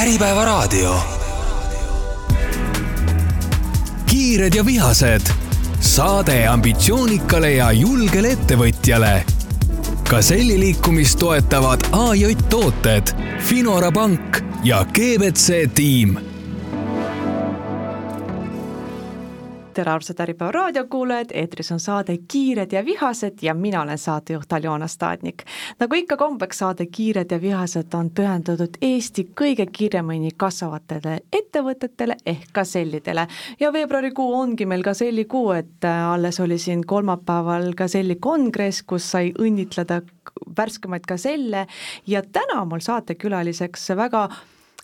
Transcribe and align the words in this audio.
Äripäevaraadio. 0.00 0.96
kiired 4.06 4.54
ja 4.54 4.66
vihased. 4.66 5.20
saade 5.80 6.46
ambitsioonikale 6.48 7.52
ja 7.52 7.72
julgele 7.72 8.32
ettevõtjale. 8.32 9.24
Gazelli 10.10 10.60
liikumist 10.60 11.18
toetavad 11.18 11.84
AJ 11.92 12.34
Tooted, 12.48 13.12
Finora 13.38 13.92
Pank 13.92 14.40
ja 14.64 14.84
GBC 14.84 15.68
tiim 15.74 16.29
tere, 19.74 19.90
armsad 19.92 20.20
Äripäeva 20.20 20.52
raadiokuulajad, 20.52 21.30
eetris 21.34 21.72
on 21.72 21.80
saade 21.80 22.16
Kiired 22.28 22.72
ja 22.72 22.84
vihased 22.84 23.38
ja 23.42 23.54
mina 23.54 23.82
olen 23.82 23.98
saatejuht 23.98 24.52
Aljona 24.52 24.86
Staadnik. 24.86 25.44
nagu 25.78 25.94
ikka 25.94 26.16
kombeks, 26.16 26.58
saade 26.58 26.86
Kiired 26.86 27.30
ja 27.30 27.40
vihased 27.40 27.94
on 27.94 28.10
pühendatud 28.10 28.78
Eesti 28.82 29.28
kõige 29.40 29.66
kiiremini 29.72 30.30
kasvavatele 30.36 31.20
ettevõtetele 31.32 32.16
ehk 32.26 32.52
gasellidele. 32.54 33.26
ja 33.60 33.72
veebruarikuu 33.72 34.34
ongi 34.34 34.66
meil 34.66 34.82
gasellikuu, 34.82 35.50
et 35.50 35.84
äh, 35.84 36.12
alles 36.12 36.40
oli 36.40 36.58
siin 36.58 36.86
kolmapäeval 36.86 37.72
gaselli 37.74 38.16
kongress, 38.16 38.82
kus 38.82 39.10
sai 39.10 39.32
õnnitleda 39.38 40.02
värskemaid 40.56 41.06
gaselle 41.06 41.66
ja 42.06 42.22
täna 42.22 42.64
mul 42.64 42.80
saatekülaliseks 42.80 43.90
väga 43.96 44.28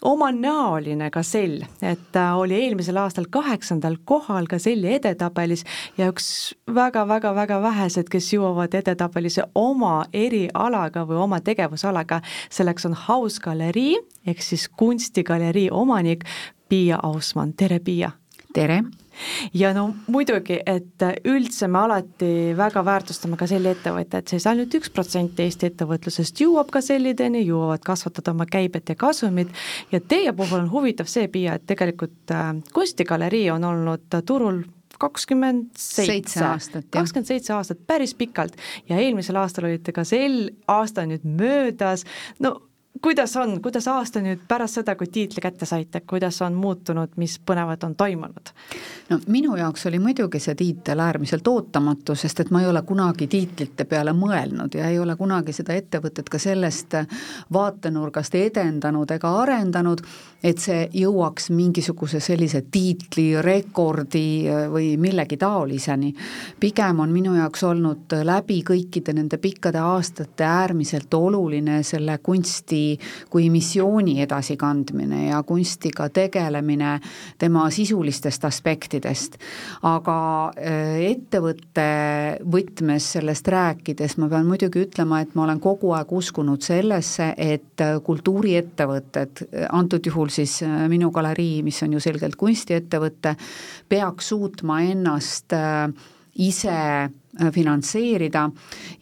omanäoline 0.02 1.10
gasell, 1.10 1.62
et 1.82 2.00
ta 2.12 2.34
oli 2.34 2.54
eelmisel 2.54 2.96
aastal 3.00 3.26
kaheksandal 3.30 3.96
kohal 4.04 4.46
gaselli 4.50 4.94
edetabelis 4.94 5.64
ja 5.98 6.10
üks 6.12 6.54
väga-väga-väga 6.74 7.60
vähesed, 7.62 8.10
kes 8.12 8.32
jõuavad 8.34 8.74
edetabelisse 8.76 9.46
oma 9.54 10.04
erialaga 10.12 11.06
või 11.08 11.22
oma 11.24 11.40
tegevusalaga, 11.40 12.20
selleks 12.50 12.86
on 12.86 12.98
House 13.06 13.40
galerii 13.42 13.96
ehk 14.26 14.42
siis 14.42 14.68
kunstigalerii 14.68 15.68
omanik 15.70 16.24
Piia 16.68 17.00
Ausmann, 17.02 17.54
tere 17.56 17.78
Piia! 17.80 18.10
tere! 18.54 18.82
Ja 19.54 19.72
no 19.76 19.88
muidugi, 20.12 20.58
et 20.66 21.04
üldse 21.28 21.68
me 21.68 21.82
alati 21.84 22.30
väga 22.56 22.84
väärtustame 22.86 23.38
ka 23.40 23.48
selli 23.50 23.72
ettevõtjaid, 23.74 24.28
siis 24.30 24.46
ainult 24.50 24.74
üks 24.78 24.92
protsent 24.94 25.40
Eesti 25.40 25.70
ettevõtlusest 25.70 26.44
jõuab 26.44 26.70
ka 26.74 26.82
sellideni, 26.84 27.44
jõuavad 27.46 27.84
kasvatada 27.86 28.34
oma 28.36 28.46
käibet 28.50 28.92
ja 28.92 28.98
kasumit 28.98 29.52
ja 29.92 30.00
teie 30.00 30.32
puhul 30.36 30.64
on 30.64 30.72
huvitav 30.72 31.10
see, 31.10 31.28
Piia, 31.32 31.56
et 31.58 31.66
tegelikult 31.66 32.32
äh, 32.32 32.54
kunstigalerii 32.74 33.48
on 33.54 33.64
olnud 33.66 34.20
turul 34.26 34.62
kakskümmend 34.98 35.76
seitse 35.78 36.40
aastat, 36.44 36.86
kakskümmend 36.94 37.28
seitse 37.28 37.52
aastat, 37.56 37.82
päris 37.88 38.14
pikalt. 38.16 38.56
Ja 38.88 39.00
eelmisel 39.00 39.36
aastal 39.40 39.68
olite 39.68 39.92
ka 39.92 40.06
sel 40.08 40.46
aasta 40.72 41.06
nüüd 41.08 41.26
möödas, 41.28 42.06
no 42.40 42.56
kuidas 43.02 43.36
on, 43.36 43.62
kuidas 43.62 43.88
aasta 43.88 44.20
nüüd 44.22 44.44
pärast 44.48 44.80
seda, 44.80 44.94
kui 44.96 45.06
tiitli 45.12 45.42
kätte 45.42 45.66
saite, 45.66 46.00
kuidas 46.00 46.40
on 46.42 46.54
muutunud, 46.54 47.16
mis 47.16 47.38
põnevat 47.46 47.84
on 47.84 47.94
toimunud? 47.94 48.52
no 49.10 49.18
minu 49.28 49.56
jaoks 49.56 49.86
oli 49.86 49.98
muidugi 50.02 50.40
see 50.42 50.54
tiitel 50.54 51.00
äärmiselt 51.00 51.48
ootamatu, 51.48 52.14
sest 52.14 52.40
et 52.40 52.50
ma 52.50 52.62
ei 52.62 52.68
ole 52.70 52.82
kunagi 52.82 53.26
tiitlite 53.30 53.84
peale 53.84 54.12
mõelnud 54.16 54.74
ja 54.78 54.88
ei 54.90 54.98
ole 54.98 55.16
kunagi 55.16 55.52
seda 55.52 55.74
ettevõtet 55.74 56.28
ka 56.28 56.38
sellest 56.38 56.96
vaatenurgast 57.52 58.34
edendanud 58.34 59.10
ega 59.10 59.32
arendanud, 59.42 60.02
et 60.42 60.58
see 60.62 60.88
jõuaks 60.94 61.50
mingisuguse 61.50 62.20
sellise 62.20 62.62
tiitli, 62.70 63.28
rekordi 63.42 64.46
või 64.72 64.94
millegi 65.00 65.36
taoliseni. 65.36 66.14
pigem 66.60 67.00
on 67.00 67.12
minu 67.12 67.34
jaoks 67.36 67.62
olnud 67.64 68.18
läbi 68.24 68.62
kõikide 68.66 69.14
nende 69.14 69.38
pikkade 69.38 69.78
aastate 69.78 70.44
äärmiselt 70.44 71.14
oluline 71.14 71.82
selle 71.82 72.18
kunsti 72.18 72.85
kui 73.30 73.48
missiooni 73.52 74.20
edasikandmine 74.24 75.26
ja 75.28 75.42
kunstiga 75.46 76.08
tegelemine 76.08 76.96
tema 77.38 77.66
sisulistest 77.70 78.44
aspektidest. 78.48 79.38
aga 79.82 80.18
äh, 80.56 81.00
ettevõtte 81.10 81.86
võtmes 82.52 83.12
sellest 83.16 83.48
rääkides 83.48 84.16
ma 84.20 84.28
pean 84.32 84.46
muidugi 84.48 84.86
ütlema, 84.86 85.20
et 85.22 85.34
ma 85.34 85.44
olen 85.44 85.60
kogu 85.60 85.92
aeg 85.96 86.12
uskunud 86.12 86.62
sellesse, 86.62 87.32
et 87.36 87.84
kultuuriettevõtted, 88.06 89.46
antud 89.70 90.06
juhul 90.06 90.32
siis 90.32 90.60
äh, 90.66 90.86
minu 90.92 91.10
galerii, 91.14 91.62
mis 91.66 91.82
on 91.86 91.96
ju 91.96 92.02
selgelt 92.02 92.36
kunstiettevõte, 92.40 93.36
peaks 93.88 94.32
suutma 94.32 94.80
ennast 94.86 95.54
äh, 95.56 95.88
ise 96.36 96.76
finantseerida 97.52 98.46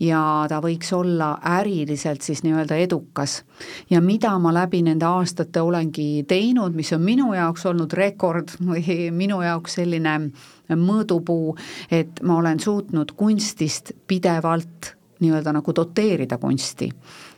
ja 0.00 0.22
ta 0.48 0.60
võiks 0.62 0.90
olla 0.96 1.34
äriliselt 1.58 2.22
siis 2.22 2.42
nii-öelda 2.44 2.76
edukas. 2.76 3.42
ja 3.90 4.00
mida 4.00 4.38
ma 4.38 4.52
läbi 4.54 4.82
nende 4.82 5.06
aastate 5.06 5.60
olengi 5.60 6.24
teinud, 6.28 6.74
mis 6.74 6.92
on 6.92 7.02
minu 7.02 7.32
jaoks 7.34 7.66
olnud 7.66 7.92
rekord 7.92 8.56
või 8.60 8.84
minu 9.22 9.42
jaoks 9.42 9.78
selline 9.80 10.18
mõõdupuu, 10.68 11.56
et 11.90 12.22
ma 12.22 12.38
olen 12.38 12.60
suutnud 12.60 13.12
kunstist 13.16 13.92
pidevalt 14.06 14.94
nii-öelda 15.20 15.52
nagu 15.54 15.74
doteerida 15.76 16.38
kunsti 16.38 16.90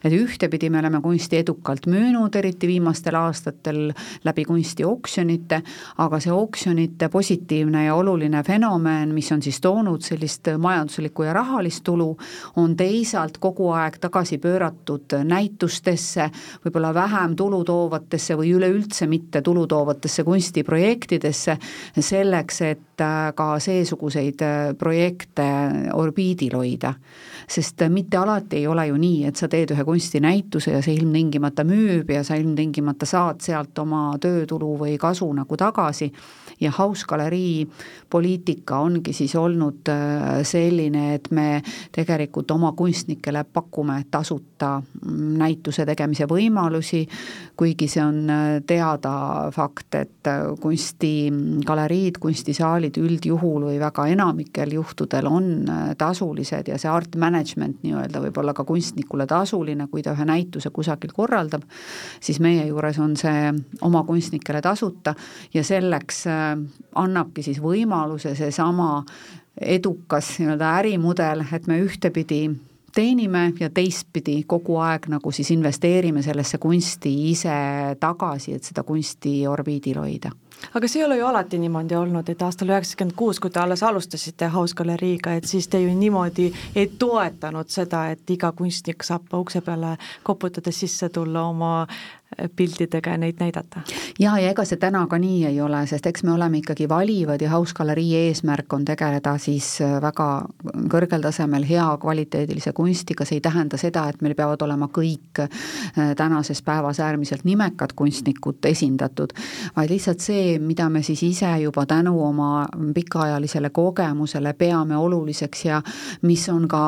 et 0.06 0.14
ühtepidi 0.14 0.70
me 0.70 0.78
oleme 0.78 1.00
kunsti 1.02 1.40
edukalt 1.40 1.86
müünud, 1.90 2.34
eriti 2.38 2.68
viimastel 2.68 3.16
aastatel 3.18 3.90
läbi 4.24 4.44
kunstioksjonite, 4.46 5.60
aga 6.02 6.20
see 6.22 6.32
oksjonite 6.32 7.08
positiivne 7.12 7.86
ja 7.86 7.94
oluline 7.98 8.42
fenomen, 8.46 9.14
mis 9.16 9.30
on 9.34 9.42
siis 9.42 9.60
toonud 9.64 10.04
sellist 10.06 10.52
majanduslikku 10.62 11.26
ja 11.26 11.34
rahalist 11.36 11.84
tulu, 11.86 12.12
on 12.56 12.76
teisalt 12.78 13.40
kogu 13.42 13.70
aeg 13.74 13.98
tagasi 14.02 14.38
pööratud 14.42 15.18
näitustesse, 15.26 16.30
võib-olla 16.64 16.92
vähem 16.94 17.36
tulu 17.36 17.62
toovatesse 17.66 18.38
või 18.38 18.54
üleüldse 18.56 19.08
mitte 19.10 19.42
tulu 19.42 19.66
toovatesse 19.66 20.24
kunstiprojektidesse, 20.26 21.58
selleks, 21.98 22.60
et 22.62 22.82
ka 23.36 23.46
seesuguseid 23.60 24.42
projekte 24.78 25.46
orbiidil 25.92 26.54
hoida. 26.56 26.94
Sest 27.48 27.82
mitte 27.90 28.16
alati 28.16 28.56
ei 28.56 28.66
ole 28.66 28.86
ju 28.88 28.96
nii, 29.00 29.24
et 29.28 29.36
sa 29.36 29.48
teed 29.48 29.70
ühe 29.74 29.84
kunsti 29.84 30.06
kunstinäituse 30.06 30.70
ja 30.70 30.82
see 30.82 30.94
ilmtingimata 30.96 31.64
müüb 31.66 32.10
ja 32.10 32.22
sa 32.24 32.36
ilmtingimata 32.38 33.06
saad 33.06 33.40
sealt 33.44 33.78
oma 33.78 34.16
töötulu 34.20 34.76
või 34.78 34.96
kasu 34.98 35.28
nagu 35.34 35.56
tagasi. 35.56 36.12
Ja 36.60 36.70
House 36.72 37.04
galerii 37.04 37.66
poliitika 38.10 38.78
ongi 38.80 39.12
siis 39.12 39.34
olnud 39.36 39.88
äh, 39.92 40.40
selline, 40.42 41.14
et 41.14 41.28
me 41.30 41.60
tegelikult 41.92 42.50
oma 42.50 42.70
kunstnikele 42.72 43.44
pakume 43.44 43.98
tasuta 44.10 44.78
mm, 44.80 45.34
näituse 45.36 45.84
tegemise 45.84 46.24
võimalusi, 46.30 47.02
kuigi 47.56 47.88
see 47.88 48.04
on 48.04 48.30
äh, 48.30 48.44
teada 48.66 49.50
fakt, 49.52 49.94
et 50.00 50.30
äh, 50.32 50.46
kunstigaleriid, 50.62 52.16
kunstisaalid 52.22 52.96
üldjuhul 53.02 53.68
või 53.68 53.76
väga 53.82 54.08
enamikel 54.14 54.72
juhtudel 54.78 55.28
on 55.28 55.52
tasulised 55.98 56.72
ja 56.72 56.78
see 56.80 56.88
art 56.88 57.16
management 57.20 57.35
nii-öelda 57.82 58.22
võib 58.24 58.38
olla 58.40 58.54
ka 58.56 58.64
kunstnikule 58.64 59.26
tasuline, 59.26 59.88
kui 59.92 60.02
ta 60.02 60.14
ühe 60.16 60.26
näituse 60.28 60.70
kusagil 60.74 61.12
korraldab, 61.16 61.64
siis 62.20 62.40
meie 62.40 62.66
juures 62.68 62.98
on 63.02 63.16
see 63.16 63.50
oma 63.86 64.04
kunstnikele 64.08 64.62
tasuta 64.64 65.14
ja 65.54 65.64
selleks 65.64 66.24
annabki 66.94 67.44
siis 67.46 67.60
võimaluse 67.62 68.34
seesama 68.38 69.04
edukas 69.60 70.36
nii-öelda 70.40 70.72
ärimudel, 70.80 71.44
et 71.52 71.66
me 71.66 71.80
ühtepidi 71.80 72.46
teenime 72.96 73.52
ja 73.60 73.68
teistpidi 73.70 74.42
kogu 74.48 74.78
aeg 74.80 75.08
nagu 75.12 75.32
siis 75.32 75.50
investeerime 75.52 76.22
sellesse 76.24 76.58
kunsti 76.58 77.12
ise 77.30 77.56
tagasi, 78.00 78.56
et 78.56 78.64
seda 78.64 78.84
kunsti 78.88 79.42
orbiidil 79.48 80.00
hoida 80.00 80.32
aga 80.74 80.88
see 80.88 81.00
ei 81.00 81.06
ole 81.06 81.18
ju 81.18 81.26
alati 81.26 81.58
niimoodi 81.58 81.96
olnud, 81.96 82.28
et 82.28 82.42
aastal 82.42 82.72
üheksakümmend 82.72 83.16
kuus, 83.16 83.40
kui 83.40 83.50
te 83.50 83.60
alles 83.60 83.82
alustasite 83.82 84.48
House 84.54 84.74
galeriiga, 84.74 85.34
et 85.36 85.44
siis 85.44 85.68
te 85.68 85.80
ju 85.80 85.94
niimoodi 85.94 86.50
ei 86.74 86.90
toetanud 86.98 87.72
seda, 87.72 88.06
et 88.10 88.30
iga 88.30 88.52
kunstnik 88.52 89.06
saab 89.06 89.32
ukse 89.40 89.60
peale 89.60 89.96
koputades 90.26 90.80
sisse 90.80 91.08
tulla 91.08 91.46
oma 91.48 91.86
piltidega 92.56 93.10
ja 93.10 93.18
neid 93.18 93.34
näidata. 93.40 93.80
jaa, 94.18 94.38
ja 94.40 94.50
ega 94.50 94.64
see 94.66 94.78
täna 94.82 95.04
ka 95.06 95.18
nii 95.18 95.44
ei 95.46 95.60
ole, 95.62 95.84
sest 95.86 96.06
eks 96.10 96.24
me 96.26 96.32
oleme 96.34 96.58
ikkagi 96.58 96.88
valivad 96.88 97.40
ja 97.40 97.50
House 97.50 97.74
galerii 97.74 98.16
eesmärk 98.16 98.72
on 98.72 98.84
tegeleda 98.84 99.36
siis 99.38 99.68
äh, 99.80 99.96
väga 100.02 100.26
kõrgel 100.92 101.22
tasemel 101.22 101.64
hea 101.68 101.86
kvaliteedilise 102.02 102.72
kunstiga, 102.76 103.24
see 103.24 103.38
ei 103.38 103.44
tähenda 103.44 103.78
seda, 103.80 104.08
et 104.10 104.20
meil 104.26 104.34
peavad 104.34 104.62
olema 104.66 104.88
kõik 104.92 105.40
äh, 105.44 105.48
tänases 106.18 106.62
päevas 106.66 107.00
äärmiselt 107.00 107.46
nimekad 107.46 107.94
kunstnikud 107.96 108.66
esindatud, 108.74 109.32
vaid 109.76 109.94
lihtsalt 109.94 110.20
see, 110.20 110.45
mida 110.62 110.88
me 110.92 111.02
siis 111.02 111.22
ise 111.22 111.50
juba 111.62 111.86
tänu 111.86 112.16
oma 112.24 112.66
pikaajalisele 112.94 113.70
kogemusele 113.70 114.52
peame 114.54 114.96
oluliseks 114.96 115.64
ja 115.64 115.82
mis 116.22 116.48
on 116.48 116.68
ka 116.68 116.82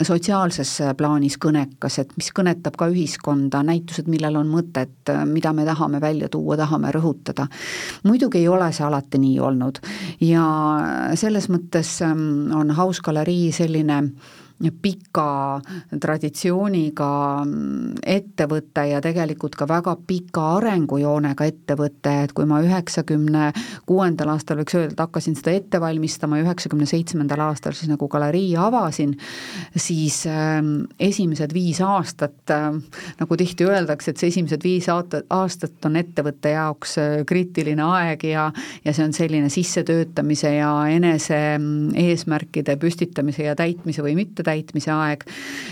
sotsiaalses 0.00 0.70
plaanis 0.96 1.36
kõnekas, 1.40 1.98
et 2.00 2.12
mis 2.16 2.30
kõnetab 2.36 2.76
ka 2.78 2.88
ühiskonda, 2.90 3.62
näitused, 3.66 4.08
millel 4.10 4.38
on 4.40 4.48
mõtet, 4.52 5.12
mida 5.28 5.52
me 5.56 5.66
tahame 5.68 6.00
välja 6.00 6.30
tuua, 6.32 6.56
tahame 6.56 6.92
rõhutada. 6.94 7.46
muidugi 8.04 8.38
ei 8.38 8.48
ole 8.48 8.72
see 8.72 8.86
alati 8.86 9.18
nii 9.20 9.40
olnud 9.40 9.80
ja 10.24 10.44
selles 11.14 11.50
mõttes 11.52 11.98
ähm, 12.06 12.52
on 12.56 12.70
House 12.76 13.02
galerii 13.04 13.52
selline 13.52 14.02
pika 14.68 15.60
traditsiooniga 16.00 17.08
ettevõte 18.04 18.84
ja 18.90 19.00
tegelikult 19.00 19.56
ka 19.56 19.64
väga 19.68 19.94
pika 20.06 20.44
arengujoonega 20.58 21.46
ettevõte, 21.48 22.12
et 22.26 22.34
kui 22.36 22.44
ma 22.48 22.60
üheksakümne 22.64 23.46
kuuendal 23.88 24.34
aastal 24.34 24.60
võiks 24.60 24.76
öelda, 24.76 25.06
hakkasin 25.06 25.38
seda 25.38 25.54
ette 25.56 25.80
valmistama 25.80 26.38
ja 26.40 26.44
üheksakümne 26.44 26.88
seitsmendal 26.90 27.40
aastal 27.46 27.76
siis 27.76 27.88
nagu 27.88 28.08
galerii 28.12 28.52
avasin, 28.60 29.16
siis 29.76 30.22
äh, 30.28 30.60
esimesed 31.00 31.56
viis 31.56 31.80
aastat 31.84 32.52
äh,, 32.52 32.68
nagu 33.22 33.40
tihti 33.40 33.64
öeldakse, 33.64 34.12
et 34.12 34.20
see 34.20 34.32
esimesed 34.34 34.64
viis 34.66 34.90
aastat 34.92 35.88
on 35.88 35.96
ettevõtte 36.02 36.52
jaoks 36.52 36.98
äh, 37.00 37.16
kriitiline 37.28 37.88
aeg 37.88 38.28
ja 38.28 38.50
ja 38.84 38.92
see 38.92 39.08
on 39.08 39.16
selline 39.16 39.48
sissetöötamise 39.52 40.52
ja 40.58 40.70
enese 40.92 41.40
mm, 41.56 41.96
eesmärkide 41.96 42.76
püstitamise 42.80 43.48
ja 43.48 43.56
täitmise 43.56 44.04
või 44.04 44.18
mitte 44.20 44.42
täitmise 44.42 44.49
aeg, 44.50 45.24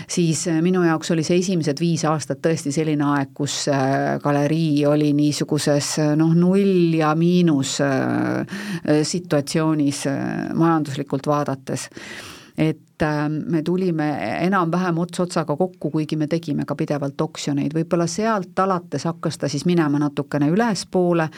siis 0.09 0.45
äh, 0.49 0.59
minu 0.65 0.83
jaoks 0.85 1.11
oli 1.15 1.23
see 1.25 1.39
esimesed 1.41 1.79
viis 1.81 2.05
aastat 2.09 2.41
tõesti 2.43 2.73
selline 2.75 3.05
aeg, 3.15 3.33
kus 3.37 3.67
äh, 3.71 4.17
galerii 4.23 4.85
oli 4.89 5.11
niisuguses 5.17 5.93
äh, 6.03 6.11
noh, 6.19 6.33
null 6.35 6.95
ja 6.99 7.13
miinus 7.15 7.77
situatsioonis 9.09 10.03
majanduslikult 10.57 11.27
vaadates. 11.29 11.87
Et 12.59 12.88
Ähm, 13.03 13.39
me 13.47 13.61
tulime 13.63 14.07
enam-vähem 14.45 14.97
ots 14.99 15.19
otsaga 15.23 15.55
kokku, 15.55 15.89
kuigi 15.91 16.17
me 16.19 16.27
tegime 16.27 16.65
ka 16.67 16.75
pidevalt 16.75 17.21
oksjoneid, 17.21 17.71
võib-olla 17.75 18.07
sealt 18.11 18.59
alates 18.59 19.05
hakkas 19.07 19.37
ta 19.39 19.47
siis 19.51 19.63
minema 19.69 19.99
natukene 20.01 20.49
ülespoole, 20.51 21.29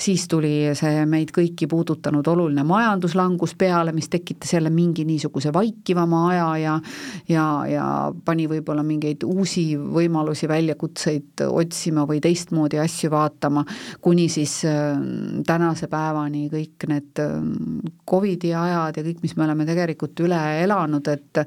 siis 0.00 0.24
tuli 0.30 0.70
see 0.78 1.04
meid 1.10 1.32
kõiki 1.36 1.68
puudutanud 1.68 2.26
oluline 2.32 2.64
majanduslangus 2.64 3.52
peale, 3.60 3.92
mis 3.92 4.08
tekitas 4.08 4.54
jälle 4.56 4.72
mingi 4.72 5.04
niisuguse 5.04 5.52
vaikivama 5.52 6.22
aja 6.30 6.48
ja 6.62 6.78
ja, 7.28 7.44
ja 7.68 7.84
pani 8.24 8.48
võib-olla 8.50 8.84
mingeid 8.86 9.24
uusi 9.28 9.66
võimalusi, 9.76 10.48
väljakutseid 10.48 11.44
otsima 11.50 12.06
või 12.08 12.22
teistmoodi 12.24 12.80
asju 12.80 13.12
vaatama, 13.12 13.64
kuni 14.00 14.28
siis 14.32 14.60
äh, 14.68 14.96
tänase 15.46 15.90
päevani 15.92 16.46
kõik 16.52 16.88
need 16.90 17.22
äh, 17.22 17.36
Covidi 18.10 18.54
ajad 18.56 18.96
ja 18.96 19.04
kõik, 19.06 19.20
mis 19.22 19.36
me 19.36 19.44
oleme 19.46 19.68
tegelikult 19.68 20.24
üle 20.24 20.40
elanud, 20.64 21.09
et 21.12 21.44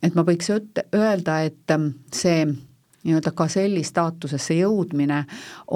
et 0.00 0.14
ma 0.16 0.24
võiks 0.24 0.48
öelda, 0.50 1.36
et 1.44 1.74
see 2.14 2.44
nii-öelda 3.04 3.32
gaselli 3.36 3.82
staatusesse 3.84 4.56
jõudmine 4.60 5.22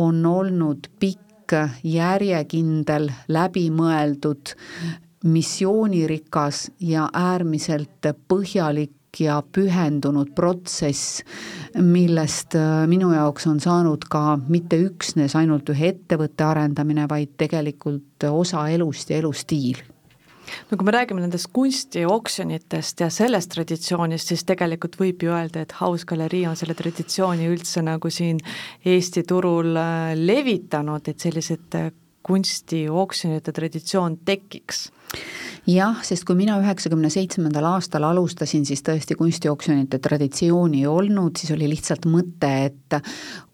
on 0.00 0.24
olnud 0.26 0.90
pikk, 1.00 1.56
järjekindel, 1.84 3.10
läbimõeldud, 3.28 4.54
missioonirikas 5.28 6.70
ja 6.80 7.08
äärmiselt 7.12 8.08
põhjalik 8.28 9.20
ja 9.20 9.38
pühendunud 9.52 10.32
protsess, 10.34 11.20
millest 11.78 12.56
minu 12.90 13.12
jaoks 13.12 13.46
on 13.46 13.60
saanud 13.60 14.08
ka 14.10 14.38
mitte 14.48 14.80
üksnes 14.88 15.36
ainult 15.38 15.70
ühe 15.70 15.92
ettevõtte 15.92 16.48
arendamine, 16.48 17.06
vaid 17.08 17.36
tegelikult 17.40 18.26
osa 18.32 18.66
elust 18.72 19.12
ja 19.12 19.20
elustiil 19.20 19.84
no 20.70 20.76
kui 20.76 20.86
me 20.86 20.94
räägime 20.94 21.24
nendest 21.24 21.50
kunstioksjonitest 21.56 23.04
ja 23.04 23.10
sellest 23.12 23.52
traditsioonist, 23.54 24.32
siis 24.32 24.44
tegelikult 24.48 24.98
võib 25.00 25.24
ju 25.26 25.34
öelda, 25.34 25.64
et 25.64 25.76
House 25.80 26.06
galerii 26.08 26.44
on 26.50 26.58
selle 26.58 26.76
traditsiooni 26.78 27.48
üldse 27.50 27.84
nagu 27.84 28.10
siin 28.12 28.40
Eesti 28.84 29.24
turul 29.28 29.76
äh, 29.76 30.14
levitanud, 30.18 31.08
et 31.08 31.20
sellised 31.20 31.78
äh, 31.78 31.90
kunstioksjonite 32.24 33.52
traditsioon 33.52 34.20
tekiks 34.24 34.88
jah, 35.66 36.00
sest 36.04 36.26
kui 36.28 36.36
mina 36.38 36.58
üheksakümne 36.60 37.10
seitsmendal 37.12 37.66
aastal 37.72 38.04
alustasin, 38.08 38.66
siis 38.68 38.84
tõesti 38.84 39.16
kunstioksjonite 39.18 40.00
traditsiooni 40.04 40.84
ei 40.84 40.90
olnud, 40.90 41.36
siis 41.40 41.54
oli 41.56 41.70
lihtsalt 41.72 42.08
mõte, 42.10 42.52
et 42.68 42.98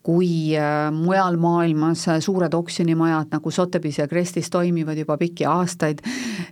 kui 0.01 0.57
äh, 0.57 0.89
mujal 0.97 1.37
maailmas 1.41 2.07
suured 2.25 2.55
oksjonimajad 2.57 3.35
nagu 3.35 3.51
Sotheby's 3.53 4.01
ja 4.01 4.09
Crestis 4.09 4.49
toimivad 4.51 4.99
juba 4.99 5.19
pikki 5.21 5.45
aastaid 5.45 6.01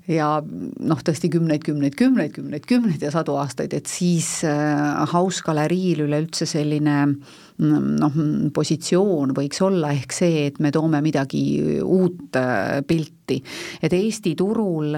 ja 0.09 0.35
noh, 0.45 1.01
tõesti 1.05 1.31
kümneid, 1.33 1.65
kümneid, 1.65 1.97
kümneid, 1.97 2.35
kümneid, 2.37 2.67
kümneid 2.69 3.03
ja 3.03 3.13
sadu 3.15 3.39
aastaid, 3.41 3.73
et 3.73 3.89
siis 3.89 4.43
äh, 4.47 5.01
House 5.15 5.41
galeriil 5.47 6.05
üleüldse 6.05 6.47
selline 6.49 6.99
mm, 7.09 7.89
noh, 8.03 8.21
positsioon 8.55 9.33
võiks 9.37 9.65
olla 9.65 9.95
ehk 9.97 10.13
see, 10.13 10.45
et 10.51 10.61
me 10.61 10.73
toome 10.75 11.01
midagi 11.05 11.81
uut 11.81 12.37
äh, 12.37 12.83
pilti. 12.87 13.41
Et 13.81 13.93
Eesti 13.97 14.37
turul 14.37 14.98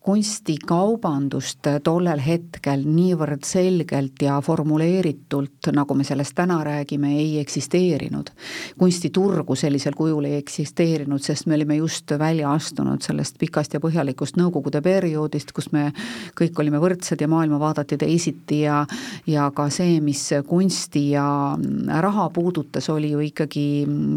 kunstikaubandust 0.00 1.68
tollel 1.84 2.20
hetkel 2.20 2.84
niivõrd 2.86 3.46
selgelt 3.46 4.22
ja 4.22 4.36
formuleeritult, 4.44 5.70
nagu 5.72 5.94
me 5.96 6.04
sellest 6.04 6.34
täna 6.36 6.60
räägime, 6.64 7.14
ei 7.18 7.38
eksisteerinud. 7.40 8.30
kunstiturgu 8.78 9.54
sellisel 9.54 9.94
kujul 9.96 10.24
ei 10.24 10.36
eksisteerinud, 10.40 11.22
sest 11.22 11.46
me 11.46 11.54
olime 11.54 11.76
just 11.76 12.10
välja 12.18 12.52
astunud 12.52 13.02
sellest 13.02 13.38
pikast 13.38 13.74
ja 13.74 13.80
põhjalikust 13.80 14.36
Nõukogude 14.36 14.80
perioodist, 14.82 15.52
kus 15.52 15.72
me 15.72 15.92
kõik 16.38 16.58
olime 16.58 16.78
võrdsed 16.80 17.20
ja 17.20 17.28
maailma 17.28 17.58
vaadati 17.60 17.96
teisiti 17.96 18.62
ja 18.62 18.84
ja 19.26 19.50
ka 19.54 19.68
see, 19.70 20.00
mis 20.00 20.28
kunsti 20.48 21.10
ja 21.10 21.56
raha 22.00 22.28
puudutas, 22.30 22.88
oli 22.90 23.12
ju 23.12 23.20
ikkagi 23.20 23.66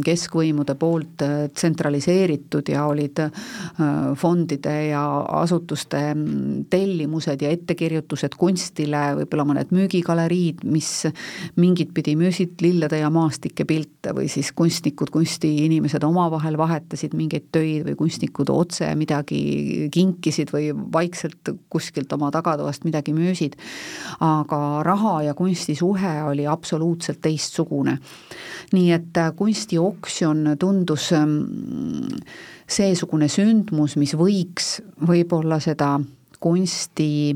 keskvõimude 0.05 0.75
poolt 0.79 1.23
tsentraliseeritud 1.53 2.69
ja 2.69 2.85
oli 2.85 3.05
olid 3.05 3.19
äh, 3.19 3.31
fondide 4.65 4.87
ja 4.89 5.25
asutuste 5.41 6.13
mm, 6.13 6.65
tellimused 6.69 7.41
ja 7.41 7.49
ettekirjutused 7.49 8.35
kunstile, 8.37 9.15
võib-olla 9.19 9.45
mõned 9.45 9.71
müügigaleriid, 9.71 10.63
mis 10.63 11.05
mingit 11.55 11.93
pidi 11.93 12.15
müüsid 12.15 12.61
lillede 12.61 12.99
ja 12.99 13.09
maastike 13.09 13.65
pilte 13.65 14.13
või 14.15 14.27
siis 14.27 14.51
kunstnikud, 14.55 15.11
kunstiinimesed 15.11 16.03
omavahel 16.03 16.57
vahetasid 16.57 17.13
mingeid 17.15 17.49
töid 17.51 17.85
või 17.85 17.95
kunstnikud 17.95 18.49
otse 18.49 18.89
midagi 18.95 19.89
kinkisid 19.91 20.51
või 20.53 20.71
vaikselt 20.73 21.53
kuskilt 21.69 22.11
oma 22.13 22.31
tagatoast 22.31 22.85
midagi 22.85 23.13
müüsid. 23.13 23.55
aga 24.19 24.81
raha 24.83 25.21
ja 25.23 25.33
kunsti 25.33 25.75
suhe 25.75 26.23
oli 26.23 26.47
absoluutselt 26.47 27.21
teistsugune. 27.21 27.97
nii 28.73 28.91
et 28.91 29.17
kunstioksjon 29.35 30.55
tundus 30.59 31.11
mm, 31.11 32.21
seesugune 32.67 33.29
sündmus, 33.31 33.95
mis 33.99 34.15
võiks 34.17 34.79
võib-olla 35.05 35.59
seda 35.63 35.95
kunsti, 36.45 37.33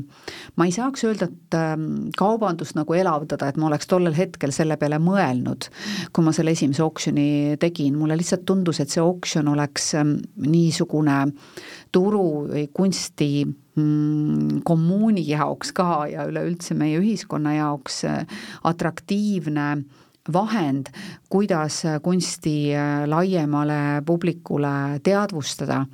ma 0.58 0.66
ei 0.68 0.74
saaks 0.74 1.04
öelda, 1.08 1.26
et 1.30 1.56
ähm, 1.58 1.86
kaubandust 2.18 2.76
nagu 2.78 2.94
elavdada, 2.94 3.48
et 3.50 3.58
ma 3.58 3.66
oleks 3.70 3.88
tollel 3.90 4.14
hetkel 4.14 4.52
selle 4.54 4.76
peale 4.80 5.00
mõelnud, 5.02 5.66
kui 6.14 6.26
ma 6.26 6.34
selle 6.36 6.54
esimese 6.54 6.84
oksjoni 6.84 7.56
tegin, 7.62 7.96
mulle 7.98 8.18
lihtsalt 8.20 8.44
tundus, 8.48 8.78
et 8.82 8.92
see 8.92 9.02
oksjon 9.02 9.50
oleks 9.50 9.94
ähm, 9.98 10.18
niisugune 10.46 11.18
turu 11.90 12.26
või 12.52 12.68
kunsti 12.76 13.30
mm, 13.46 14.60
kommuuni 14.68 15.24
jaoks 15.26 15.74
ka 15.76 16.04
ja 16.12 16.28
üleüldse 16.30 16.76
meie 16.78 17.00
ühiskonna 17.00 17.56
jaoks 17.58 18.04
äh, 18.06 18.22
atraktiivne 18.70 19.72
vahend, 20.32 20.92
kuidas 21.28 21.82
kunsti 22.02 22.74
äh, 22.74 23.02
laiemale 23.08 24.02
publikule 24.06 25.00
teadvustada 25.02 25.84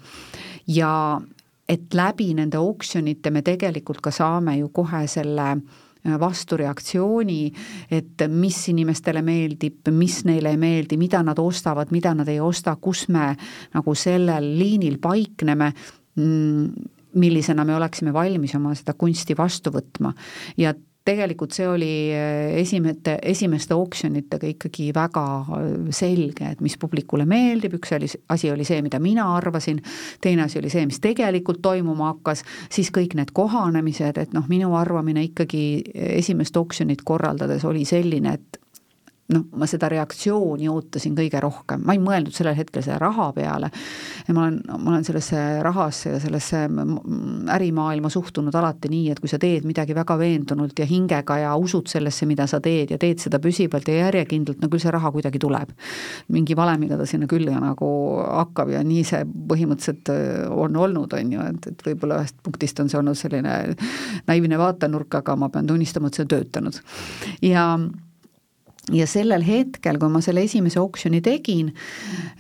ja 0.68 1.20
et 1.68 1.94
läbi 1.94 2.32
nende 2.34 2.58
oksjonite 2.58 3.30
me 3.30 3.42
tegelikult 3.42 4.00
ka 4.00 4.10
saame 4.14 4.56
ju 4.60 4.70
kohe 4.74 5.02
selle 5.10 5.48
äh, 5.50 6.18
vastureaktsiooni, 6.20 7.52
et 7.90 8.26
mis 8.30 8.58
inimestele 8.72 9.22
meeldib, 9.26 9.90
mis 9.90 10.22
neile 10.28 10.54
ei 10.54 10.60
meeldi, 10.60 10.98
mida 11.00 11.22
nad 11.26 11.38
ostavad, 11.42 11.92
mida 11.94 12.14
nad 12.14 12.28
ei 12.28 12.40
osta, 12.40 12.76
kus 12.80 13.06
me 13.08 13.32
nagu 13.74 13.94
sellel 13.98 14.52
liinil 14.58 15.00
paikneme 15.02 15.72
mm, 16.16 16.92
millisena 17.16 17.64
me 17.64 17.76
oleksime 17.76 18.12
valmis 18.12 18.54
oma 18.58 18.74
seda 18.76 18.94
kunsti 18.98 19.36
vastu 19.36 19.72
võtma. 19.74 20.12
ja 20.56 20.74
tegelikult 21.06 21.54
see 21.54 21.68
oli 21.70 21.92
eh, 22.14 22.56
esimete, 22.60 23.16
esimeste 23.22 23.76
oksjonitega 23.76 24.50
ikkagi 24.50 24.90
väga 24.96 25.24
eh, 25.58 25.70
selge, 25.94 26.50
et 26.52 26.62
mis 26.64 26.76
publikule 26.80 27.26
meeldib, 27.28 27.78
üks 27.78 27.94
oli, 27.96 28.10
asi 28.32 28.50
oli 28.52 28.66
see, 28.66 28.82
mida 28.84 29.00
mina 29.02 29.28
arvasin, 29.36 29.80
teine 30.24 30.46
asi 30.46 30.60
oli 30.60 30.72
see, 30.72 30.86
mis 30.88 31.00
tegelikult 31.04 31.62
toimuma 31.64 32.12
hakkas, 32.14 32.44
siis 32.72 32.90
kõik 32.94 33.16
need 33.18 33.32
kohanemised, 33.36 34.20
et 34.22 34.36
noh, 34.36 34.46
minu 34.50 34.74
arvamine 34.78 35.24
ikkagi 35.28 35.64
esimest 35.94 36.56
oksjonit 36.56 37.04
korraldades 37.06 37.64
oli 37.68 37.86
selline, 37.88 38.36
et 38.36 38.60
noh, 39.32 39.44
ma 39.58 39.66
seda 39.68 39.88
reaktsiooni 39.90 40.68
ootasin 40.70 41.16
kõige 41.16 41.40
rohkem, 41.42 41.82
ma 41.86 41.96
ei 41.96 42.00
mõelnud 42.02 42.34
sellel 42.34 42.56
hetkel 42.58 42.84
selle 42.84 42.98
raha 43.02 43.28
peale. 43.34 43.70
ma 44.32 44.44
olen, 44.44 44.60
ma 44.78 44.92
olen 44.92 45.06
sellesse 45.06 45.40
rahasse 45.66 46.12
ja 46.14 46.20
sellesse 46.22 46.62
ärimaailma 47.56 48.10
suhtunud 48.12 48.54
alati 48.54 48.90
nii, 48.92 49.10
et 49.10 49.20
kui 49.22 49.30
sa 49.30 49.40
teed 49.42 49.66
midagi 49.66 49.96
väga 49.96 50.18
veendunult 50.20 50.78
ja 50.78 50.86
hingega 50.86 51.38
ja 51.42 51.54
usud 51.58 51.90
sellesse, 51.90 52.26
mida 52.26 52.46
sa 52.50 52.60
teed 52.62 52.94
ja 52.94 53.00
teed 53.02 53.22
seda 53.22 53.40
püsivalt 53.42 53.88
ja 53.90 54.06
järjekindlalt, 54.06 54.62
no 54.62 54.70
küll 54.70 54.82
see 54.82 54.94
raha 54.94 55.12
kuidagi 55.14 55.42
tuleb. 55.42 55.74
mingi 56.32 56.56
valemiga 56.56 56.96
ta 56.98 57.06
sinna 57.06 57.26
külge 57.30 57.54
nagu 57.60 57.90
hakkab 58.22 58.70
ja 58.74 58.82
nii 58.86 59.04
see 59.06 59.24
põhimõtteliselt 59.26 60.10
äh, 60.14 60.46
on 60.50 60.76
olnud, 60.76 61.12
on 61.12 61.32
ju, 61.32 61.50
et, 61.50 61.70
et 61.72 61.86
võib-olla 61.90 62.22
ühest 62.22 62.38
punktist 62.46 62.80
on 62.80 62.90
see 62.92 62.98
olnud 63.00 63.18
selline 63.18 63.76
naiivne 64.26 64.58
vaatenurk, 64.58 65.20
aga 65.20 65.36
ma 65.36 65.50
pean 65.50 65.66
tunnistama, 65.66 66.08
et 66.08 66.18
see 66.18 66.26
on 66.26 66.34
töötanud. 66.36 66.82
ja 67.42 67.66
ja 68.94 69.06
sellel 69.10 69.42
hetkel, 69.42 69.98
kui 69.98 70.10
ma 70.12 70.20
selle 70.24 70.44
esimese 70.46 70.80
oksjoni 70.80 71.20
tegin, 71.24 71.72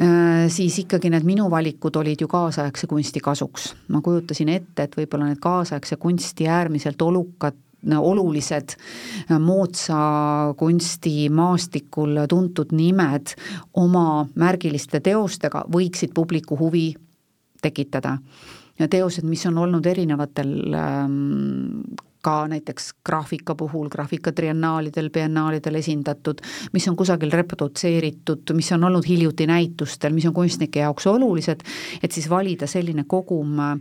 äh, 0.00 0.46
siis 0.52 0.78
ikkagi 0.84 1.10
need 1.10 1.26
minu 1.26 1.48
valikud 1.50 1.96
olid 1.96 2.22
ju 2.22 2.28
kaasaegse 2.30 2.86
kunsti 2.86 3.20
kasuks. 3.20 3.74
ma 3.88 4.00
kujutasin 4.00 4.48
ette, 4.48 4.82
et 4.82 4.96
võib-olla 4.96 5.30
need 5.30 5.42
kaasaegse 5.42 5.96
kunsti 5.96 6.48
äärmiselt 6.48 7.02
olukad 7.02 7.56
olulised 7.86 8.72
moodsa 9.38 9.98
kunsti 10.58 11.28
maastikul 11.30 12.24
tuntud 12.28 12.72
nimed 12.72 13.36
oma 13.74 14.26
märgiliste 14.34 15.00
teostega 15.00 15.62
võiksid 15.70 16.14
publiku 16.14 16.58
huvi 16.58 16.94
tekitada 17.62 18.16
ja 18.78 18.88
teosed, 18.88 19.24
mis 19.24 19.44
on 19.46 19.58
olnud 19.58 19.86
erinevatel 19.86 20.74
ähm, 20.74 21.80
ka 22.26 22.38
näiteks 22.50 22.90
graafika 23.06 23.54
puhul, 23.54 23.90
graafikatriennaalidel, 23.92 25.10
biennaalidel 25.14 25.78
esindatud, 25.82 26.42
mis 26.74 26.88
on 26.90 26.96
kusagil 26.98 27.30
reprodutseeritud, 27.30 28.50
mis 28.58 28.72
on 28.74 28.88
olnud 28.90 29.06
hiljuti 29.06 29.46
näitustel, 29.46 30.16
mis 30.16 30.26
on 30.26 30.34
kunstnike 30.34 30.82
jaoks 30.82 31.06
olulised, 31.06 31.62
et 32.02 32.12
siis 32.12 32.26
valida 32.30 32.66
selline 32.70 33.06
kogum 33.06 33.60
äh, 33.62 33.78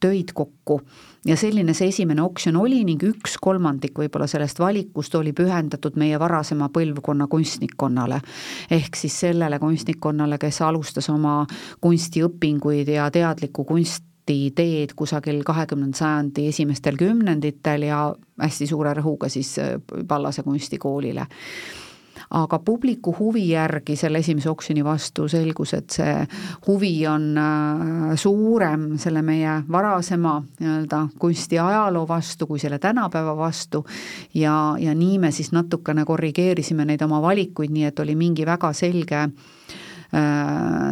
töid 0.00 0.32
kokku 0.34 0.80
ja 1.26 1.36
selline 1.36 1.74
see 1.74 1.90
esimene 1.90 2.22
oksjon 2.22 2.56
oli 2.60 2.80
ning 2.86 3.02
üks 3.08 3.36
kolmandik 3.42 3.98
võib-olla 3.98 4.28
sellest 4.30 4.60
valikust 4.62 5.14
oli 5.18 5.32
pühendatud 5.36 5.98
meie 5.98 6.18
varasema 6.20 6.70
põlvkonna 6.74 7.26
kunstnikkonnale. 7.30 8.20
ehk 8.70 8.96
siis 8.96 9.20
sellele 9.20 9.58
kunstnikkonnale, 9.58 10.38
kes 10.38 10.62
alustas 10.62 11.10
oma 11.10 11.40
kunstiõpinguid 11.80 12.94
ja 12.94 13.10
teadlikku 13.10 13.64
kunst, 13.64 14.04
ideed 14.34 14.94
kusagil 14.96 15.42
kahekümnenda 15.46 15.96
sajandi 15.96 16.48
esimestel 16.48 16.96
kümnenditel 17.00 17.88
ja 17.88 18.14
hästi 18.40 18.66
suure 18.70 18.94
rõhuga 18.98 19.30
siis 19.32 19.56
äh, 19.62 19.76
Pallase 20.08 20.42
kunstikoolile. 20.42 21.26
Aga 22.34 22.58
publiku 22.58 23.14
huvi 23.18 23.44
järgi 23.48 23.94
selle 23.96 24.18
esimese 24.20 24.50
oksjoni 24.50 24.82
vastu 24.84 25.28
selgus, 25.30 25.72
et 25.78 25.94
see 25.94 26.14
huvi 26.66 26.92
on 27.08 27.28
äh, 27.40 28.16
suurem 28.20 28.88
selle 29.00 29.22
meie 29.24 29.62
varasema 29.70 30.34
nii-öelda 30.60 31.04
kunstiajaloo 31.18 32.04
vastu 32.08 32.46
kui 32.46 32.58
selle 32.58 32.78
tänapäeva 32.78 33.36
vastu. 33.36 33.84
Ja, 34.34 34.74
ja 34.78 34.94
nii 34.94 35.18
me 35.18 35.30
siis 35.32 35.52
natukene 35.52 36.04
korrigeerisime 36.04 36.84
neid 36.84 37.06
oma 37.06 37.22
valikuid, 37.22 37.72
nii 37.72 37.88
et 37.92 38.04
oli 38.04 38.18
mingi 38.18 38.46
väga 38.46 38.72
selge 38.76 39.28
Äh, 39.28 39.87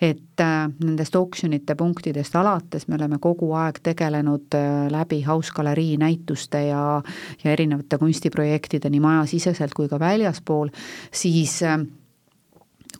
et 0.00 0.40
äh, 0.40 0.68
nendest 0.78 1.16
oksjonite 1.18 1.74
punktidest 1.74 2.36
alates 2.38 2.86
me 2.86 2.94
oleme 2.94 3.18
kogu 3.18 3.48
aeg 3.58 3.80
tegelenud 3.82 4.54
äh, 4.54 4.86
läbi 4.92 5.24
House 5.26 5.50
galerii 5.54 5.96
näituste 5.98 6.60
ja, 6.68 7.02
ja 7.42 7.50
erinevate 7.50 7.98
kunstiprojektide 7.98 8.90
nii 8.90 9.02
majasiseselt 9.02 9.74
kui 9.74 9.88
ka 9.90 9.98
väljaspool, 9.98 10.70
siis 11.10 11.58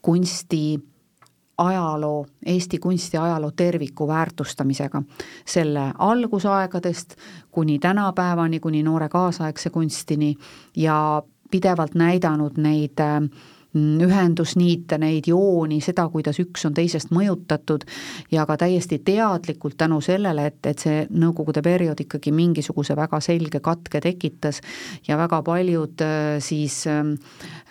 kunsti 0.03 0.63
ajaloo, 1.59 2.27
Eesti 2.47 2.79
kunstiajaloo 2.79 3.51
terviku 3.57 4.09
väärtustamisega, 4.09 5.03
selle 5.47 5.93
algusaegadest 5.99 7.17
kuni 7.51 7.79
tänapäevani, 7.79 8.61
kuni 8.61 8.83
noore 8.83 9.09
kaasaegse 9.09 9.71
kunstini 9.71 10.35
ja 10.77 11.23
pidevalt 11.51 11.95
näidanud 11.95 12.59
neid 12.59 13.01
Mm, 13.77 14.01
ühendusniite, 14.01 14.97
neid 14.97 15.27
jooni, 15.29 15.83
seda, 15.85 16.07
kuidas 16.09 16.39
üks 16.41 16.63
on 16.65 16.73
teisest 16.73 17.11
mõjutatud 17.13 17.83
ja 18.33 18.47
ka 18.49 18.57
täiesti 18.63 18.97
teadlikult 19.05 19.77
tänu 19.77 19.99
sellele, 20.01 20.47
et, 20.49 20.61
et 20.71 20.85
see 20.87 21.03
Nõukogude 21.13 21.61
periood 21.65 22.01
ikkagi 22.01 22.33
mingisuguse 22.33 22.97
väga 22.97 23.21
selge 23.21 23.61
katke 23.61 24.01
tekitas 24.01 24.63
ja 25.09 25.19
väga 25.21 25.43
paljud 25.45 26.01
äh, 26.01 26.39
siis 26.41 26.87
äh, 26.89 27.13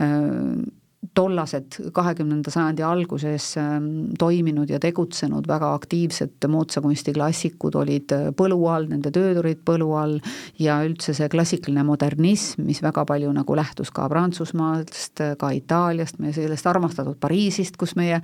äh 0.05 0.67
tollased 1.13 1.77
kahekümnenda 1.93 2.51
sajandi 2.51 2.83
alguses 2.83 3.51
ähm, 3.57 3.85
toiminud 4.19 4.69
ja 4.69 4.79
tegutsenud 4.81 5.45
väga 5.47 5.69
aktiivsed 5.77 6.47
moodsa 6.49 6.81
kunsti 6.81 7.13
klassikud 7.13 7.75
olid 7.77 8.13
äh, 8.15 8.23
põlu 8.37 8.57
all, 8.69 8.87
nende 8.89 9.11
tööd 9.13 9.37
olid 9.41 9.61
põlu 9.65 9.91
all 9.97 10.17
ja 10.61 10.79
üldse 10.85 11.13
see 11.17 11.29
klassikaline 11.29 11.85
modernism, 11.85 12.65
mis 12.65 12.81
väga 12.85 13.05
palju 13.09 13.29
nagu 13.35 13.57
lähtus 13.57 13.93
ka 13.93 14.07
Prantsusmaast, 14.09 15.21
ka 15.37 15.51
Itaaliast, 15.53 16.17
meie 16.23 16.33
sellest 16.33 16.69
armastatud 16.69 17.19
Pariisist, 17.21 17.77
kus 17.77 17.93
meie 17.99 18.19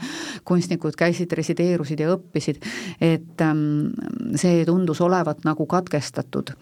kunstnikud 0.48 0.98
käisid, 0.98 1.34
resideerusid 1.38 2.02
ja 2.02 2.10
õppisid, 2.16 2.62
et 3.02 3.46
ähm, 3.46 3.94
see 4.40 4.66
tundus 4.70 5.02
olevat 5.02 5.46
nagu 5.46 5.70
katkestatud. 5.70 6.56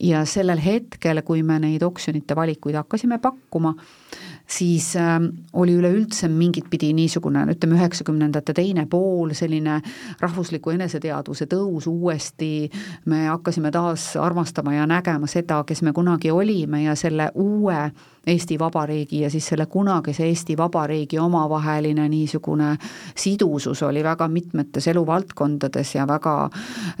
ja 0.00 0.24
sellel 0.24 0.60
hetkel, 0.62 1.22
kui 1.26 1.42
me 1.42 1.58
neid 1.60 1.82
oksjonite 1.82 2.36
valikuid 2.36 2.76
hakkasime 2.78 3.18
pakkuma, 3.18 3.74
siis 4.50 4.96
äh, 4.96 5.18
oli 5.52 5.74
üleüldse 5.76 6.28
mingit 6.28 6.70
pidi 6.70 6.92
niisugune, 6.96 7.44
ütleme, 7.52 7.76
üheksakümnendate 7.78 8.54
teine 8.56 8.86
pool, 8.90 9.32
selline 9.36 9.80
rahvusliku 10.20 10.72
eneseteadvuse 10.74 11.48
tõus 11.50 11.88
uuesti, 11.90 12.70
me 13.06 13.26
hakkasime 13.26 13.72
taas 13.74 14.10
armastama 14.16 14.74
ja 14.74 14.86
nägema 14.88 15.28
seda, 15.30 15.62
kes 15.68 15.82
me 15.82 15.92
kunagi 15.92 16.30
olime 16.30 16.82
ja 16.86 16.96
selle 16.96 17.30
uue 17.34 17.90
Eesti 18.26 18.58
Vabariigi 18.58 19.20
ja 19.20 19.30
siis 19.30 19.46
selle 19.46 19.66
kunagise 19.66 20.26
Eesti 20.26 20.56
Vabariigi 20.56 21.18
omavaheline 21.18 22.08
niisugune 22.08 22.76
sidusus 23.16 23.82
oli 23.82 24.02
väga 24.04 24.28
mitmetes 24.28 24.88
eluvaldkondades 24.88 25.94
ja 25.94 26.06
väga 26.06 26.50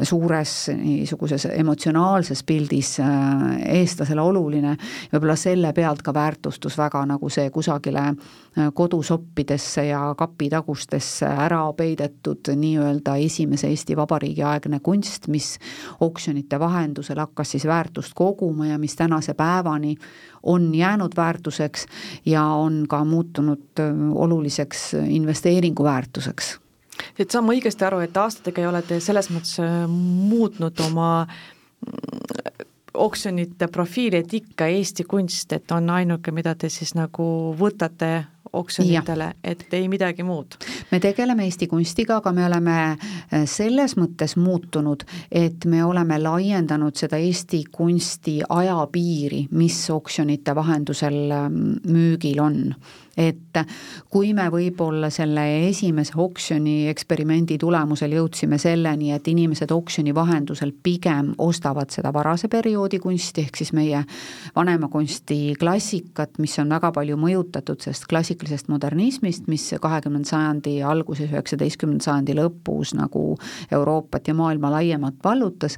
suures 0.02 0.70
niisuguses 0.76 1.48
emotsionaalses 1.52 2.42
pildis 2.44 2.98
äh, 3.00 3.08
eestlasele 3.80 4.20
oluline, 4.20 4.76
võib-olla 5.12 5.36
selle 5.36 5.72
pealt 5.72 6.02
ka 6.02 6.14
väärtustus 6.14 6.78
väga 6.78 7.04
nagu 7.06 7.30
see 7.30 7.50
kusagile 7.50 8.12
kodusoppidesse 8.74 9.86
ja 9.86 10.14
kapitagustesse 10.18 11.26
ära 11.26 11.60
peidetud 11.76 12.50
nii-öelda 12.56 13.16
esimese 13.22 13.68
Eesti 13.68 13.96
Vabariigi 13.96 14.42
aegne 14.42 14.80
kunst, 14.82 15.28
mis 15.28 15.58
oksjonite 16.00 16.60
vahendusel 16.60 17.18
hakkas 17.18 17.54
siis 17.54 17.66
väärtust 17.66 18.14
koguma 18.14 18.66
ja 18.66 18.78
mis 18.78 18.96
tänase 18.96 19.34
päevani 19.34 19.96
on 20.42 20.74
jäänud 20.74 21.12
väärtuseks 21.16 21.86
ja 22.26 22.44
on 22.44 22.84
ka 22.88 23.04
muutunud 23.04 23.82
oluliseks 24.14 24.94
investeeringuväärtuseks. 24.94 26.58
et 27.18 27.30
saan 27.30 27.44
ma 27.44 27.52
õigesti 27.52 27.84
aru, 27.86 27.98
et 27.98 28.16
aastatega 28.16 28.60
ei 28.60 28.66
ole 28.66 28.82
te 28.82 29.00
selles 29.00 29.30
mõttes 29.30 29.60
muutnud 29.88 30.80
oma 30.80 31.26
mm, 31.26 32.66
oksjonite 32.98 33.68
profiili, 33.68 34.16
et 34.16 34.34
ikka 34.34 34.66
Eesti 34.66 35.04
kunst, 35.04 35.52
et 35.52 35.70
on 35.70 35.90
ainuke, 35.90 36.32
mida 36.34 36.54
te 36.54 36.70
siis 36.72 36.94
nagu 36.98 37.54
võtate 37.58 38.10
oksjonitele, 38.52 39.32
et 39.44 39.74
ei 39.74 39.88
midagi 39.88 40.22
muud? 40.22 40.58
me 40.90 41.00
tegeleme 41.00 41.44
Eesti 41.44 41.66
kunstiga, 41.66 42.18
aga 42.22 42.32
me 42.32 42.46
oleme 42.46 42.76
äh, 42.90 43.44
selles 43.46 43.96
mõttes 43.96 44.36
muutunud, 44.36 45.04
et 45.30 45.64
me 45.64 45.84
oleme 45.84 46.18
laiendanud 46.22 46.96
seda 46.96 47.16
Eesti 47.16 47.64
kunsti 47.72 48.38
ajapiiri, 48.48 49.46
mis 49.50 49.80
oksjonite 49.90 50.54
vahendusel 50.54 51.18
ähm, 51.30 51.60
müügil 51.86 52.40
on 52.42 52.62
et 53.18 53.58
kui 54.12 54.30
me 54.36 54.46
võib-olla 54.52 55.10
selle 55.10 55.42
esimese 55.66 56.14
oksjoni 56.22 56.88
eksperimendi 56.92 57.58
tulemusel 57.58 58.14
jõudsime 58.14 58.58
selleni, 58.62 59.10
et 59.14 59.26
inimesed 59.28 59.72
oksjoni 59.74 60.14
vahendusel 60.14 60.72
pigem 60.82 61.32
ostavad 61.42 61.90
seda 61.94 62.12
varase 62.14 62.50
perioodi 62.52 63.00
kunsti, 63.02 63.44
ehk 63.48 63.58
siis 63.58 63.74
meie 63.76 64.04
vanema 64.56 64.90
kunsti 64.92 65.56
klassikat, 65.58 66.38
mis 66.38 66.54
on 66.62 66.70
väga 66.76 66.92
palju 66.94 67.18
mõjutatud 67.18 67.82
sellest 67.82 68.06
klassikalisest 68.10 68.70
modernismist, 68.72 69.50
mis 69.50 69.66
kahekümnenda 69.82 70.30
sajandi 70.30 70.78
alguses, 70.86 71.30
üheksateistkümnenda 71.32 72.06
sajandi 72.06 72.38
lõpus 72.38 72.94
nagu 72.98 73.32
Euroopat 73.74 74.30
ja 74.30 74.38
maailma 74.38 74.70
laiemalt 74.78 75.18
vallutas, 75.24 75.76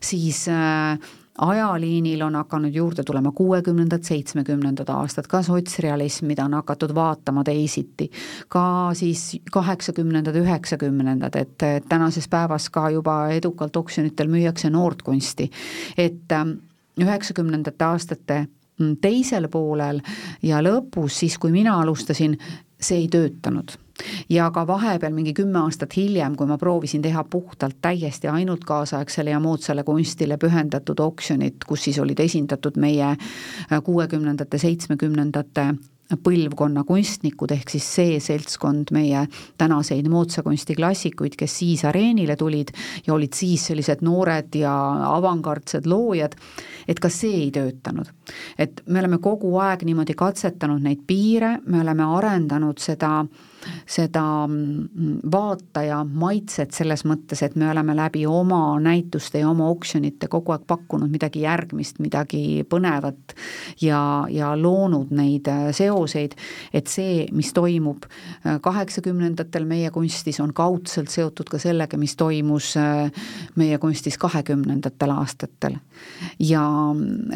siis 0.00 0.46
äh, 0.48 0.96
ajaliinil 1.38 2.22
on 2.22 2.34
hakanud 2.34 2.74
juurde 2.74 3.02
tulema 3.06 3.32
kuuekümnendad, 3.32 4.02
seitsmekümnendad 4.02 4.88
aastad, 4.92 5.26
ka 5.30 5.42
sotsrealism, 5.42 6.26
mida 6.26 6.44
on 6.44 6.54
hakatud 6.58 6.94
vaatama 6.94 7.44
teisiti, 7.44 8.10
ka 8.48 8.90
siis 8.98 9.40
kaheksakümnendad, 9.52 10.36
üheksakümnendad, 10.42 11.38
et 11.38 11.88
tänases 11.88 12.28
päevas 12.28 12.70
ka 12.70 12.88
juba 12.90 13.18
edukalt 13.34 13.76
oksjonitel 13.76 14.30
müüakse 14.30 14.70
noort 14.70 15.02
kunsti. 15.02 15.50
et 15.98 16.32
ähm, 16.32 16.58
üheksakümnendate 17.00 17.84
aastate 17.84 18.46
mm, 18.78 18.96
teisel 19.00 19.48
poolel 19.48 20.00
ja 20.42 20.62
lõpus, 20.62 21.20
siis 21.22 21.38
kui 21.38 21.52
mina 21.52 21.80
alustasin, 21.80 22.38
see 22.80 23.04
ei 23.04 23.08
töötanud 23.08 23.78
ja 24.28 24.50
ka 24.50 24.66
vahepeal 24.66 25.12
mingi 25.14 25.34
kümme 25.34 25.58
aastat 25.64 25.96
hiljem, 25.96 26.36
kui 26.36 26.46
ma 26.46 26.58
proovisin 26.58 27.02
teha 27.02 27.24
puhtalt 27.24 27.78
täiesti 27.82 28.28
ainult 28.28 28.64
kaasaegsele 28.64 29.30
ja 29.30 29.40
moodsale 29.40 29.84
kunstile 29.84 30.38
pühendatud 30.38 31.00
oksjonit, 31.00 31.64
kus 31.66 31.88
siis 31.88 31.98
olid 31.98 32.20
esindatud 32.20 32.78
meie 32.80 33.14
kuuekümnendate, 33.84 34.58
seitsmekümnendate 34.58 35.72
põlvkonna 36.08 36.86
kunstnikud, 36.88 37.52
ehk 37.52 37.68
siis 37.68 37.84
see 37.98 38.14
seltskond 38.24 38.92
meie 38.96 39.26
tänaseid 39.60 40.06
moodsa 40.08 40.42
kunsti 40.46 40.76
klassikuid, 40.78 41.36
kes 41.36 41.58
siis 41.60 41.84
areenile 41.84 42.36
tulid 42.40 42.72
ja 43.06 43.12
olid 43.12 43.36
siis 43.36 43.66
sellised 43.68 44.00
noored 44.06 44.56
ja 44.56 44.72
avangardsed 45.10 45.88
loojad, 45.90 46.38
et 46.88 47.00
ka 47.00 47.12
see 47.12 47.42
ei 47.42 47.50
töötanud. 47.52 48.08
et 48.58 48.80
me 48.86 49.00
oleme 49.00 49.18
kogu 49.18 49.52
aeg 49.60 49.84
niimoodi 49.84 50.16
katsetanud 50.16 50.80
neid 50.80 51.04
piire, 51.06 51.58
me 51.66 51.80
oleme 51.80 52.08
arendanud 52.16 52.80
seda 52.80 53.20
äh, 53.20 53.47
seda 53.88 54.22
mm, 54.46 55.20
vaataja 55.32 56.00
maitset 56.04 56.74
selles 56.76 57.04
mõttes, 57.08 57.42
et 57.44 57.56
me 57.58 57.70
oleme 57.70 57.96
läbi 57.96 58.24
oma 58.28 58.78
näituste 58.82 59.42
ja 59.42 59.50
oma 59.50 59.68
oksjonite 59.72 60.28
kogu 60.30 60.54
aeg 60.54 60.66
pakkunud 60.68 61.10
midagi 61.10 61.42
järgmist, 61.44 61.98
midagi 62.02 62.64
põnevat 62.68 63.34
ja, 63.82 64.00
ja 64.30 64.52
loonud 64.58 65.12
neid 65.16 65.48
äh, 65.50 65.68
seoseid, 65.76 66.36
et 66.72 66.92
see, 66.92 67.26
mis 67.32 67.52
toimub 67.56 68.06
äh, 68.08 68.58
kaheksakümnendatel 68.64 69.66
meie 69.68 69.90
kunstis, 69.94 70.40
on 70.44 70.54
kaudselt 70.56 71.12
seotud 71.12 71.50
ka 71.50 71.60
sellega, 71.62 71.98
mis 72.00 72.16
toimus 72.18 72.74
äh, 72.80 73.10
meie 73.58 73.78
kunstis 73.82 74.18
kahekümnendatel 74.18 75.16
aastatel. 75.18 75.78
ja 76.38 76.62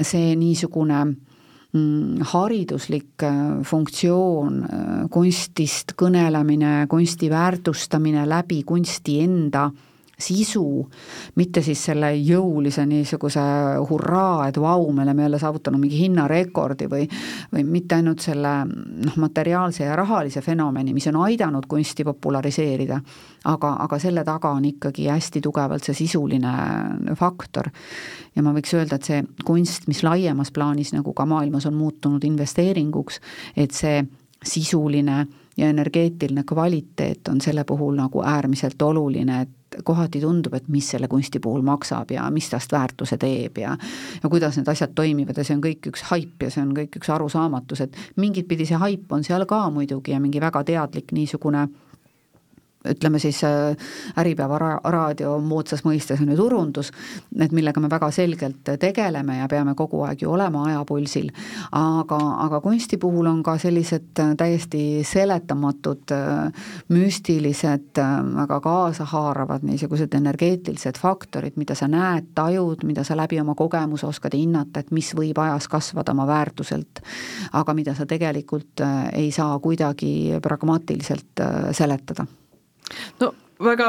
see 0.06 0.34
niisugune 0.36 1.02
Mm, 1.02 1.31
hariduslik 1.72 3.22
äh, 3.24 3.62
funktsioon, 3.64 4.58
äh, 4.64 4.90
kunstist 5.10 5.94
kõnelemine, 5.96 6.86
kunsti 6.88 7.30
väärtustamine 7.32 8.26
läbi 8.28 8.60
kunsti 8.68 9.22
enda 9.24 9.70
sisu, 10.19 10.64
mitte 11.35 11.62
siis 11.62 11.81
selle 11.88 12.12
jõulise 12.14 12.85
niisuguse 12.87 13.42
hurraa, 13.88 14.49
et 14.49 14.59
vau, 14.61 14.85
me 14.92 15.02
oleme 15.02 15.26
jälle 15.26 15.38
saavutanud 15.40 15.81
mingi 15.81 15.99
hinnarekordi 16.04 16.88
või 16.90 17.09
või 17.52 17.64
mitte 17.69 17.99
ainult 17.99 18.23
selle 18.25 18.52
noh, 18.66 19.16
materiaalse 19.16 19.85
ja 19.85 19.97
rahalise 19.97 20.40
fenomeni, 20.40 20.95
mis 20.95 21.07
on 21.11 21.19
aidanud 21.25 21.66
kunsti 21.69 22.04
populariseerida, 22.04 23.00
aga, 23.50 23.75
aga 23.85 23.99
selle 23.99 24.25
taga 24.25 24.52
on 24.57 24.64
ikkagi 24.69 25.09
hästi 25.11 25.42
tugevalt 25.45 25.85
see 25.85 25.97
sisuline 26.04 26.54
faktor. 27.19 27.71
ja 28.37 28.42
ma 28.42 28.54
võiks 28.54 28.75
öelda, 28.75 28.97
et 28.97 29.09
see 29.09 29.23
kunst, 29.45 29.88
mis 29.88 30.02
laiemas 30.02 30.52
plaanis 30.52 30.92
nagu 30.92 31.12
ka 31.12 31.26
maailmas 31.26 31.66
on 31.66 31.75
muutunud 31.75 32.25
investeeringuks, 32.25 33.21
et 33.57 33.73
see 33.73 34.02
sisuline 34.45 35.26
ja 35.57 35.69
energeetiline 35.69 36.45
kvaliteet 36.49 37.28
on 37.28 37.40
selle 37.40 37.64
puhul 37.64 37.95
nagu 37.97 38.23
äärmiselt 38.25 38.83
oluline, 38.83 39.42
et 39.42 39.50
kohati 39.84 40.20
tundub, 40.20 40.54
et 40.54 40.68
mis 40.68 40.88
selle 40.94 41.08
kunsti 41.08 41.40
puhul 41.42 41.62
maksab 41.66 42.10
ja 42.10 42.28
mis 42.30 42.50
tast 42.50 42.72
väärtuse 42.72 43.18
teeb 43.20 43.58
ja 43.58 43.76
ja 44.22 44.28
kuidas 44.28 44.56
need 44.56 44.68
asjad 44.68 44.94
toimivad 44.94 45.38
ja 45.38 45.44
see 45.44 45.56
on 45.56 45.64
kõik 45.64 45.90
üks 45.92 46.04
haip 46.10 46.42
ja 46.42 46.50
see 46.50 46.64
on 46.64 46.74
kõik 46.76 46.98
üks 47.00 47.10
arusaamatus, 47.12 47.86
et 47.86 47.96
mingit 48.16 48.48
pidi 48.48 48.66
see 48.68 48.80
haip 48.80 49.12
on 49.12 49.24
seal 49.24 49.46
ka 49.46 49.64
muidugi 49.70 50.14
ja 50.14 50.20
mingi 50.20 50.40
väga 50.40 50.64
teadlik 50.64 51.12
niisugune 51.12 51.68
ütleme 52.88 53.18
siis 53.18 53.44
äh, 53.44 53.76
Äripäeva 54.18 54.58
ra-, 54.58 54.80
raadio 54.84 55.36
moodsas 55.40 55.84
mõistes 55.86 56.20
on 56.22 56.32
ju 56.32 56.36
turundus, 56.36 56.90
et 57.38 57.52
millega 57.54 57.80
me 57.80 57.90
väga 57.90 58.11
selgelt 58.14 58.72
tegeleme 58.80 59.38
ja 59.38 59.48
peame 59.50 59.74
kogu 59.78 60.02
aeg 60.07 60.24
ju 60.24 60.33
olema 60.33 60.64
ajapulsil, 60.70 61.30
aga, 61.78 62.18
aga 62.46 62.61
kunsti 62.64 62.98
puhul 63.02 63.30
on 63.30 63.42
ka 63.46 63.57
sellised 63.62 64.22
äh, 64.22 64.35
täiesti 64.38 64.83
seletamatud, 65.07 66.14
äh, 66.14 66.66
müstilised, 66.92 68.02
väga 68.37 68.61
kaasahaaravad 68.64 69.66
niisugused 69.66 70.14
energeetilised 70.18 70.98
faktorid, 71.00 71.57
mida 71.61 71.76
sa 71.78 71.88
näed, 71.90 72.33
tajud, 72.35 72.85
mida 72.88 73.04
sa 73.07 73.16
läbi 73.18 73.40
oma 73.40 73.54
kogemuse 73.59 74.07
oskad 74.09 74.35
hinnata, 74.37 74.83
et 74.83 74.90
mis 74.90 75.12
võib 75.16 75.38
ajas 75.42 75.68
kasvada 75.70 76.14
oma 76.14 76.26
väärtuselt, 76.26 77.02
aga 77.52 77.74
mida 77.74 77.94
sa 77.94 78.07
tegelikult 78.09 78.83
ei 79.12 79.30
saa 79.33 79.59
kuidagi 79.62 80.38
pragmaatiliselt 80.42 81.42
seletada 81.76 82.26
väga 83.62 83.88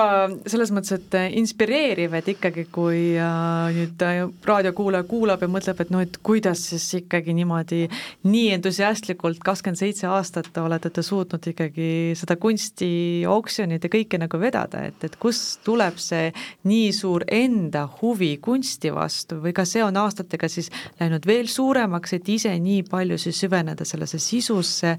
selles 0.49 0.71
mõttes, 0.73 0.95
et 0.97 1.15
inspireeriv, 1.39 2.13
et 2.17 2.29
ikkagi, 2.33 2.65
kui 2.73 3.15
äh, 3.19 3.69
nüüd 3.75 4.03
äh, 4.05 4.21
raadiokuulaja 4.47 5.05
kuulab 5.09 5.43
ja 5.43 5.49
mõtleb, 5.51 5.81
et 5.83 5.91
noh, 5.93 6.03
et 6.03 6.17
kuidas 6.25 6.61
siis 6.71 6.85
ikkagi 7.01 7.35
niimoodi 7.37 7.87
nii 8.27 8.51
entusiastlikult 8.57 9.41
kakskümmend 9.43 9.79
seitse 9.79 10.07
aastat 10.11 10.51
olete 10.61 10.91
te 10.93 11.03
suutnud 11.05 11.47
ikkagi 11.53 11.89
seda 12.19 12.37
kunsti, 12.41 12.91
oksjonit 13.29 13.87
ja 13.87 13.91
kõike 13.93 14.19
nagu 14.21 14.39
vedada, 14.41 14.85
et, 14.89 14.99
et 15.05 15.17
kust 15.21 15.63
tuleb 15.65 15.99
see 16.01 16.31
nii 16.69 16.91
suur 16.95 17.25
enda 17.31 17.85
huvi 18.01 18.35
kunsti 18.43 18.93
vastu 18.93 19.39
või 19.43 19.55
kas 19.55 19.75
see 19.75 19.83
on 19.85 19.97
aastatega 19.99 20.49
siis 20.51 20.69
läinud 20.99 21.25
veel 21.27 21.49
suuremaks, 21.51 22.17
et 22.17 22.29
ise 22.29 22.53
nii 22.59 22.83
palju 22.89 23.19
siis 23.21 23.41
süveneda 23.45 23.85
sellesse 23.87 24.21
sisusse 24.21 24.95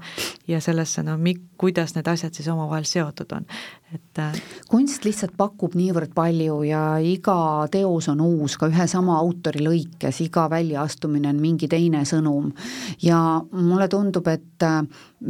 ja 0.47 0.61
sellesse, 0.63 1.03
no 1.05 1.17
mi-, 1.21 1.37
kuidas 1.57 1.95
need 1.95 2.07
asjad 2.07 2.35
siis 2.35 2.47
omavahel 2.51 2.85
seotud 2.87 3.31
on, 3.35 3.45
et 3.93 4.19
äh, 4.21 4.35
kunst 4.69 5.05
lihtsalt 5.05 5.35
pakub 5.37 5.75
niivõrd 5.77 6.13
palju 6.15 6.61
ja 6.67 6.81
iga 6.99 7.37
teos 7.71 8.09
on 8.11 8.23
uus, 8.25 8.57
ka 8.59 8.69
ühe 8.71 8.87
sama 8.91 9.17
autori 9.21 9.63
lõikes, 9.65 10.21
iga 10.25 10.47
väljaastumine 10.51 11.31
on 11.31 11.41
mingi 11.41 11.69
teine 11.71 12.03
sõnum. 12.07 12.51
ja 13.01 13.19
mulle 13.51 13.87
tundub, 13.91 14.27
et 14.27 14.63
äh, 14.63 14.81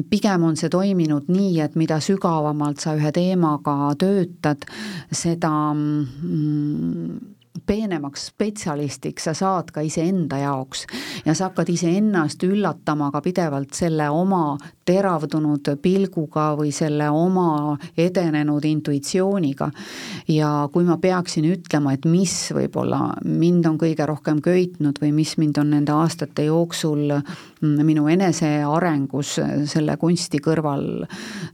pigem 0.09 0.43
on 0.49 0.57
see 0.57 0.69
toiminud 0.69 1.29
nii, 1.31 1.59
et 1.65 1.75
mida 1.75 1.99
sügavamalt 2.03 2.83
sa 2.83 2.95
ühe 2.97 3.11
teemaga 3.15 3.93
töötad, 3.99 4.65
seda 5.11 5.51
mm, 5.73 7.34
peenemaks 7.65 8.27
spetsialistiks 8.27 9.27
sa 9.27 9.33
saad 9.33 9.71
ka 9.73 9.81
iseenda 9.85 10.37
jaoks 10.41 10.85
ja 11.25 11.33
sa 11.33 11.49
hakkad 11.49 11.69
iseennast 11.71 12.43
üllatama 12.43 13.11
ka 13.11 13.21
pidevalt 13.23 13.73
selle 13.73 14.09
oma 14.09 14.57
teravdunud 14.85 15.71
pilguga 15.81 16.51
või 16.59 16.71
selle 16.75 17.07
oma 17.09 17.77
edenenud 17.97 18.65
intuitsiooniga. 18.65 19.71
ja 20.27 20.69
kui 20.73 20.83
ma 20.83 20.97
peaksin 20.97 21.47
ütlema, 21.49 21.93
et 21.93 22.05
mis 22.05 22.33
võib-olla 22.53 23.15
mind 23.25 23.65
on 23.65 23.79
kõige 23.81 24.05
rohkem 24.05 24.41
köitnud 24.41 24.99
või 25.01 25.11
mis 25.15 25.37
mind 25.37 25.57
on 25.57 25.71
nende 25.73 25.91
aastate 25.95 26.45
jooksul 26.49 27.13
minu 27.61 28.07
enesearengus 28.07 29.39
selle 29.71 29.97
kunsti 29.97 30.41
kõrval 30.43 31.05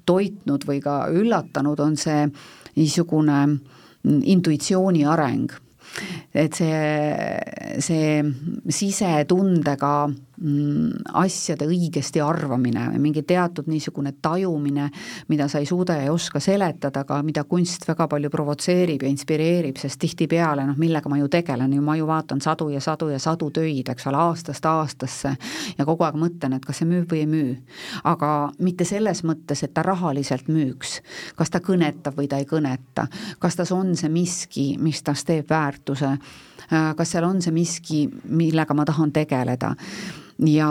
toitnud 0.06 0.68
või 0.68 0.82
ka 0.82 1.06
üllatanud, 1.14 1.80
on 1.80 1.98
see 1.98 2.28
niisugune 2.76 3.42
intuitsiooni 4.04 5.06
areng 5.06 5.61
et 6.34 6.56
see, 6.56 7.82
see 7.82 8.22
sisetundega 8.72 9.94
asjade 10.42 11.68
õigesti 11.70 12.22
arvamine 12.24 12.88
või 12.96 13.02
mingi 13.04 13.22
teatud 13.28 13.68
niisugune 13.70 14.14
tajumine, 14.22 14.88
mida 15.30 15.46
sa 15.52 15.60
ei 15.62 15.68
suuda 15.70 16.00
ja 16.00 16.08
ei 16.08 16.10
oska 16.10 16.40
seletada, 16.42 17.04
aga 17.06 17.20
mida 17.26 17.44
kunst 17.46 17.86
väga 17.88 18.08
palju 18.10 18.32
provotseerib 18.34 19.06
ja 19.06 19.12
inspireerib, 19.12 19.78
sest 19.78 20.00
tihtipeale 20.02 20.66
noh, 20.66 20.80
millega 20.82 21.10
ma 21.12 21.20
ju 21.20 21.30
tegelen 21.30 21.76
ju, 21.76 21.82
ma 21.86 21.96
ju 22.00 22.08
vaatan 22.10 22.42
sadu 22.42 22.72
ja 22.74 22.82
sadu 22.82 23.12
ja 23.12 23.20
sadu 23.22 23.52
töid, 23.54 23.92
eks 23.94 24.08
ole, 24.10 24.18
aastast 24.18 24.66
aastasse 24.66 25.36
ja 25.78 25.86
kogu 25.86 26.08
aeg 26.08 26.18
mõtlen, 26.18 26.58
et 26.58 26.66
kas 26.66 26.82
see 26.82 26.90
müüb 26.90 27.12
või 27.12 27.22
ei 27.22 27.30
müü. 27.30 27.56
aga 28.04 28.52
mitte 28.60 28.86
selles 28.88 29.22
mõttes, 29.28 29.62
et 29.64 29.74
ta 29.74 29.84
rahaliselt 29.86 30.50
müüks, 30.50 31.02
kas 31.38 31.54
ta 31.54 31.62
kõnetab 31.62 32.18
või 32.18 32.32
ta 32.32 32.42
ei 32.42 32.50
kõneta, 32.50 33.06
kas 33.40 33.60
tas 33.60 33.72
on 33.76 33.94
see 33.96 34.10
miski, 34.10 34.66
mis 34.82 35.04
tast 35.06 35.28
teeb 35.30 35.50
väärtuse, 35.50 36.16
kas 36.98 37.14
seal 37.14 37.30
on 37.30 37.42
see 37.46 37.54
miski, 37.54 38.02
millega 38.26 38.74
ma 38.74 38.86
tahan 38.90 39.14
tegeleda 39.14 39.76
ja, 40.48 40.70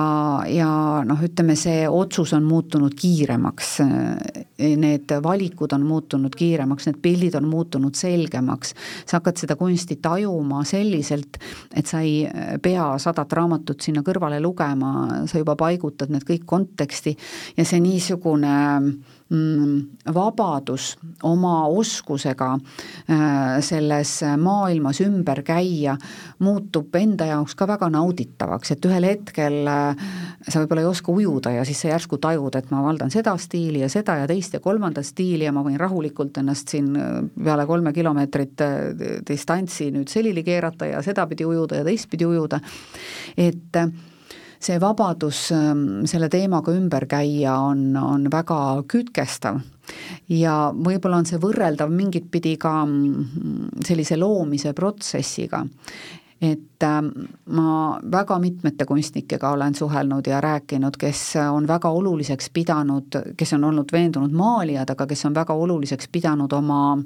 ja 0.50 0.70
noh, 1.06 1.20
ütleme 1.24 1.54
see 1.59 1.85
otsus 1.88 2.33
on 2.37 2.46
muutunud 2.48 2.94
kiiremaks, 2.98 3.72
need 4.59 5.14
valikud 5.22 5.74
on 5.76 5.87
muutunud 5.87 6.35
kiiremaks, 6.37 6.88
need 6.90 6.98
pildid 7.02 7.37
on 7.38 7.46
muutunud 7.50 7.94
selgemaks, 7.98 8.74
sa 9.04 9.18
hakkad 9.18 9.44
seda 9.44 9.56
kunsti 9.61 10.00
tajuma 10.02 10.64
selliselt, 10.68 11.38
et 11.76 11.87
sa 11.90 12.02
ei 12.04 12.26
pea 12.62 12.90
sadat 13.02 13.33
raamatut 13.38 13.80
sinna 13.87 14.04
kõrvale 14.06 14.40
lugema, 14.42 15.24
sa 15.30 15.40
juba 15.40 15.56
paigutad 15.61 16.12
need 16.12 16.26
kõik 16.26 16.46
konteksti 16.50 17.16
ja 17.56 17.66
see 17.66 17.83
niisugune 17.85 18.56
vabadus 19.30 20.96
oma 21.22 21.66
oskusega 21.70 22.48
äh, 22.56 23.60
selles 23.62 24.16
maailmas 24.38 24.98
ümber 25.04 25.44
käia 25.46 25.94
muutub 26.42 26.96
enda 26.98 27.28
jaoks 27.28 27.54
ka 27.54 27.68
väga 27.70 27.86
nauditavaks, 27.94 28.74
et 28.74 28.88
ühel 28.90 29.06
hetkel 29.06 29.70
äh, 29.70 30.02
sa 30.48 30.64
võib-olla 30.64 30.82
ei 30.82 30.90
oska 30.90 31.14
ujuda 31.14 31.54
ja 31.54 31.64
siis 31.68 31.78
sa 31.84 31.92
järsku 31.92 32.18
tajud, 32.18 32.58
et 32.58 32.74
ma 32.74 32.82
valdan 32.82 33.14
seda 33.14 33.36
stiili 33.38 33.84
ja 33.84 33.92
seda 33.92 34.18
ja 34.18 34.26
teist 34.26 34.58
ja 34.58 34.62
kolmandat 34.64 35.06
stiili 35.06 35.46
ja 35.46 35.54
ma 35.54 35.62
võin 35.62 35.78
rahulikult 35.78 36.42
ennast 36.42 36.74
siin 36.74 36.90
äh, 36.98 37.20
peale 37.38 37.68
kolme 37.70 37.94
kilomeetrit 37.94 38.66
distantsi 39.28 39.92
nüüd 39.94 40.10
selili 40.10 40.42
keerata 40.42 40.90
ja 40.90 41.04
sedapidi 41.06 41.46
ujuda 41.46 41.78
ja 41.78 41.86
teistpidi 41.86 42.26
ujuda, 42.26 42.58
et 43.38 43.78
see 44.60 44.80
vabadus 44.80 45.48
ähm, 45.56 46.04
selle 46.08 46.28
teemaga 46.28 46.72
ümber 46.76 47.06
käia 47.08 47.56
on, 47.64 47.96
on 47.96 48.28
väga 48.32 48.60
kütkestav. 48.88 49.60
Ja 50.28 50.70
võib-olla 50.76 51.22
on 51.22 51.26
see 51.26 51.40
võrreldav 51.42 51.90
mingit 51.90 52.28
pidi 52.30 52.54
ka 52.60 52.84
mm, 52.84 53.80
sellise 53.86 54.18
loomise 54.20 54.74
protsessiga, 54.76 55.64
et 56.40 56.84
ähm, 56.86 57.08
ma 57.56 57.98
väga 58.12 58.38
mitmete 58.40 58.86
kunstnikega 58.88 59.50
olen 59.56 59.74
suhelnud 59.74 60.28
ja 60.28 60.40
rääkinud, 60.44 60.96
kes 61.00 61.24
on 61.48 61.66
väga 61.68 61.90
oluliseks 61.90 62.52
pidanud, 62.52 63.16
kes 63.36 63.56
on 63.56 63.64
olnud 63.72 63.92
veendunud 63.92 64.36
maalijad, 64.36 64.92
aga 64.92 65.08
kes 65.08 65.24
on 65.26 65.34
väga 65.40 65.56
oluliseks 65.56 66.12
pidanud 66.12 66.52
oma 66.52 66.98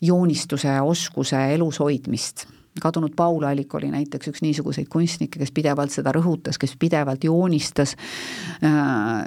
joonistuse 0.00 0.78
oskuse 0.80 1.42
elus 1.54 1.82
hoidmist 1.82 2.46
kadunud 2.80 3.12
Paul 3.16 3.42
Allik 3.42 3.74
oli 3.74 3.90
näiteks 3.90 4.32
üks 4.32 4.42
niisuguseid 4.44 4.88
kunstnikke, 4.92 5.40
kes 5.40 5.52
pidevalt 5.54 5.94
seda 5.94 6.12
rõhutas, 6.14 6.58
kes 6.60 6.76
pidevalt 6.78 7.24
joonistas, 7.24 7.96
äh, 8.62 8.70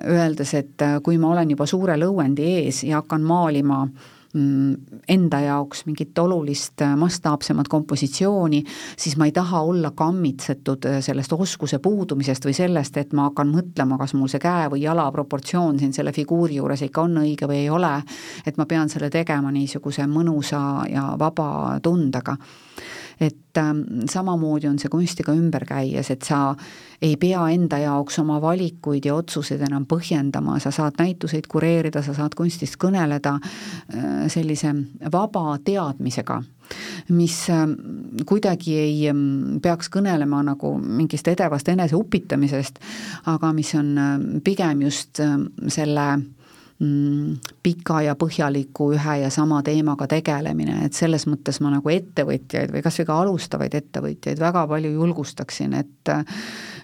öeldes, 0.08 0.54
et 0.58 0.82
äh, 0.82 1.00
kui 1.04 1.20
ma 1.22 1.34
olen 1.36 1.52
juba 1.56 1.68
suure 1.70 1.98
lõuendi 2.00 2.48
ees 2.62 2.84
ja 2.88 3.02
hakkan 3.02 3.26
maalima 3.28 3.84
mm, 3.86 5.02
enda 5.12 5.42
jaoks 5.44 5.84
mingit 5.90 6.18
olulist 6.20 6.82
äh, 6.86 6.96
mastaapsemat 6.98 7.68
kompositsiooni, 7.68 8.64
siis 8.98 9.18
ma 9.20 9.28
ei 9.28 9.36
taha 9.36 9.62
olla 9.68 9.92
kammitsetud 9.96 10.88
sellest 11.04 11.36
oskuse 11.36 11.82
puudumisest 11.84 12.48
või 12.48 12.56
sellest, 12.56 12.98
et 12.98 13.14
ma 13.18 13.28
hakkan 13.30 13.52
mõtlema, 13.52 14.00
kas 14.00 14.16
mul 14.16 14.32
see 14.32 14.42
käe 14.44 14.70
või 14.72 14.86
jala 14.86 15.10
proportsioon 15.12 15.80
siin 15.80 15.94
selle 15.94 16.16
figuuri 16.16 16.62
juures 16.62 16.88
ikka 16.88 17.04
on 17.04 17.24
õige 17.26 17.52
või 17.52 17.66
ei 17.66 17.70
ole, 17.70 17.98
et 18.46 18.58
ma 18.58 18.66
pean 18.66 18.90
selle 18.90 19.12
tegema 19.12 19.52
niisuguse 19.52 20.08
mõnusa 20.08 20.64
ja 20.92 21.12
vaba 21.20 21.80
tundega 21.84 22.38
et 23.22 23.58
ähm, 23.58 23.84
samamoodi 24.10 24.68
on 24.70 24.80
see 24.82 24.90
kunstiga 24.90 25.34
ümber 25.38 25.66
käies, 25.70 26.10
et 26.14 26.26
sa 26.26 26.56
ei 27.02 27.16
pea 27.22 27.44
enda 27.54 27.78
jaoks 27.82 28.20
oma 28.22 28.40
valikuid 28.42 29.06
ja 29.06 29.16
otsuseid 29.16 29.62
enam 29.68 29.86
põhjendama, 29.90 30.58
sa 30.62 30.72
saad 30.74 30.98
näituseid 31.02 31.50
kureerida, 31.52 32.04
sa 32.06 32.16
saad 32.18 32.36
kunstist 32.38 32.80
kõneleda 32.82 33.38
äh, 33.38 34.26
sellise 34.32 34.74
vaba 35.12 35.58
teadmisega 35.64 36.42
mis 37.12 37.36
ähm, 37.52 37.74
kuidagi 38.26 38.78
ei 38.80 39.00
ähm, 39.12 39.60
peaks 39.62 39.92
kõnelema 39.92 40.40
nagu 40.48 40.78
mingist 40.80 41.28
edevast 41.28 41.68
eneseupitamisest, 41.70 42.80
aga 43.28 43.52
mis 43.54 43.74
on 43.76 43.96
pigem 44.46 44.86
just 44.88 45.20
selle 45.20 46.06
mm, 46.16 46.30
pika 47.64 48.00
ja 48.02 48.16
põhjaliku 48.18 48.88
ühe 48.96 49.16
ja 49.22 49.30
sama 49.30 49.60
teemaga 49.62 50.08
tegelemine, 50.10 50.80
et 50.88 50.98
selles 50.98 51.28
mõttes 51.30 51.60
ma 51.62 51.70
nagu 51.76 51.92
ettevõtjaid 51.94 52.74
või 52.74 52.82
kas 52.82 52.98
või 52.98 53.08
ka 53.10 53.18
alustavaid 53.22 53.76
ettevõtjaid 53.78 54.42
väga 54.42 54.64
palju 54.72 54.94
julgustaksin, 54.96 55.76
et 55.78 56.12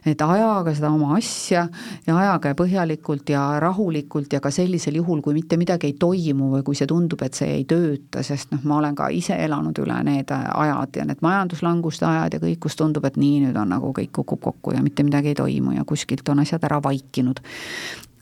et 0.08 0.22
ajage 0.22 0.76
seda 0.78 0.92
oma 0.94 1.16
asja 1.18 1.66
ja 2.06 2.18
ajage 2.18 2.54
põhjalikult 2.60 3.32
ja 3.34 3.42
rahulikult 3.60 4.34
ja 4.34 4.40
ka 4.40 4.52
sellisel 4.54 5.00
juhul, 5.02 5.24
kui 5.26 5.34
mitte 5.34 5.58
midagi 5.58 5.90
ei 5.90 5.98
toimu 6.00 6.52
või 6.54 6.64
kui 6.68 6.78
see 6.78 6.88
tundub, 6.88 7.24
et 7.26 7.34
see 7.34 7.50
ei 7.58 7.66
tööta, 7.68 8.22
sest 8.24 8.54
noh, 8.54 8.62
ma 8.70 8.78
olen 8.78 8.96
ka 8.96 9.10
ise 9.10 9.36
elanud 9.48 9.82
üle 9.82 9.98
need 10.06 10.32
ajad 10.32 11.02
ja 11.02 11.08
need 11.10 11.26
majanduslanguste 11.26 12.06
ajad 12.06 12.38
ja 12.38 12.44
kõik, 12.44 12.62
kus 12.68 12.78
tundub, 12.78 13.10
et 13.10 13.18
nii, 13.18 13.48
nüüd 13.48 13.58
on 13.58 13.74
nagu 13.74 13.92
kõik 13.98 14.14
kukub 14.22 14.46
kokku 14.46 14.78
ja 14.78 14.86
mitte 14.86 15.04
midagi 15.04 15.34
ei 15.34 15.42
toimu 15.42 15.74
ja 15.80 15.88
kuskilt 15.90 16.30
on 16.30 16.46
asjad 16.46 16.64
ära 16.70 16.80
vaikinud 16.84 17.42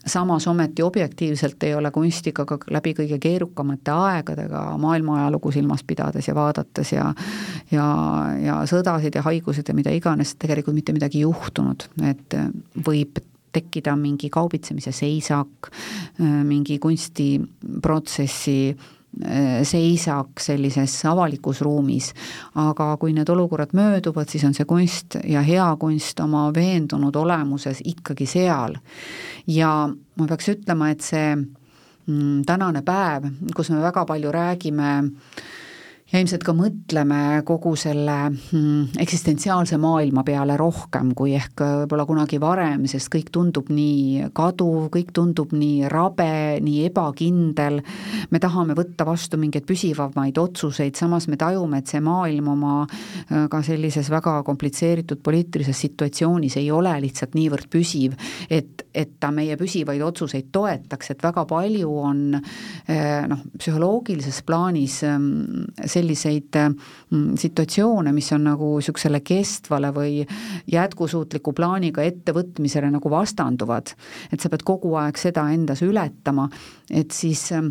samas 0.06 0.46
ometi 0.46 0.82
objektiivselt 0.82 1.62
ei 1.62 1.74
ole 1.74 1.90
kunstiga 1.90 2.44
ka 2.46 2.58
läbi 2.70 2.94
kõige 2.94 3.18
keerukamate 3.22 3.90
aegadega 3.90 4.62
maailma 4.78 5.20
ajalugu 5.20 5.52
silmas 5.52 5.84
pidades 5.86 6.28
ja 6.28 6.34
vaadates 6.34 6.92
ja 6.92 7.12
ja, 7.72 7.86
ja 8.42 8.58
sõdasid 8.70 9.14
ja 9.18 9.22
haigused 9.26 9.68
ja 9.68 9.74
mida 9.74 9.90
iganes, 9.94 10.36
tegelikult 10.38 10.76
mitte 10.76 10.94
midagi 10.96 11.24
juhtunud, 11.24 11.88
et 12.06 12.38
võib 12.86 13.18
tekkida 13.56 13.96
mingi 13.96 14.28
kaubitsemise 14.30 14.92
seisak, 14.92 15.70
mingi 16.20 16.78
kunstiprotsessi 16.82 18.76
seisak 19.64 20.40
sellises 20.44 20.92
avalikus 21.08 21.62
ruumis, 21.64 22.10
aga 22.60 22.90
kui 23.00 23.14
need 23.16 23.28
olukorrad 23.32 23.72
mööduvad, 23.72 24.28
siis 24.28 24.44
on 24.44 24.54
see 24.54 24.66
kunst 24.68 25.16
ja 25.24 25.40
hea 25.46 25.68
kunst 25.80 26.20
oma 26.20 26.50
veendunud 26.54 27.16
olemuses 27.16 27.80
ikkagi 27.84 28.26
seal. 28.28 28.76
ja 29.46 29.88
ma 29.88 30.26
peaks 30.28 30.48
ütlema, 30.52 30.90
et 30.90 31.00
see 31.00 31.36
mm, 31.36 32.42
tänane 32.46 32.82
päev, 32.84 33.30
kus 33.56 33.70
me 33.70 33.80
väga 33.80 34.04
palju 34.04 34.32
räägime 34.32 34.90
äh, 34.98 35.54
ja 36.12 36.20
ilmselt 36.22 36.44
ka 36.46 36.52
mõtleme 36.54 37.40
kogu 37.46 37.72
selle 37.78 38.14
mm, 38.30 38.98
eksistentsiaalse 39.02 39.74
maailma 39.82 40.22
peale 40.26 40.54
rohkem 40.58 41.10
kui 41.18 41.32
ehk 41.34 41.62
võib-olla 41.82 42.04
kunagi 42.06 42.38
varem, 42.42 42.84
sest 42.86 43.10
kõik 43.10 43.32
tundub 43.34 43.72
nii 43.74 44.28
kaduv, 44.36 44.86
kõik 44.94 45.10
tundub 45.16 45.50
nii 45.56 45.88
rabe, 45.90 46.60
nii 46.62 46.84
ebakindel, 46.86 47.80
me 48.30 48.40
tahame 48.42 48.76
võtta 48.78 49.06
vastu 49.08 49.40
mingeid 49.40 49.66
püsivamaid 49.66 50.38
otsuseid, 50.38 50.94
samas 50.98 51.26
me 51.26 51.38
tajume, 51.40 51.82
et 51.82 51.90
see 51.90 52.02
maailm 52.04 52.52
oma 52.54 52.76
äh, 52.84 53.48
ka 53.50 53.62
sellises 53.66 54.10
väga 54.12 54.38
komplitseeritud 54.46 55.24
poliitilises 55.26 55.82
situatsioonis 55.88 56.58
ei 56.62 56.70
ole 56.70 56.94
lihtsalt 57.02 57.34
niivõrd 57.34 57.66
püsiv, 57.72 58.14
et, 58.46 58.86
et 58.94 59.18
ta 59.18 59.32
meie 59.34 59.58
püsivaid 59.58 60.06
otsuseid 60.06 60.54
toetaks, 60.54 61.16
et 61.16 61.26
väga 61.26 61.48
palju 61.50 61.98
on 61.98 62.24
äh, 62.38 63.26
noh, 63.26 63.42
psühholoogilises 63.58 64.44
plaanis 64.46 65.02
ähm, 65.10 65.66
selliseid 65.96 66.60
mm, 66.60 67.34
situatsioone, 67.40 68.12
mis 68.16 68.30
on 68.36 68.46
nagu 68.50 68.70
niisugusele 68.76 69.22
kestvale 69.26 69.92
või 69.96 70.20
jätkusuutliku 70.72 71.54
plaaniga 71.56 72.04
ettevõtmisele 72.06 72.90
nagu 72.92 73.10
vastanduvad. 73.12 73.94
et 74.32 74.40
sa 74.40 74.52
pead 74.52 74.64
kogu 74.66 74.94
aeg 75.00 75.18
seda 75.18 75.48
endas 75.52 75.82
ületama, 75.86 76.48
et 76.90 77.12
siis 77.16 77.48
äh, 77.52 77.70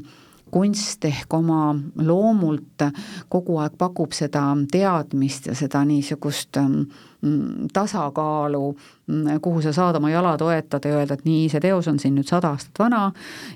kunst 0.55 1.03
ehk 1.03 1.33
oma 1.35 1.73
loomult 2.07 2.85
kogu 3.31 3.57
aeg 3.59 3.73
pakub 3.77 4.13
seda 4.15 4.53
teadmist 4.71 5.49
ja 5.49 5.55
seda 5.57 5.81
niisugust 5.83 6.55
mm, 6.61 7.67
tasakaalu, 7.75 8.69
mm, 9.09 9.41
kuhu 9.43 9.63
sa 9.65 9.73
saad 9.75 9.99
oma 9.99 10.13
jala 10.13 10.37
toetada 10.39 10.93
ja 10.93 11.01
öelda, 11.01 11.17
et 11.17 11.25
nii, 11.27 11.49
see 11.51 11.59
teos 11.59 11.89
on 11.91 11.99
siin 11.99 12.15
nüüd 12.15 12.29
sada 12.29 12.53
aastat 12.55 12.79
vana 12.79 13.01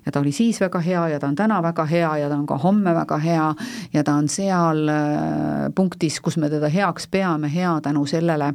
ja 0.06 0.12
ta 0.12 0.20
oli 0.20 0.34
siis 0.36 0.60
väga 0.60 0.82
hea 0.84 1.06
ja 1.14 1.22
ta 1.24 1.30
on 1.32 1.38
täna 1.40 1.62
väga 1.64 1.86
hea 1.88 2.10
ja 2.26 2.28
ta 2.28 2.36
on 2.36 2.48
ka 2.50 2.58
homme 2.60 2.96
väga 2.98 3.20
hea 3.24 3.48
ja 3.94 4.04
ta 4.04 4.18
on 4.20 4.28
seal 4.28 4.84
äh, 4.92 5.70
punktis, 5.76 6.20
kus 6.20 6.36
me 6.38 6.52
teda 6.52 6.68
heaks 6.74 7.08
peame, 7.08 7.48
hea 7.54 7.78
tänu 7.86 8.04
sellele, 8.12 8.52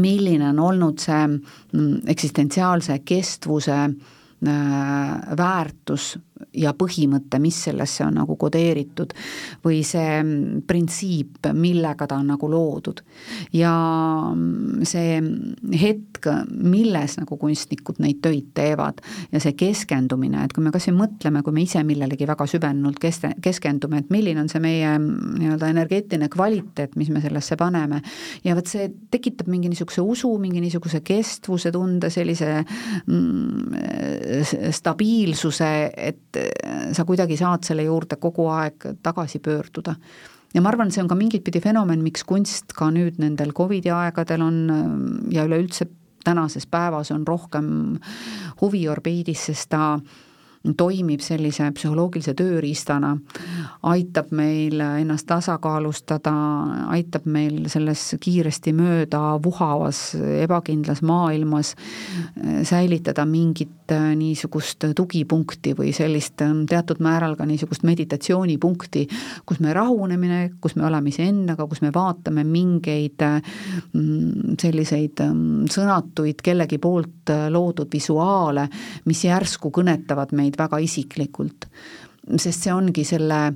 milline 0.00 0.54
on 0.54 0.62
olnud 0.70 1.04
see 1.04 1.20
mm, 1.26 2.06
eksistentsiaalse 2.16 3.02
kestvuse 3.04 3.76
äh, 3.76 5.36
väärtus 5.36 6.14
ja 6.56 6.72
põhimõte, 6.76 7.40
mis 7.42 7.58
sellesse 7.68 8.04
on 8.06 8.16
nagu 8.20 8.36
kodeeritud, 8.40 9.12
või 9.64 9.82
see 9.86 10.20
printsiip, 10.66 11.50
millega 11.54 12.08
ta 12.08 12.18
on 12.20 12.32
nagu 12.32 12.50
loodud. 12.50 13.02
ja 13.52 13.72
see 14.82 15.20
hetk, 15.74 16.28
milles 16.50 17.16
nagu 17.18 17.36
kunstnikud 17.40 17.98
neid 18.02 18.20
töid 18.24 18.50
teevad 18.56 19.00
ja 19.32 19.40
see 19.42 19.54
keskendumine, 19.58 20.44
et 20.46 20.54
kui 20.54 20.64
me 20.64 20.72
kas 20.74 20.88
või 20.90 20.98
mõtleme, 21.02 21.42
kui 21.46 21.54
me 21.56 21.64
ise 21.64 21.82
millelegi 21.86 22.28
väga 22.28 22.46
süvenult 22.50 23.00
keste-, 23.02 23.34
keskendume, 23.42 24.02
et 24.02 24.12
milline 24.14 24.42
on 24.42 24.50
see 24.52 24.62
meie 24.62 24.92
nii-öelda 25.00 25.70
energeetiline 25.74 26.28
kvaliteet, 26.32 26.96
mis 27.00 27.10
me 27.14 27.22
sellesse 27.24 27.58
paneme, 27.60 28.02
ja 28.44 28.56
vot 28.58 28.68
see 28.70 28.88
tekitab 29.12 29.50
mingi 29.52 29.70
niisuguse 29.72 30.04
usu, 30.04 30.30
mingi 30.42 30.62
niisuguse 30.64 31.02
kestvuse 31.06 31.72
tunde, 31.74 32.10
sellise 32.14 32.52
mm, 33.06 34.70
stabiilsuse, 34.76 35.72
et 35.96 36.40
sa 36.96 37.04
kuidagi 37.08 37.38
saad 37.40 37.66
selle 37.66 37.86
juurde 37.86 38.20
kogu 38.22 38.48
aeg 38.52 38.90
tagasi 39.02 39.42
pöörduda. 39.44 39.96
Ja 40.56 40.62
ma 40.64 40.72
arvan, 40.72 40.90
see 40.90 41.04
on 41.04 41.10
ka 41.10 41.18
mingit 41.18 41.44
pidi 41.44 41.60
fenomen, 41.60 42.00
miks 42.04 42.24
kunst 42.24 42.72
ka 42.76 42.88
nüüd 42.94 43.20
nendel 43.20 43.52
Covidi 43.56 43.92
aegadel 43.92 44.44
on 44.46 44.60
ja 45.32 45.44
üleüldse 45.44 45.88
tänases 46.26 46.66
päevas 46.66 47.12
on 47.14 47.26
rohkem 47.28 47.68
huviorbiidis, 48.62 49.44
sest 49.50 49.70
ta 49.74 49.98
toimib 50.74 51.22
sellise 51.24 51.68
psühholoogilise 51.76 52.34
tööriistana, 52.38 53.12
aitab 53.86 54.32
meil 54.36 54.80
ennast 54.80 55.26
tasakaalustada, 55.30 56.32
aitab 56.94 57.26
meil 57.30 57.66
selles 57.72 58.08
kiiresti 58.22 58.74
mööda 58.76 59.36
vuhavas 59.42 60.16
ebakindlas 60.16 61.02
maailmas 61.06 61.74
säilitada 62.66 63.26
mingit 63.28 63.94
niisugust 64.16 64.88
tugipunkti 64.96 65.74
või 65.78 65.92
sellist 65.94 66.42
teatud 66.68 67.00
määral 67.04 67.36
ka 67.38 67.46
niisugust 67.46 67.84
meditatsioonipunkti, 67.86 69.06
kus 69.46 69.60
me 69.62 69.74
rahuneme, 69.76 70.40
kus 70.60 70.76
me 70.76 70.86
oleme 70.88 71.12
iseendaga, 71.12 71.68
kus 71.70 71.82
me 71.84 71.92
vaatame 71.94 72.44
mingeid 72.46 73.22
mm, 73.22 74.56
selliseid 74.60 75.22
sõnatuid 75.72 76.42
kellegi 76.44 76.80
poolt 76.82 77.32
loodud 77.52 77.90
visuaale, 77.92 78.66
mis 79.06 79.24
järsku 79.26 79.70
kõnetavad 79.74 80.34
meid 80.36 80.55
meid 80.56 80.64
väga 80.64 80.80
isiklikult. 80.80 81.66
sest 82.36 82.64
see 82.64 82.72
ongi 82.72 83.04
selle 83.04 83.54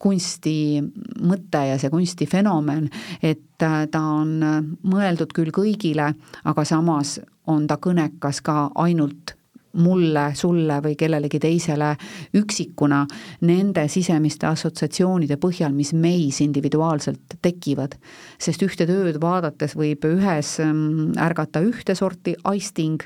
kunsti 0.00 0.80
mõte 1.22 1.60
ja 1.68 1.78
see 1.78 1.90
kunsti 1.90 2.26
fenomen, 2.26 2.88
et 3.22 3.58
ta 3.58 4.00
on 4.00 4.40
mõeldud 4.82 5.32
küll 5.32 5.52
kõigile, 5.52 6.14
aga 6.44 6.64
samas 6.64 7.20
on 7.46 7.66
ta 7.66 7.76
kõnekas 7.76 8.42
ka 8.42 8.70
ainult 8.74 9.35
mulle, 9.76 10.30
sulle 10.34 10.78
või 10.84 10.96
kellelegi 10.98 11.40
teisele 11.42 11.92
üksikuna 12.36 13.02
nende 13.46 13.86
sisemiste 13.92 14.48
assotsiatsioonide 14.48 15.38
põhjal, 15.40 15.74
mis 15.76 15.92
meis 15.94 16.40
individuaalselt 16.44 17.38
tekivad. 17.42 17.96
sest 18.38 18.62
ühte 18.62 18.86
tööd 18.86 19.20
vaadates 19.20 19.76
võib 19.76 20.04
ühes 20.08 20.56
mm, 20.62 21.16
ärgata 21.20 21.60
ühte 21.64 21.94
sorti 21.94 22.34
aisting, 22.44 23.02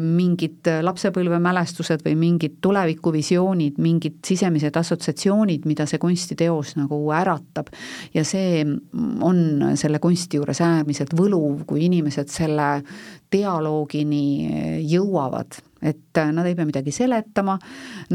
mingid 0.00 0.66
lapsepõlvemälestused 0.82 2.02
või 2.06 2.16
mingid 2.18 2.58
tulevikuvisioonid, 2.64 3.78
mingid 3.82 4.18
sisemised 4.26 4.76
assotsiatsioonid, 4.76 5.66
mida 5.66 5.86
see 5.86 6.00
kunstiteos 6.02 6.76
nagu 6.80 7.00
äratab. 7.14 7.70
ja 8.14 8.24
see 8.24 8.64
on 9.20 9.76
selle 9.76 9.98
kunsti 10.02 10.40
juures 10.40 10.60
äärmiselt 10.60 11.14
võluv, 11.16 11.64
kui 11.66 11.86
inimesed 11.86 12.30
selle 12.32 12.82
dialoogini 13.32 14.82
jõuavad 14.86 15.58
et 15.82 16.16
äh, 16.18 16.32
nad 16.32 16.46
ei 16.46 16.54
pea 16.54 16.66
midagi 16.66 16.92
seletama, 16.92 17.58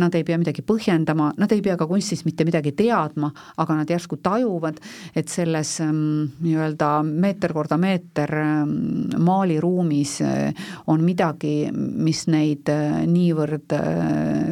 nad 0.01 0.15
ei 0.17 0.23
pea 0.25 0.37
midagi 0.41 0.63
põhjendama, 0.65 1.31
nad 1.37 1.51
ei 1.53 1.61
pea 1.61 1.77
ka 1.77 1.87
kunstist 1.89 2.25
mitte 2.25 2.45
midagi 2.47 2.73
teadma, 2.77 3.29
aga 3.61 3.77
nad 3.77 3.91
järsku 3.91 4.17
tajuvad, 4.23 4.79
et 5.15 5.29
selles 5.29 5.75
ähm, 5.85 6.31
nii-öelda 6.41 6.91
meeter 7.07 7.53
korda 7.53 7.77
meeter 7.81 8.33
ähm, 8.41 8.73
maaliruumis 9.21 10.17
äh, 10.25 10.67
on 10.87 11.05
midagi, 11.05 11.69
mis 11.71 12.25
neid 12.31 12.71
äh, 12.71 13.03
niivõrd 13.07 13.77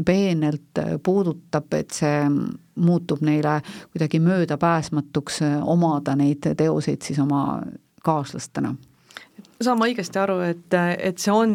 peenelt 0.06 0.80
puudutab, 1.04 1.74
et 1.78 1.96
see 1.96 2.22
muutub 2.80 3.24
neile 3.26 3.60
kuidagi 3.92 4.22
möödapääsmatuks 4.24 5.42
omada 5.68 6.16
neid 6.16 6.46
teoseid 6.58 7.04
siis 7.04 7.20
oma 7.20 7.60
kaaslastena 8.06 8.76
saan 9.64 9.80
ma 9.80 9.88
õigesti 9.90 10.20
aru, 10.22 10.38
et, 10.48 10.76
et 11.04 11.20
see 11.20 11.34
on, 11.36 11.54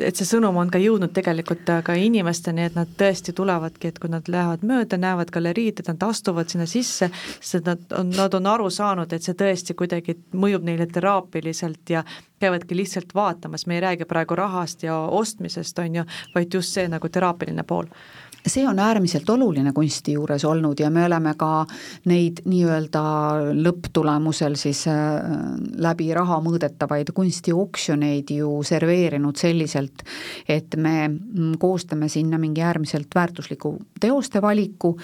et 0.00 0.16
see 0.16 0.28
sõnum 0.28 0.56
on 0.56 0.70
ka 0.72 0.80
jõudnud 0.80 1.12
tegelikult 1.16 1.68
ka 1.84 1.96
inimesteni, 2.00 2.64
et 2.64 2.76
nad 2.78 2.90
tõesti 2.98 3.34
tulevadki, 3.36 3.90
et 3.92 4.00
kui 4.00 4.12
nad 4.12 4.28
lähevad 4.32 4.64
mööda, 4.66 4.98
näevad 5.00 5.32
galeriid, 5.34 5.82
et 5.82 5.90
nad 5.92 6.06
astuvad 6.08 6.48
sinna 6.52 6.68
sisse, 6.70 7.10
sest 7.36 7.68
nad 7.68 7.92
on, 7.98 8.14
nad 8.16 8.36
on 8.38 8.48
aru 8.54 8.70
saanud, 8.72 9.12
et 9.12 9.26
see 9.26 9.36
tõesti 9.36 9.76
kuidagi 9.76 10.16
mõjub 10.32 10.64
neile 10.64 10.88
teraapiliselt 10.88 11.92
ja 11.92 12.06
käivadki 12.40 12.76
lihtsalt 12.76 13.12
vaatamas, 13.16 13.66
me 13.66 13.76
ei 13.76 13.84
räägi 13.84 14.08
praegu 14.08 14.36
rahast 14.36 14.84
ja 14.88 14.96
ostmisest, 14.96 15.78
on 15.84 16.00
ju, 16.00 16.06
vaid 16.34 16.54
just 16.56 16.72
see 16.72 16.88
nagu 16.88 17.08
teraapiline 17.12 17.64
pool 17.68 17.88
see 18.46 18.66
on 18.68 18.78
äärmiselt 18.78 19.28
oluline 19.30 19.72
kunsti 19.74 20.12
juures 20.16 20.44
olnud 20.44 20.80
ja 20.80 20.90
me 20.90 21.04
oleme 21.06 21.34
ka 21.38 21.66
neid 22.10 22.42
nii-öelda 22.46 23.02
lõpptulemusel 23.58 24.56
siis 24.60 24.84
äh, 24.90 25.16
läbi 25.82 26.08
raha 26.14 26.38
mõõdetavaid 26.44 27.12
kunstioksjoneid 27.16 28.30
ju 28.38 28.50
serveerinud 28.66 29.36
selliselt, 29.40 30.04
et 30.48 30.76
me 30.76 30.96
mm, 31.08 31.56
koostame 31.62 32.08
sinna 32.12 32.38
mingi 32.38 32.62
äärmiselt 32.62 33.14
väärtusliku 33.14 33.76
teoste 34.00 34.42
valiku, 34.42 34.94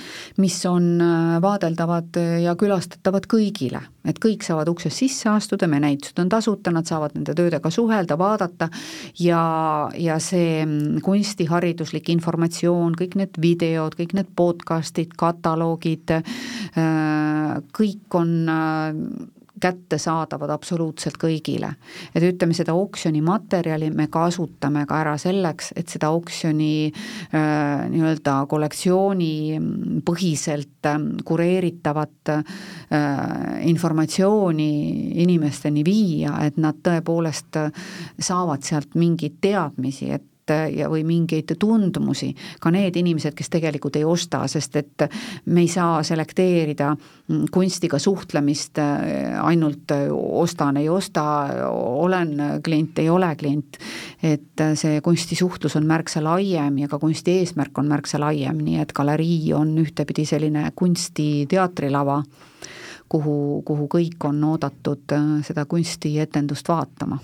mis 0.42 0.60
on 0.70 0.94
äh, 1.00 1.40
vaadeldavad 1.42 2.20
ja 2.42 2.56
külastatavad 2.58 3.26
kõigile 3.30 3.82
et 4.08 4.18
kõik 4.22 4.44
saavad 4.46 4.68
uksest 4.72 5.02
sisse 5.04 5.28
astuda, 5.30 5.68
meie 5.70 5.82
näitused 5.84 6.18
on 6.22 6.30
tasuta, 6.32 6.72
nad 6.74 6.88
saavad 6.88 7.14
nende 7.16 7.34
töödega 7.38 7.70
suhelda, 7.70 8.16
vaadata 8.18 8.68
ja, 9.20 9.42
ja 9.98 10.18
see 10.22 10.64
kunstihariduslik 11.04 12.10
informatsioon, 12.16 12.96
kõik 12.98 13.16
need 13.20 13.38
videod, 13.42 13.96
kõik 13.98 14.16
need 14.18 14.32
podcast'id, 14.38 15.14
kataloogid, 15.18 16.16
äh, 16.16 17.54
kõik 17.78 18.18
on 18.18 18.34
äh, 18.50 19.30
kättesaadavad 19.62 20.50
absoluutselt 20.50 21.18
kõigile. 21.20 21.74
et 22.14 22.22
ütleme, 22.22 22.54
seda 22.54 22.74
oksjoni 22.74 23.22
materjali 23.22 23.90
me 23.94 24.08
kasutame 24.12 24.84
ka 24.86 25.00
ära 25.00 25.16
selleks, 25.18 25.72
et 25.76 25.88
seda 25.88 26.10
oksjoni 26.14 26.90
äh, 26.90 27.86
nii-öelda 27.92 28.36
kollektsiooni 28.50 29.60
põhiselt 30.06 30.90
äh, 30.90 30.98
kureeritavat 31.24 32.34
äh, 32.34 32.42
informatsiooni 33.68 34.72
inimesteni 35.22 35.84
viia, 35.86 36.38
et 36.46 36.58
nad 36.60 36.82
tõepoolest 36.82 37.58
saavad 38.18 38.66
sealt 38.66 38.96
mingeid 38.98 39.40
teadmisi, 39.42 40.10
et 40.12 40.31
ja, 40.50 40.88
või 40.90 41.04
mingeid 41.06 41.54
tundmusi, 41.58 42.32
ka 42.60 42.70
need 42.74 42.96
inimesed, 42.98 43.34
kes 43.38 43.50
tegelikult 43.52 43.96
ei 43.96 44.04
osta, 44.04 44.42
sest 44.50 44.76
et 44.80 45.04
me 45.46 45.62
ei 45.62 45.68
saa 45.70 46.02
selekteerida 46.06 46.90
kunstiga 47.54 47.98
suhtlemist 47.98 48.78
äh, 48.78 49.38
ainult 49.42 49.90
äh, 49.94 50.06
ostan, 50.12 50.76
ei 50.76 50.88
osta, 50.88 51.24
olen 51.70 52.36
klient, 52.64 52.98
ei 52.98 53.10
ole 53.10 53.34
klient. 53.36 53.78
et 54.22 54.60
äh, 54.60 54.74
see 54.78 55.00
kunstisuhtlus 55.00 55.76
on 55.76 55.86
märksa 55.86 56.22
laiem 56.24 56.78
ja 56.78 56.88
ka 56.88 56.98
kunsti 56.98 57.38
eesmärk 57.42 57.78
on 57.78 57.88
märksa 57.88 58.20
laiem, 58.20 58.58
nii 58.64 58.80
et 58.82 58.92
galerii 58.92 59.52
on 59.54 59.76
ühtepidi 59.78 60.26
selline 60.26 60.70
kunstiteatrilava, 60.76 62.22
kuhu, 63.08 63.62
kuhu 63.66 63.88
kõik 63.94 64.26
on 64.28 64.44
oodatud 64.44 65.16
seda 65.46 65.66
kunstietendust 65.66 66.68
vaatama. 66.68 67.18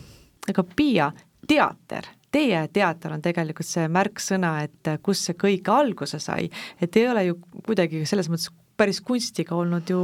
aga 0.49 0.65
Piia, 0.77 1.13
teater 1.49 2.18
teie 2.31 2.69
teater 2.73 3.13
on 3.17 3.23
tegelikult 3.25 3.67
see 3.67 3.89
märksõna, 3.93 4.55
et 4.67 4.95
kust 5.03 5.29
see 5.29 5.37
kõik 5.39 5.69
alguse 5.73 6.21
sai, 6.23 6.49
et 6.81 6.97
ei 6.97 7.09
ole 7.09 7.25
ju 7.31 7.39
kuidagi 7.67 8.05
selles 8.07 8.29
mõttes 8.33 8.51
päris 8.79 9.01
kunstiga 9.03 9.57
olnud 9.59 9.91
ju 9.91 10.01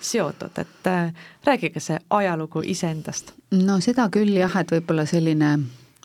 seotud, 0.00 0.58
et 0.58 0.86
äh, 0.86 1.12
rääkige 1.44 1.80
see 1.82 1.98
ajalugu 2.10 2.62
iseendast. 2.64 3.34
no 3.50 3.80
seda 3.80 4.08
küll 4.14 4.36
jah, 4.38 4.60
et 4.60 4.74
võib-olla 4.76 5.06
selline 5.10 5.56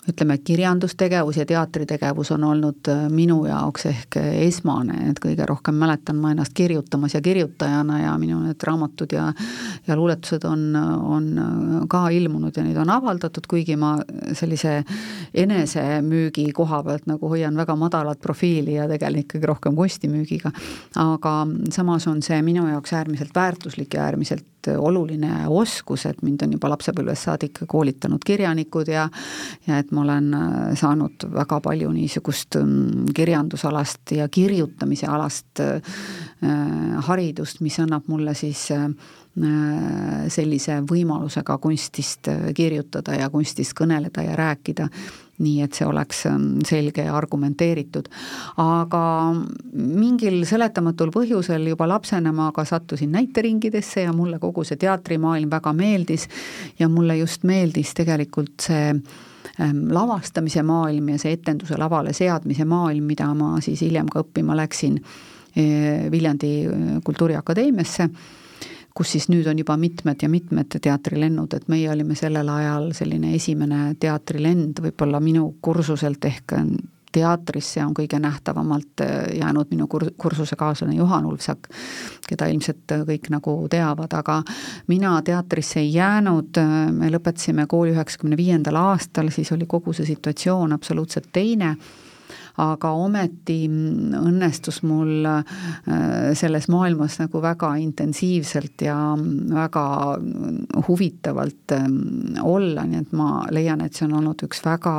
ütleme, 0.08 0.38
kirjandustegevus 0.38 1.38
ja 1.38 1.46
teatritegevus 1.46 2.32
on 2.36 2.44
olnud 2.48 2.90
äh, 2.92 3.06
minu 3.14 3.42
jaoks 3.46 3.88
ehk 3.90 4.20
esmane, 4.48 5.10
et 5.12 5.22
kõige 5.24 5.46
rohkem 5.50 5.78
mäletan 5.80 6.20
ma 6.22 6.32
ennast 6.34 6.56
kirjutamas 6.58 7.18
ja 7.18 7.22
kirjutajana 7.22 8.00
ja 8.02 8.16
minu 8.22 8.40
need 8.46 8.64
raamatud 8.64 9.14
ja 9.14 9.32
ja 9.88 9.96
luuletused 9.96 10.44
on, 10.48 10.76
on 10.76 11.30
ka 11.90 12.08
ilmunud 12.10 12.58
ja 12.58 12.64
neid 12.64 12.78
on 12.82 12.90
avaldatud, 12.92 13.48
kuigi 13.50 13.76
ma 13.80 13.96
sellise 14.36 14.82
enesemüügi 15.34 16.50
koha 16.56 16.82
pealt 16.84 17.08
nagu 17.08 17.30
hoian 17.32 17.58
väga 17.58 17.76
madalat 17.80 18.20
profiili 18.24 18.78
ja 18.78 18.88
tegelen 18.90 19.26
ikkagi 19.26 19.48
rohkem 19.48 19.76
kunstimüügiga. 19.76 20.52
aga 20.96 21.34
samas 21.72 22.08
on 22.08 22.22
see 22.22 22.42
minu 22.42 22.68
jaoks 22.68 22.94
äärmiselt 22.94 23.36
väärtuslik 23.36 23.94
ja 23.94 24.06
äärmiselt 24.08 24.46
oluline 24.78 25.48
oskus, 25.48 26.06
et 26.10 26.22
mind 26.26 26.44
on 26.46 26.56
juba 26.58 26.72
lapsepõlvest 26.74 27.30
saadik 27.30 27.62
koolitanud 27.68 28.24
kirjanikud 28.26 28.88
ja 28.92 29.08
ja 29.68 29.78
et 29.80 29.92
ma 29.92 30.02
olen 30.02 30.34
äh, 30.34 30.56
saanud 30.80 31.28
väga 31.34 31.60
palju 31.64 31.92
niisugust 31.94 32.60
mm, 32.60 33.12
kirjandusalast 33.16 34.16
ja 34.18 34.28
kirjutamise 34.28 35.08
alast 35.08 35.62
äh, 35.64 35.82
haridust, 37.08 37.62
mis 37.62 37.80
annab 37.84 38.08
mulle 38.08 38.36
siis 38.38 38.70
äh, 38.76 38.88
sellise 40.34 40.80
võimaluse 40.90 41.44
ka 41.46 41.60
kunstist 41.62 42.26
kirjutada 42.58 43.20
ja 43.20 43.30
kunstist 43.30 43.76
kõneleda 43.78 44.24
ja 44.26 44.36
rääkida 44.40 44.88
nii 45.44 45.62
et 45.62 45.78
see 45.78 45.86
oleks 45.88 46.26
ähm, 46.30 46.48
selge 46.66 47.06
ja 47.06 47.16
argumenteeritud. 47.18 48.10
aga 48.58 49.04
mingil 49.74 50.42
seletamatul 50.50 51.12
põhjusel 51.14 51.68
juba 51.72 51.88
lapsena 51.90 52.34
ma 52.34 52.50
ka 52.56 52.66
sattusin 52.66 53.12
näiteringidesse 53.14 54.08
ja 54.08 54.14
mulle 54.14 54.40
kogu 54.40 54.66
see 54.68 54.80
teatrimaailm 54.82 55.52
väga 55.52 55.74
meeldis 55.74 56.28
ja 56.80 56.90
mulle 56.90 57.18
just 57.18 57.44
meeldis 57.44 57.94
tegelikult 57.98 58.68
see 58.70 58.90
ähm, 58.90 59.86
lavastamise 59.94 60.64
maailm 60.64 61.14
ja 61.14 61.22
see 61.22 61.38
etenduse 61.38 61.78
lavale 61.78 62.14
seadmise 62.14 62.66
maailm, 62.66 63.04
mida 63.04 63.30
ma 63.38 63.58
siis 63.62 63.82
hiljem 63.86 64.10
ka 64.10 64.26
õppima 64.26 64.58
läksin 64.58 64.98
äh, 64.98 66.10
Viljandi 66.12 66.54
äh, 66.66 66.92
Kultuuriakadeemiasse 67.06 68.10
kus 68.98 69.14
siis 69.14 69.28
nüüd 69.30 69.46
on 69.50 69.60
juba 69.62 69.78
mitmed 69.78 70.24
ja 70.24 70.30
mitmed 70.30 70.80
teatrilennud, 70.82 71.54
et 71.54 71.68
meie 71.70 71.90
olime 71.94 72.16
sellel 72.18 72.50
ajal 72.50 72.92
selline 72.98 73.36
esimene 73.38 73.92
teatrilend 74.02 74.82
võib-olla 74.82 75.22
minu 75.22 75.52
kursuselt 75.62 76.26
ehk 76.26 76.56
teatrisse 77.18 77.82
on 77.86 77.94
kõige 77.98 78.20
nähtavamalt 78.22 79.04
äh, 79.06 79.14
jäänud 79.38 79.70
minu 79.72 79.88
kur-, 79.92 80.10
kursusekaaslane 80.18 80.98
Juhan 80.98 81.26
Ulfsak, 81.26 81.70
keda 82.28 82.50
ilmselt 82.52 82.96
kõik 83.08 83.30
nagu 83.34 83.54
teavad, 83.72 84.14
aga 84.18 84.42
mina 84.92 85.16
teatrisse 85.26 85.80
ei 85.82 85.94
jäänud, 85.94 86.60
me 86.98 87.12
lõpetasime 87.14 87.68
kooli 87.70 87.96
üheksakümne 87.96 88.38
viiendal 88.38 88.82
aastal, 88.82 89.32
siis 89.34 89.52
oli 89.56 89.70
kogu 89.70 89.96
see 89.96 90.10
situatsioon 90.10 90.76
absoluutselt 90.76 91.32
teine 91.34 91.76
aga 92.58 92.92
ometi 92.98 93.60
õnnestus 93.68 94.82
mul 94.88 95.28
äh, 95.30 96.34
selles 96.38 96.68
maailmas 96.74 97.20
nagu 97.22 97.42
väga 97.44 97.76
intensiivselt 97.82 98.82
ja 98.88 98.98
väga 99.54 99.86
huvitavalt 100.88 101.78
ähm, 101.78 102.02
olla, 102.44 102.88
nii 102.88 103.04
et 103.04 103.16
ma 103.18 103.32
leian, 103.54 103.84
et 103.86 103.94
see 103.94 104.08
on 104.10 104.18
olnud 104.22 104.48
üks 104.48 104.64
väga 104.66 104.98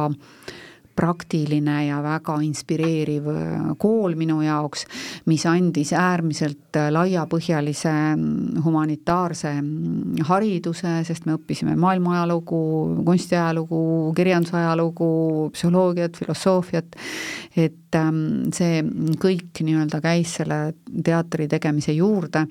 praktiline 0.98 1.86
ja 1.86 2.00
väga 2.02 2.38
inspireeriv 2.42 3.28
äh, 3.30 3.68
kool 3.78 4.16
minu 4.18 4.40
jaoks, 4.42 4.84
mis 5.30 5.44
andis 5.46 5.92
äärmiselt 5.94 6.76
äh, 6.78 6.88
laiapõhjalise 6.94 7.92
mm, 8.16 8.62
humanitaarse 8.64 9.52
mm, 9.60 10.24
hariduse, 10.28 10.98
sest 11.06 11.28
me 11.28 11.36
õppisime 11.38 11.76
maailma 11.78 12.16
ajalugu, 12.18 12.60
kunstiajalugu, 13.06 13.80
kirjandusajalugu, 14.18 15.10
psühholoogiat, 15.54 16.18
filosoofiat, 16.18 16.98
et 17.58 17.98
ähm, 17.98 18.22
see 18.54 18.82
kõik 19.22 19.62
nii-öelda 19.64 20.02
käis 20.04 20.38
selle 20.40 20.60
teatri 21.04 21.48
tegemise 21.50 21.94
juurde. 21.94 22.46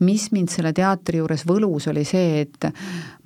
mis 0.00 0.30
mind 0.32 0.50
selle 0.52 0.72
teatri 0.76 1.22
juures 1.22 1.46
võlus, 1.48 1.86
oli 1.90 2.04
see, 2.04 2.42
et 2.42 2.66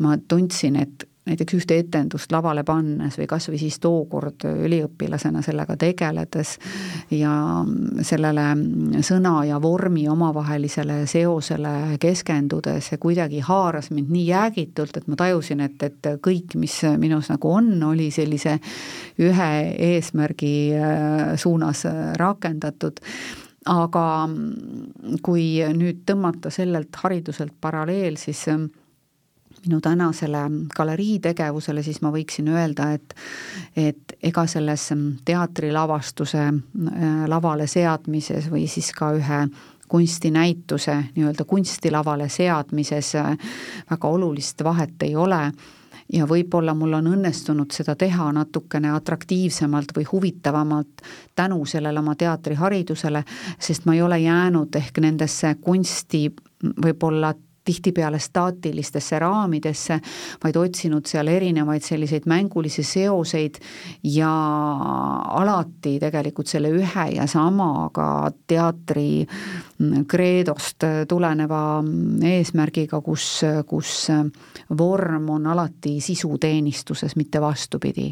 ma 0.04 0.18
tundsin, 0.28 0.76
et 0.76 1.09
näiteks 1.28 1.54
ühte 1.54 1.76
etendust 1.78 2.32
lavale 2.32 2.62
pannes 2.64 3.18
või 3.20 3.26
kas 3.28 3.50
või 3.50 3.58
siis 3.60 3.76
tookord 3.82 4.46
üliõpilasena 4.48 5.42
sellega 5.44 5.76
tegeledes 5.80 6.54
ja 7.12 7.32
sellele 8.06 8.46
sõna 9.04 9.34
ja 9.48 9.60
vormi 9.62 10.06
omavahelisele 10.08 11.02
seosele 11.10 11.98
keskendudes, 12.00 12.88
see 12.90 13.02
kuidagi 13.02 13.42
haaras 13.44 13.90
mind 13.92 14.10
nii 14.14 14.26
jäägitult, 14.30 14.96
et 14.96 15.12
ma 15.12 15.20
tajusin, 15.20 15.60
et, 15.66 15.82
et 15.82 16.10
kõik, 16.24 16.56
mis 16.60 16.80
minus 16.98 17.30
nagu 17.32 17.52
on, 17.52 17.70
oli 17.90 18.10
sellise 18.14 18.56
ühe 19.20 19.52
eesmärgi 19.92 20.54
äh, 20.80 21.36
suunas 21.36 21.84
rakendatud. 22.16 23.00
Aga 23.68 24.04
kui 25.22 25.60
nüüd 25.76 25.98
tõmmata 26.08 26.48
sellelt 26.48 26.96
hariduselt 27.02 27.52
paralleel, 27.60 28.16
siis 28.16 28.46
minu 29.66 29.80
tänasele 29.80 30.38
galerii 30.76 31.18
tegevusele, 31.20 31.82
siis 31.82 32.00
ma 32.02 32.12
võiksin 32.14 32.48
öelda, 32.48 32.92
et 32.92 33.14
et 33.76 34.16
ega 34.22 34.46
selles 34.46 34.88
teatrilavastuse 35.24 36.46
äh, 36.46 37.10
lavale 37.28 37.66
seadmises 37.66 38.50
või 38.50 38.66
siis 38.68 38.92
ka 38.96 39.12
ühe 39.16 39.42
kunstinäituse 39.90 40.94
nii-öelda 41.16 41.44
kunstilavale 41.44 42.28
seadmises 42.28 43.14
äh, 43.14 43.36
väga 43.90 44.08
olulist 44.08 44.64
vahet 44.64 45.02
ei 45.02 45.16
ole. 45.16 45.50
Ja 46.12 46.26
võib-olla 46.26 46.74
mul 46.74 46.96
on 46.98 47.06
õnnestunud 47.06 47.70
seda 47.70 47.94
teha 47.94 48.32
natukene 48.34 48.90
atraktiivsemalt 48.90 49.92
või 49.94 50.08
huvitavamalt 50.12 51.04
tänu 51.38 51.62
sellele 51.66 52.02
oma 52.02 52.16
teatriharidusele, 52.18 53.22
sest 53.58 53.86
ma 53.86 53.94
ei 53.94 54.02
ole 54.02 54.18
jäänud 54.18 54.74
ehk 54.74 54.98
nendesse 54.98 55.54
kunsti 55.62 56.24
võib-olla 56.82 57.30
tihtipeale 57.70 58.18
staatilistesse 58.18 59.18
raamidesse, 59.18 60.00
vaid 60.44 60.56
otsinud 60.56 61.06
seal 61.06 61.30
erinevaid 61.30 61.84
selliseid 61.86 62.26
mängulisi 62.30 62.82
seoseid 62.86 63.60
ja 64.04 64.30
alati 65.40 65.98
tegelikult 66.02 66.50
selle 66.50 66.72
ühe 66.74 67.06
ja 67.14 67.26
samaga 67.30 68.30
teatri 68.50 69.26
kreedost 70.10 70.84
tuleneva 71.08 71.62
eesmärgiga, 72.30 73.00
kus, 73.04 73.28
kus 73.66 73.94
vorm 74.78 75.30
on 75.36 75.46
alati 75.46 75.98
sisuteenistuses, 76.00 77.16
mitte 77.16 77.40
vastupidi. 77.40 78.10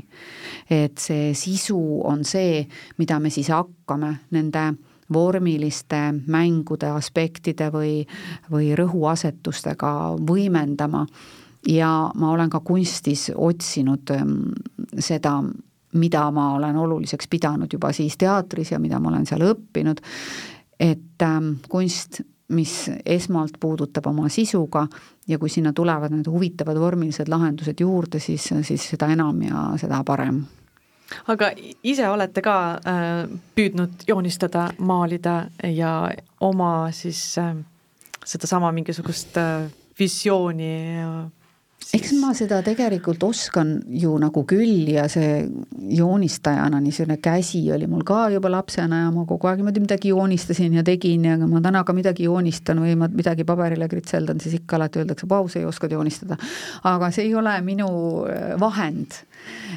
et 0.70 0.98
see 0.98 1.32
sisu 1.34 1.78
on 2.04 2.24
see, 2.24 2.66
mida 2.98 3.18
me 3.20 3.30
siis 3.30 3.48
hakkame 3.48 4.14
nende 4.30 4.72
vormiliste 5.12 6.00
mängude, 6.26 6.90
aspektide 6.92 7.70
või, 7.72 8.02
või 8.50 8.72
rõhuasetustega 8.76 9.92
võimendama. 10.28 11.06
Ja 11.68 12.10
ma 12.14 12.30
olen 12.32 12.50
ka 12.50 12.60
kunstis 12.64 13.28
otsinud 13.34 14.10
ähm, 14.14 14.36
seda, 14.98 15.40
mida 15.98 16.30
ma 16.30 16.52
olen 16.54 16.76
oluliseks 16.76 17.28
pidanud 17.28 17.72
juba 17.72 17.92
siis 17.92 18.16
teatris 18.16 18.72
ja 18.72 18.78
mida 18.78 19.00
ma 19.00 19.10
olen 19.10 19.26
seal 19.26 19.42
õppinud, 19.48 20.00
et 20.80 21.24
ähm, 21.26 21.56
kunst, 21.68 22.20
mis 22.48 22.90
esmalt 23.04 23.58
puudutab 23.60 24.06
oma 24.08 24.28
sisuga 24.32 24.86
ja 25.28 25.36
kui 25.38 25.50
sinna 25.52 25.74
tulevad 25.76 26.14
need 26.14 26.30
huvitavad 26.30 26.78
vormilised 26.80 27.28
lahendused 27.28 27.80
juurde, 27.80 28.20
siis, 28.22 28.46
siis 28.62 28.86
seda 28.94 29.10
enam 29.12 29.42
ja 29.44 29.66
seda 29.80 30.00
parem 30.06 30.40
aga 31.26 31.50
ise 31.82 32.08
olete 32.08 32.42
ka 32.44 32.56
äh, 32.76 33.24
püüdnud 33.56 34.06
joonistada, 34.08 34.68
maalida 34.78 35.48
ja 35.64 36.10
oma 36.40 36.92
siis 36.92 37.22
äh, 37.38 37.56
sedasama 38.24 38.72
mingisugust 38.72 39.36
äh, 39.40 39.68
visiooni 39.98 40.72
Siis... 41.78 42.02
eks 42.02 42.16
ma 42.18 42.32
seda 42.34 42.58
tegelikult 42.66 43.22
oskan 43.22 43.68
ju 43.96 44.10
nagu 44.20 44.42
küll 44.50 44.88
ja 44.90 45.04
see 45.08 45.44
joonistajana 45.94 46.80
niisugune 46.82 47.16
käsi 47.22 47.60
oli 47.72 47.86
mul 47.88 48.02
ka 48.06 48.24
juba 48.34 48.50
lapsena 48.50 49.04
ja 49.04 49.12
ma 49.14 49.22
kogu 49.28 49.46
aeg 49.48 49.62
niimoodi 49.62 49.84
midagi 49.84 50.10
joonistasin 50.10 50.74
ja 50.74 50.82
tegin 50.84 51.24
ja 51.24 51.36
kui 51.38 51.48
ma 51.48 51.62
täna 51.64 51.84
ka 51.86 51.94
midagi 51.96 52.26
joonistan 52.26 52.82
või 52.82 52.96
ma 52.98 53.08
midagi 53.08 53.46
paberile 53.48 53.88
kritseldan, 53.88 54.42
siis 54.42 54.58
ikka 54.58 54.76
alati 54.76 55.00
öeldakse, 55.04 55.30
vau, 55.30 55.46
sa 55.48 55.62
ei 55.62 55.68
oska 55.70 55.88
joonistada. 55.92 56.36
aga 56.90 57.12
see 57.14 57.30
ei 57.30 57.34
ole 57.38 57.54
minu 57.62 57.88
äh, 58.26 58.52
vahend, 58.60 59.22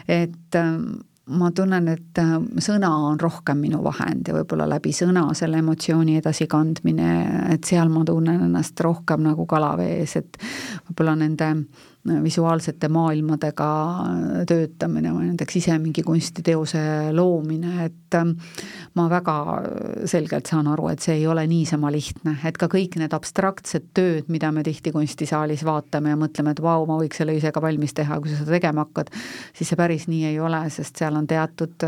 et 0.10 0.60
ähm, 0.60 1.06
ma 1.32 1.52
tunnen, 1.56 1.88
et 1.92 2.20
äh, 2.22 2.34
sõna 2.64 2.92
on 3.10 3.20
rohkem 3.22 3.62
minu 3.64 3.82
vahend 3.84 4.28
ja 4.28 4.36
võib-olla 4.36 4.68
läbi 4.70 4.94
sõna 4.96 5.28
selle 5.38 5.62
emotsiooni 5.62 6.18
edasikandmine, 6.20 7.12
et 7.54 7.68
seal 7.68 7.92
ma 7.94 8.04
tunnen 8.08 8.48
ennast 8.48 8.80
rohkem 8.84 9.24
nagu 9.26 9.46
kalavees, 9.50 10.18
et 10.20 10.42
võib-olla 10.90 11.16
nende 11.24 11.52
visuaalsete 12.08 12.88
maailmadega 12.90 13.68
töötamine 14.50 15.12
või 15.14 15.28
näiteks 15.30 15.56
ise 15.60 15.76
mingi 15.80 16.02
kunstiteose 16.04 16.82
loomine, 17.14 17.86
et 17.86 18.18
ähm, 18.18 18.32
ma 18.98 19.06
väga 19.10 19.36
selgelt 20.10 20.50
saan 20.50 20.68
aru, 20.72 20.88
et 20.90 21.04
see 21.06 21.20
ei 21.20 21.28
ole 21.30 21.44
niisama 21.48 21.92
lihtne, 21.94 22.36
et 22.48 22.58
ka 22.58 22.66
kõik 22.72 22.98
need 22.98 23.14
abstraktsed 23.14 23.92
tööd, 23.98 24.32
mida 24.34 24.50
me 24.52 24.64
tihti 24.66 24.94
kunstisaalis 24.96 25.62
vaatame 25.68 26.16
ja 26.16 26.20
mõtleme, 26.20 26.56
et 26.56 26.64
vau, 26.64 26.88
ma 26.90 26.98
võiks 27.04 27.22
selle 27.22 27.38
ise 27.38 27.54
ka 27.54 27.62
valmis 27.62 27.94
teha, 27.98 28.18
kui 28.22 28.34
sa 28.34 28.42
seda 28.42 28.58
tegema 28.58 28.88
hakkad, 28.88 29.14
siis 29.54 29.70
see 29.70 29.80
päris 29.80 30.08
nii 30.10 30.26
ei 30.32 30.40
ole, 30.42 30.64
sest 30.74 30.98
seal 31.04 31.20
on 31.20 31.30
teatud 31.30 31.86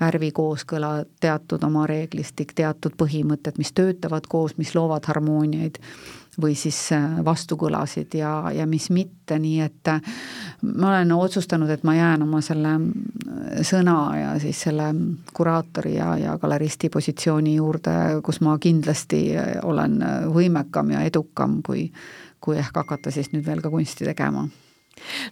värvikooskõla, 0.00 0.94
teatud 1.20 1.68
oma 1.68 1.84
reeglistik, 1.90 2.56
teatud 2.56 2.96
põhimõtted, 2.96 3.60
mis 3.60 3.74
töötavad 3.76 4.24
koos, 4.30 4.56
mis 4.56 4.72
loovad 4.74 5.04
harmooniaid 5.12 5.82
või 6.42 6.54
siis 6.58 6.78
äh, 6.96 7.18
vastukõlasid 7.24 8.14
ja, 8.18 8.32
ja 8.54 8.66
mis 8.66 8.90
mitte, 8.94 9.38
nii 9.38 9.60
et 9.64 9.90
äh, 9.92 10.00
ma 10.62 10.90
olen 10.92 11.12
otsustanud, 11.16 11.70
et 11.70 11.84
ma 11.84 11.94
jään 11.96 12.24
oma 12.26 12.40
selle 12.44 12.76
äh, 12.76 13.60
sõna 13.66 13.98
ja 14.18 14.32
siis 14.42 14.62
selle 14.68 14.90
kuraatori 15.36 15.96
ja, 15.96 16.14
ja 16.20 16.38
galeristi 16.38 16.90
positsiooni 16.92 17.54
juurde, 17.58 17.96
kus 18.24 18.40
ma 18.44 18.56
kindlasti 18.58 19.22
olen 19.62 20.00
võimekam 20.32 20.96
ja 20.96 21.04
edukam, 21.06 21.60
kui, 21.66 21.88
kui 22.40 22.58
ehk 22.60 22.82
hakata 22.82 23.12
siis 23.14 23.32
nüüd 23.34 23.46
veel 23.46 23.62
ka 23.64 23.72
kunsti 23.72 24.08
tegema 24.08 24.48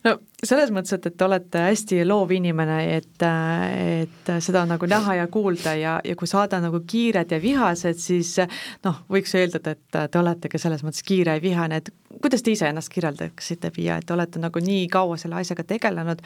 no 0.04 0.16
selles 0.44 0.70
mõttes, 0.74 0.94
et, 0.94 1.06
et 1.10 1.16
te 1.18 1.26
olete 1.26 1.62
hästi 1.66 2.00
loov 2.06 2.32
inimene, 2.36 2.78
et, 2.96 3.24
et 3.24 4.32
seda 4.44 4.62
on 4.62 4.72
nagu 4.74 4.88
näha 4.90 5.16
ja 5.18 5.26
kuulda 5.32 5.74
ja, 5.78 5.96
ja 6.04 6.16
kui 6.18 6.30
saada 6.30 6.60
nagu 6.62 6.80
kiired 6.86 7.32
ja 7.34 7.40
vihased, 7.42 7.98
siis 8.02 8.36
noh, 8.86 9.02
võiks 9.10 9.34
eeldada, 9.38 9.74
et 9.74 9.98
te 10.12 10.20
oletegi 10.20 10.60
selles 10.62 10.84
mõttes 10.86 11.02
kiire 11.06 11.38
ja 11.38 11.42
vihane, 11.42 11.82
et 11.82 11.90
kuidas 12.22 12.44
te 12.44 12.54
ise 12.54 12.70
ennast 12.70 12.92
kirjeldaksite, 12.94 13.72
Piia, 13.74 13.98
et 13.98 14.10
olete 14.14 14.40
nagu 14.42 14.62
nii 14.62 14.86
kaua 14.92 15.18
selle 15.20 15.40
asjaga 15.42 15.66
tegelenud 15.74 16.22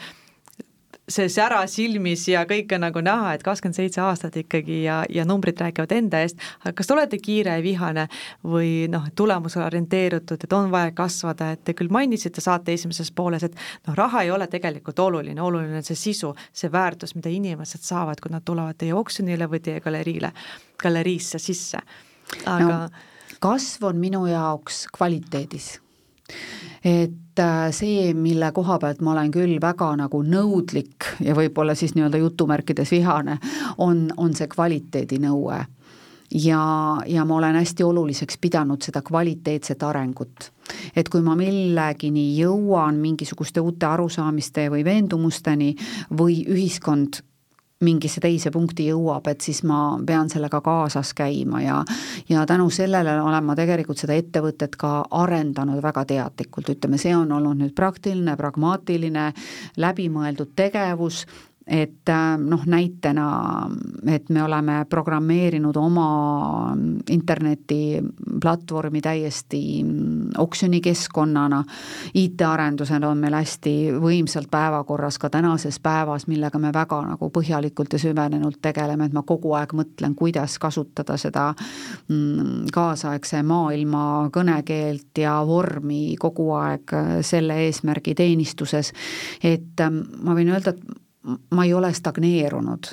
see 1.13 1.29
sära 1.31 1.61
silmis 1.69 2.25
ja 2.29 2.43
kõike 2.49 2.79
nagu 2.81 3.01
näha, 3.03 3.33
et 3.35 3.43
kakskümmend 3.45 3.77
seitse 3.77 4.01
aastat 4.03 4.37
ikkagi 4.41 4.81
ja, 4.85 5.01
ja 5.09 5.25
numbrid 5.27 5.59
räägivad 5.61 5.93
enda 5.95 6.23
eest, 6.23 6.41
aga 6.63 6.73
kas 6.77 6.89
te 6.89 6.95
olete 6.95 7.19
kiire 7.21 7.57
ja 7.57 7.63
vihane 7.63 8.07
või 8.47 8.89
noh, 8.91 9.07
tulemusele 9.15 9.65
orienteerutud, 9.67 10.43
et 10.43 10.57
on 10.57 10.71
vaja 10.73 10.91
kasvada, 10.97 11.51
et 11.53 11.63
te 11.65 11.77
küll 11.77 11.93
mainisite 11.93 12.41
saate 12.43 12.73
esimeses 12.73 13.13
pooles, 13.15 13.45
et 13.47 13.57
noh, 13.87 13.95
raha 13.97 14.25
ei 14.25 14.33
ole 14.33 14.47
tegelikult 14.51 14.99
oluline, 15.03 15.41
oluline 15.41 15.81
on 15.81 15.87
see 15.87 15.99
sisu, 15.99 16.33
see 16.53 16.71
väärtus, 16.73 17.15
mida 17.19 17.31
inimesed 17.33 17.85
saavad, 17.85 18.21
kui 18.23 18.33
nad 18.33 18.45
tulevad 18.45 18.79
teie 18.79 18.95
oksjonile 18.97 19.49
või 19.51 19.63
teie 19.63 19.83
galeriile, 19.83 20.33
galeriisse 20.81 21.41
sisse, 21.41 21.81
aga 22.45 22.69
no 22.69 23.09
kasv 23.43 23.89
on 23.89 23.97
minu 23.99 24.21
jaoks 24.29 24.85
kvaliteedis 24.95 25.82
et 26.83 27.39
äh, 27.39 27.71
see, 27.71 28.13
mille 28.13 28.51
koha 28.51 28.77
pealt 28.79 29.01
ma 29.01 29.13
olen 29.13 29.31
küll 29.31 29.55
väga 29.61 29.93
nagu 29.99 30.23
nõudlik 30.23 31.07
ja 31.23 31.35
võib-olla 31.37 31.75
siis 31.75 31.95
nii-öelda 31.95 32.19
jutumärkides 32.19 32.91
vihane, 32.91 33.39
on, 33.77 34.09
on 34.17 34.35
see 34.35 34.49
kvaliteedinõue. 34.51 35.63
ja, 36.43 36.63
ja 37.07 37.25
ma 37.25 37.35
olen 37.35 37.55
hästi 37.55 37.83
oluliseks 37.83 38.37
pidanud 38.41 38.81
seda 38.83 39.01
kvaliteetset 39.01 39.83
arengut. 39.83 40.51
et 40.95 41.09
kui 41.09 41.21
ma 41.21 41.35
millegini 41.35 42.33
jõuan 42.37 42.99
mingisuguste 42.99 43.61
uute 43.61 43.85
arusaamiste 43.85 44.69
või 44.69 44.83
veendumusteni 44.83 45.75
või 46.11 46.43
ühiskond 46.47 47.23
mingisse 47.83 48.21
teise 48.23 48.51
punkti 48.51 48.87
jõuab, 48.89 49.27
et 49.31 49.41
siis 49.41 49.63
ma 49.67 49.97
pean 50.05 50.29
sellega 50.31 50.61
kaasas 50.63 51.13
käima 51.17 51.61
ja 51.61 51.83
ja 52.29 52.45
tänu 52.49 52.69
sellele 52.69 53.15
olen 53.21 53.45
ma 53.45 53.55
tegelikult 53.55 53.99
seda 54.01 54.17
ettevõtet 54.17 54.77
ka 54.79 55.03
arendanud 55.11 55.81
väga 55.83 56.05
teadlikult, 56.05 56.69
ütleme, 56.75 56.97
see 56.97 57.15
on 57.15 57.31
olnud 57.31 57.59
nüüd 57.59 57.75
praktiline, 57.75 58.37
pragmaatiline, 58.39 59.31
läbimõeldud 59.77 60.53
tegevus 60.55 61.25
et 61.67 62.09
äh, 62.09 62.37
noh, 62.37 62.65
näitena, 62.67 63.69
et 64.11 64.29
me 64.29 64.43
oleme 64.43 64.85
programmeerinud 64.89 65.75
oma 65.79 66.07
internetiplatvormi 67.09 69.01
täiesti 69.01 69.61
oksjonikeskkonnana, 70.37 71.63
IT-arendused 72.19 73.03
on 73.07 73.21
meil 73.23 73.37
hästi 73.37 73.75
võimsalt 74.03 74.49
päevakorras 74.51 75.19
ka 75.21 75.29
tänases 75.31 75.79
päevas, 75.79 76.27
millega 76.27 76.59
me 76.59 76.73
väga 76.75 76.99
nagu 77.13 77.29
põhjalikult 77.31 77.95
ja 77.95 78.01
süvenenult 78.01 78.59
tegeleme, 78.61 79.07
et 79.07 79.15
ma 79.15 79.23
kogu 79.23 79.53
aeg 79.55 79.71
mõtlen, 79.77 80.17
kuidas 80.19 80.57
kasutada 80.59 81.15
seda 81.21 81.45
mm, 81.53 82.67
kaasaegse 82.75 83.39
maailma 83.47 84.03
kõnekeelt 84.35 85.23
ja 85.23 85.37
vormi 85.47 86.17
kogu 86.19 86.51
aeg 86.59 86.91
selle 87.23 87.61
eesmärgi 87.69 88.17
teenistuses, 88.19 88.91
et 89.43 89.79
ähm, 89.79 90.03
ma 90.27 90.35
võin 90.35 90.51
öelda, 90.51 90.75
et 90.75 91.02
ma 91.23 91.63
ei 91.65 91.73
ole 91.73 91.93
stagneerunud 91.93 92.83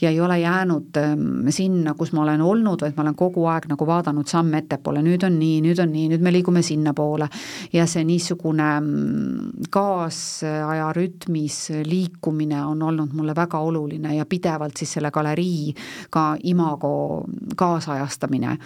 ja 0.00 0.10
ei 0.10 0.20
ole 0.20 0.38
jäänud 0.38 0.96
ähm, 0.96 1.48
sinna, 1.50 1.94
kus 1.94 2.12
ma 2.12 2.22
olen 2.22 2.40
olnud, 2.40 2.80
vaid 2.80 2.94
ma 2.96 3.02
olen 3.02 3.16
kogu 3.18 3.46
aeg 3.50 3.66
nagu 3.68 3.86
vaadanud 3.86 4.30
samm 4.30 4.54
ettepoole, 4.60 5.02
nüüd 5.02 5.26
on 5.26 5.38
nii, 5.38 5.60
nüüd 5.64 5.82
on 5.82 5.90
nii, 5.92 6.08
nüüd 6.12 6.22
me 6.22 6.32
liigume 6.32 6.62
sinnapoole. 6.62 7.28
ja 7.72 7.86
see 7.90 8.04
niisugune 8.04 8.68
mm, 8.80 9.68
kaasaja 9.74 10.92
rütmis 10.94 11.58
liikumine 11.84 12.62
on 12.64 12.82
olnud 12.82 13.14
mulle 13.14 13.34
väga 13.36 13.58
oluline 13.58 14.16
ja 14.16 14.26
pidevalt 14.26 14.76
siis 14.76 14.92
selle 14.98 15.10
galerii 15.10 15.74
ka 16.10 16.36
imago 16.42 17.24
kaasajastamine 17.56 18.58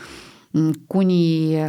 kuni 0.89 1.61
äh, 1.61 1.69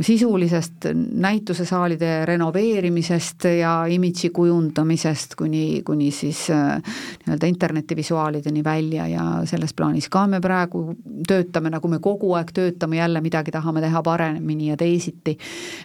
sisulisest 0.00 0.86
näitusesaalide 1.12 2.26
renoveerimisest 2.26 3.44
ja 3.58 3.86
imidži 3.86 4.30
kujundamisest 4.34 5.34
kuni, 5.38 5.82
kuni 5.86 6.10
siis 6.10 6.50
äh, 6.50 6.82
nii-öelda 7.26 7.46
internetivisuaalideni 7.46 8.64
välja 8.64 9.06
ja 9.06 9.28
selles 9.44 9.74
plaanis 9.74 10.08
ka 10.08 10.26
me 10.26 10.40
praegu 10.40 10.96
töötame, 11.28 11.70
nagu 11.70 11.88
me 11.88 12.02
kogu 12.02 12.32
aeg 12.34 12.50
töötame, 12.54 12.98
jälle 12.98 13.20
midagi 13.20 13.54
tahame 13.54 13.80
teha 13.80 14.02
paremini 14.02 14.72
ja 14.72 14.76
teisiti. 14.76 15.38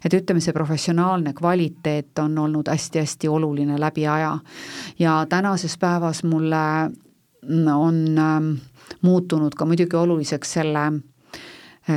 et 0.05 0.13
ütleme, 0.13 0.41
see 0.41 0.53
professionaalne 0.53 1.33
kvaliteet 1.33 2.19
on 2.19 2.37
olnud 2.37 2.73
hästi-hästi 2.73 3.29
oluline 3.29 3.79
läbi 3.79 4.07
aja 4.07 4.37
ja 4.99 5.25
tänases 5.29 5.77
päevas 5.77 6.23
mulle 6.23 6.89
on 7.75 8.17
ähm, 8.17 8.53
muutunud 9.01 9.53
ka 9.55 9.65
muidugi 9.65 9.95
oluliseks 9.95 10.53
selle 10.53 10.91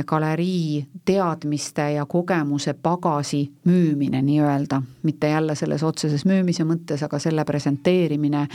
galerii 0.05 0.87
teadmiste 1.05 1.91
ja 1.91 2.05
kogemuse 2.05 2.73
pagasi 2.73 3.51
müümine 3.65 4.21
nii-öelda, 4.21 4.81
mitte 5.03 5.29
jälle 5.29 5.55
selles 5.55 5.83
otseses 5.83 6.25
müümise 6.25 6.65
mõttes, 6.67 7.03
aga 7.05 7.19
selle 7.19 7.45
presenteerimine 7.45 8.47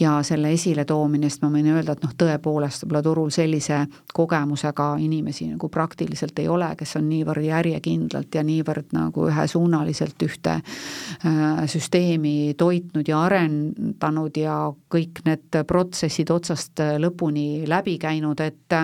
ja 0.00 0.18
selle 0.22 0.52
esiletoomine, 0.52 1.30
sest 1.30 1.42
ma 1.42 1.48
võin 1.54 1.70
öelda, 1.72 1.96
et 1.96 2.04
noh, 2.04 2.12
tõepoolest 2.20 2.84
võib-olla 2.84 3.02
turul 3.02 3.30
sellise 3.32 3.78
kogemusega 4.14 4.90
inimesi 5.00 5.48
nagu 5.48 5.68
praktiliselt 5.72 6.38
ei 6.38 6.48
ole, 6.52 6.68
kes 6.76 6.96
on 7.00 7.08
niivõrd 7.08 7.46
järjekindlalt 7.48 8.34
ja 8.34 8.42
niivõrd 8.44 8.92
nagu 8.92 9.28
ühesuunaliselt 9.30 10.26
ühte 10.26 10.58
äh, 10.58 11.64
süsteemi 11.70 12.54
toitnud 12.60 13.08
ja 13.08 13.22
arendanud 13.24 14.36
ja 14.36 14.58
kõik 14.92 15.24
need 15.24 15.62
protsessid 15.66 16.30
otsast 16.30 16.84
lõpuni 17.00 17.64
läbi 17.68 17.96
käinud, 17.98 18.40
et 18.44 18.76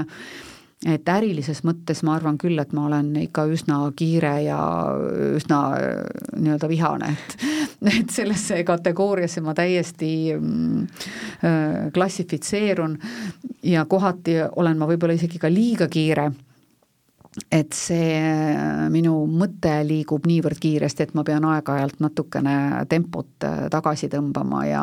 et 0.88 1.08
ärilises 1.12 1.60
mõttes 1.66 2.00
ma 2.06 2.14
arvan 2.16 2.38
küll, 2.40 2.58
et 2.60 2.72
ma 2.72 2.86
olen 2.88 3.12
ikka 3.26 3.44
üsna 3.52 3.82
kiire 3.96 4.32
ja 4.46 4.60
üsna 5.36 5.60
nii-öelda 6.36 6.70
vihane, 6.70 7.12
et 7.12 7.48
et 8.00 8.12
sellesse 8.12 8.62
kategooriasse 8.68 9.40
ma 9.44 9.54
täiesti 9.56 10.10
mm, 10.36 10.82
äh, 11.44 11.90
klassifitseerun. 11.92 12.98
Ja 13.64 13.84
kohati 13.84 14.38
olen 14.56 14.78
ma 14.80 14.88
võib-olla 14.88 15.16
isegi 15.16 15.40
ka 15.40 15.48
liiga 15.52 15.88
kiire 15.92 16.30
et 17.30 17.74
see 17.78 18.14
äh, 18.18 18.88
minu 18.90 19.12
mõte 19.30 19.70
liigub 19.86 20.24
niivõrd 20.26 20.58
kiiresti, 20.58 21.04
et 21.06 21.12
ma 21.14 21.22
pean 21.26 21.44
aeg-ajalt 21.46 22.00
natukene 22.02 22.54
tempot 22.90 23.46
äh, 23.46 23.68
tagasi 23.70 24.08
tõmbama 24.10 24.64
ja 24.66 24.80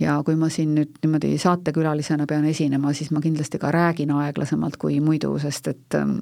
ja 0.00 0.14
kui 0.24 0.38
ma 0.40 0.48
siin 0.52 0.72
nüüd 0.76 0.96
niimoodi 1.02 1.34
saatekülalisena 1.40 2.24
pean 2.28 2.46
esinema, 2.48 2.94
siis 2.96 3.10
ma 3.12 3.20
kindlasti 3.24 3.60
ka 3.60 3.72
räägin 3.72 4.12
aeglasemalt 4.16 4.78
kui 4.80 4.96
muidu, 5.04 5.34
sest 5.40 5.68
et 5.72 5.98
ähm, 6.00 6.16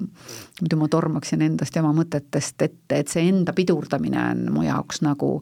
muidu 0.59 0.79
ma 0.79 0.89
tormaksin 0.91 1.43
endast 1.47 1.75
ja 1.75 1.83
oma 1.83 1.93
mõtetest 2.01 2.67
ette, 2.67 2.99
et 2.99 3.11
see 3.11 3.23
enda 3.29 3.55
pidurdamine 3.55 4.19
on 4.33 4.43
mu 4.55 4.65
jaoks 4.67 5.03
nagu 5.07 5.37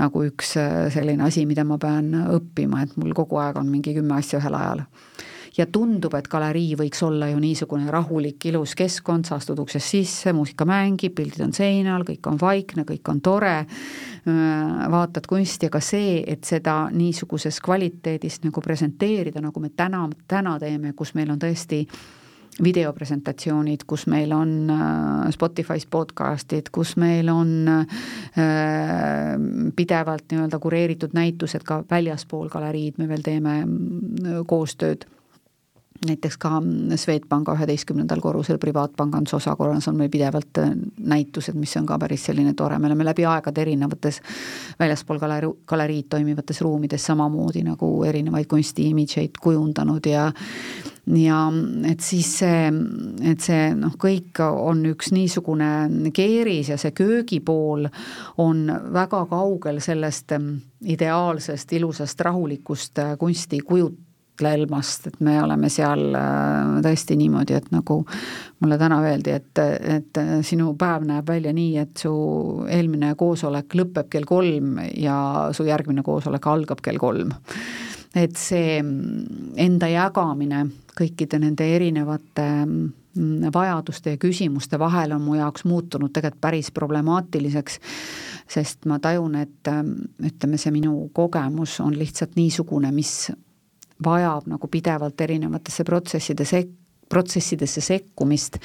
nagu 0.00 0.24
üks 0.26 0.56
äh, 0.58 0.88
selline 0.94 1.28
asi, 1.28 1.46
mida 1.46 1.62
ma 1.66 1.78
pean 1.78 2.10
õppima, 2.24 2.82
et 2.82 2.98
mul 2.98 3.14
kogu 3.14 3.38
aeg 3.42 3.62
on 3.62 3.70
mingi 3.70 3.94
kümme 3.94 4.18
asja 4.18 4.42
ühel 4.42 4.58
ajal 4.58 4.84
ja 5.56 5.66
tundub, 5.70 6.14
et 6.18 6.28
galerii 6.30 6.74
võiks 6.78 7.02
olla 7.06 7.28
ju 7.30 7.38
niisugune 7.42 7.90
rahulik, 7.92 8.42
ilus 8.50 8.74
keskkond, 8.78 9.28
sa 9.28 9.38
astud 9.38 9.60
uksest 9.62 9.94
sisse, 9.94 10.32
muusika 10.34 10.66
mängib, 10.66 11.14
pildid 11.14 11.44
on 11.46 11.54
seinal, 11.54 12.06
kõik 12.06 12.26
on 12.30 12.40
vaikne, 12.40 12.86
kõik 12.88 13.12
on 13.12 13.22
tore, 13.24 13.54
vaatad 14.96 15.28
kunsti, 15.30 15.70
aga 15.70 15.80
see, 15.84 16.18
et 16.26 16.44
seda 16.48 16.88
niisuguses 16.94 17.60
kvaliteedis 17.64 18.42
nagu 18.46 18.64
presenteerida, 18.64 19.44
nagu 19.44 19.62
me 19.62 19.70
täna, 19.76 20.08
täna 20.28 20.58
teeme, 20.62 20.92
kus 20.98 21.14
meil 21.14 21.30
on 21.34 21.40
tõesti 21.42 21.84
videopresentatsioonid, 22.62 23.82
kus 23.86 24.04
meil 24.06 24.30
on 24.34 24.70
Spotify's 25.34 25.88
podcast'id, 25.90 26.70
kus 26.74 26.94
meil 27.02 27.30
on 27.32 27.50
pidevalt 29.74 30.30
nii-öelda 30.30 30.60
kureeritud 30.62 31.16
näitused 31.18 31.66
ka 31.66 31.82
väljaspool 31.90 32.46
galeriid, 32.52 32.98
me 32.98 33.10
veel 33.10 33.26
teeme 33.26 33.56
koostööd 34.46 35.08
näiteks 36.06 36.38
ka 36.38 36.60
Swedbanka 36.96 37.54
üheteistkümnendal 37.56 38.20
korrusel 38.20 38.58
privaatpanganduse 38.58 39.36
osakonnas 39.36 39.88
on 39.88 39.98
meil 39.98 40.10
pidevalt 40.12 40.62
äh, 40.62 40.72
näitused, 40.98 41.56
mis 41.58 41.76
on 41.76 41.86
ka 41.86 41.98
päris 41.98 42.24
selline 42.30 42.54
tore, 42.54 42.78
me 42.78 42.90
oleme 42.90 43.04
läbi 43.04 43.26
aegade 43.28 43.62
erinevates 43.62 44.20
väljaspool 44.78 45.18
galerii, 45.22 45.52
galeriid 45.66 46.10
toimivates 46.10 46.60
ruumides 46.60 47.06
samamoodi 47.06 47.64
nagu 47.66 47.94
erinevaid 48.04 48.50
kunstiimidžeid 48.50 49.40
kujundanud 49.42 50.06
ja 50.10 50.30
ja 51.06 51.38
et 51.88 52.00
siis 52.00 52.28
see, 52.40 52.68
et 53.30 53.44
see 53.44 53.66
noh, 53.76 53.92
kõik 54.00 54.40
on 54.44 54.84
üks 54.88 55.12
niisugune 55.12 56.10
keeris 56.16 56.70
ja 56.72 56.78
see 56.80 56.94
köögipool 56.96 57.88
on 58.40 58.64
väga 58.94 59.24
kaugel 59.30 59.82
sellest 59.84 60.32
ähm, 60.36 60.54
ideaalsest, 60.80 61.72
ilusast, 61.76 62.20
rahulikust 62.24 63.02
äh, 63.02 63.14
kunsti 63.20 63.60
kujut-, 63.60 64.00
Lelmast, 64.42 65.06
et 65.06 65.20
me 65.22 65.36
oleme 65.42 65.68
seal 65.70 66.08
äh, 66.18 66.80
tõesti 66.84 67.16
niimoodi, 67.20 67.54
et 67.54 67.70
nagu 67.74 68.00
mulle 68.64 68.78
täna 68.80 68.98
öeldi, 69.04 69.34
et, 69.36 69.62
et 69.98 70.22
sinu 70.46 70.72
päev 70.80 71.06
näeb 71.06 71.28
välja 71.28 71.52
nii, 71.54 71.76
et 71.82 72.04
su 72.04 72.14
eelmine 72.70 73.14
koosolek 73.20 73.76
lõpeb 73.78 74.10
kell 74.10 74.26
kolm 74.28 74.78
ja 74.98 75.16
su 75.54 75.66
järgmine 75.68 76.02
koosolek 76.06 76.46
algab 76.50 76.82
kell 76.84 76.98
kolm. 76.98 77.34
et 78.14 78.36
see 78.38 78.78
enda 79.58 79.88
jagamine 79.90 80.64
kõikide 80.94 81.40
nende 81.42 81.66
erinevate 81.74 82.44
mm, 82.64 83.48
vajaduste 83.54 84.14
ja 84.14 84.20
küsimuste 84.20 84.78
vahel 84.78 85.14
on 85.16 85.22
mu 85.22 85.38
jaoks 85.38 85.64
muutunud 85.68 86.12
tegelikult 86.14 86.40
päris 86.40 86.70
problemaatiliseks, 86.74 87.78
sest 88.50 88.86
ma 88.90 88.98
tajun, 89.02 89.34
et 89.40 89.70
ütleme, 89.70 90.58
see 90.58 90.74
minu 90.74 91.08
kogemus 91.14 91.78
on 91.84 91.94
lihtsalt 91.98 92.36
niisugune, 92.38 92.90
mis 92.94 93.30
vajab 94.04 94.48
nagu 94.50 94.68
pidevalt 94.68 95.20
erinevatesse 95.20 95.84
protsesside 95.84 96.44
sek-, 96.44 96.72
protsessidesse 97.08 97.80
sekkumist 97.80 98.58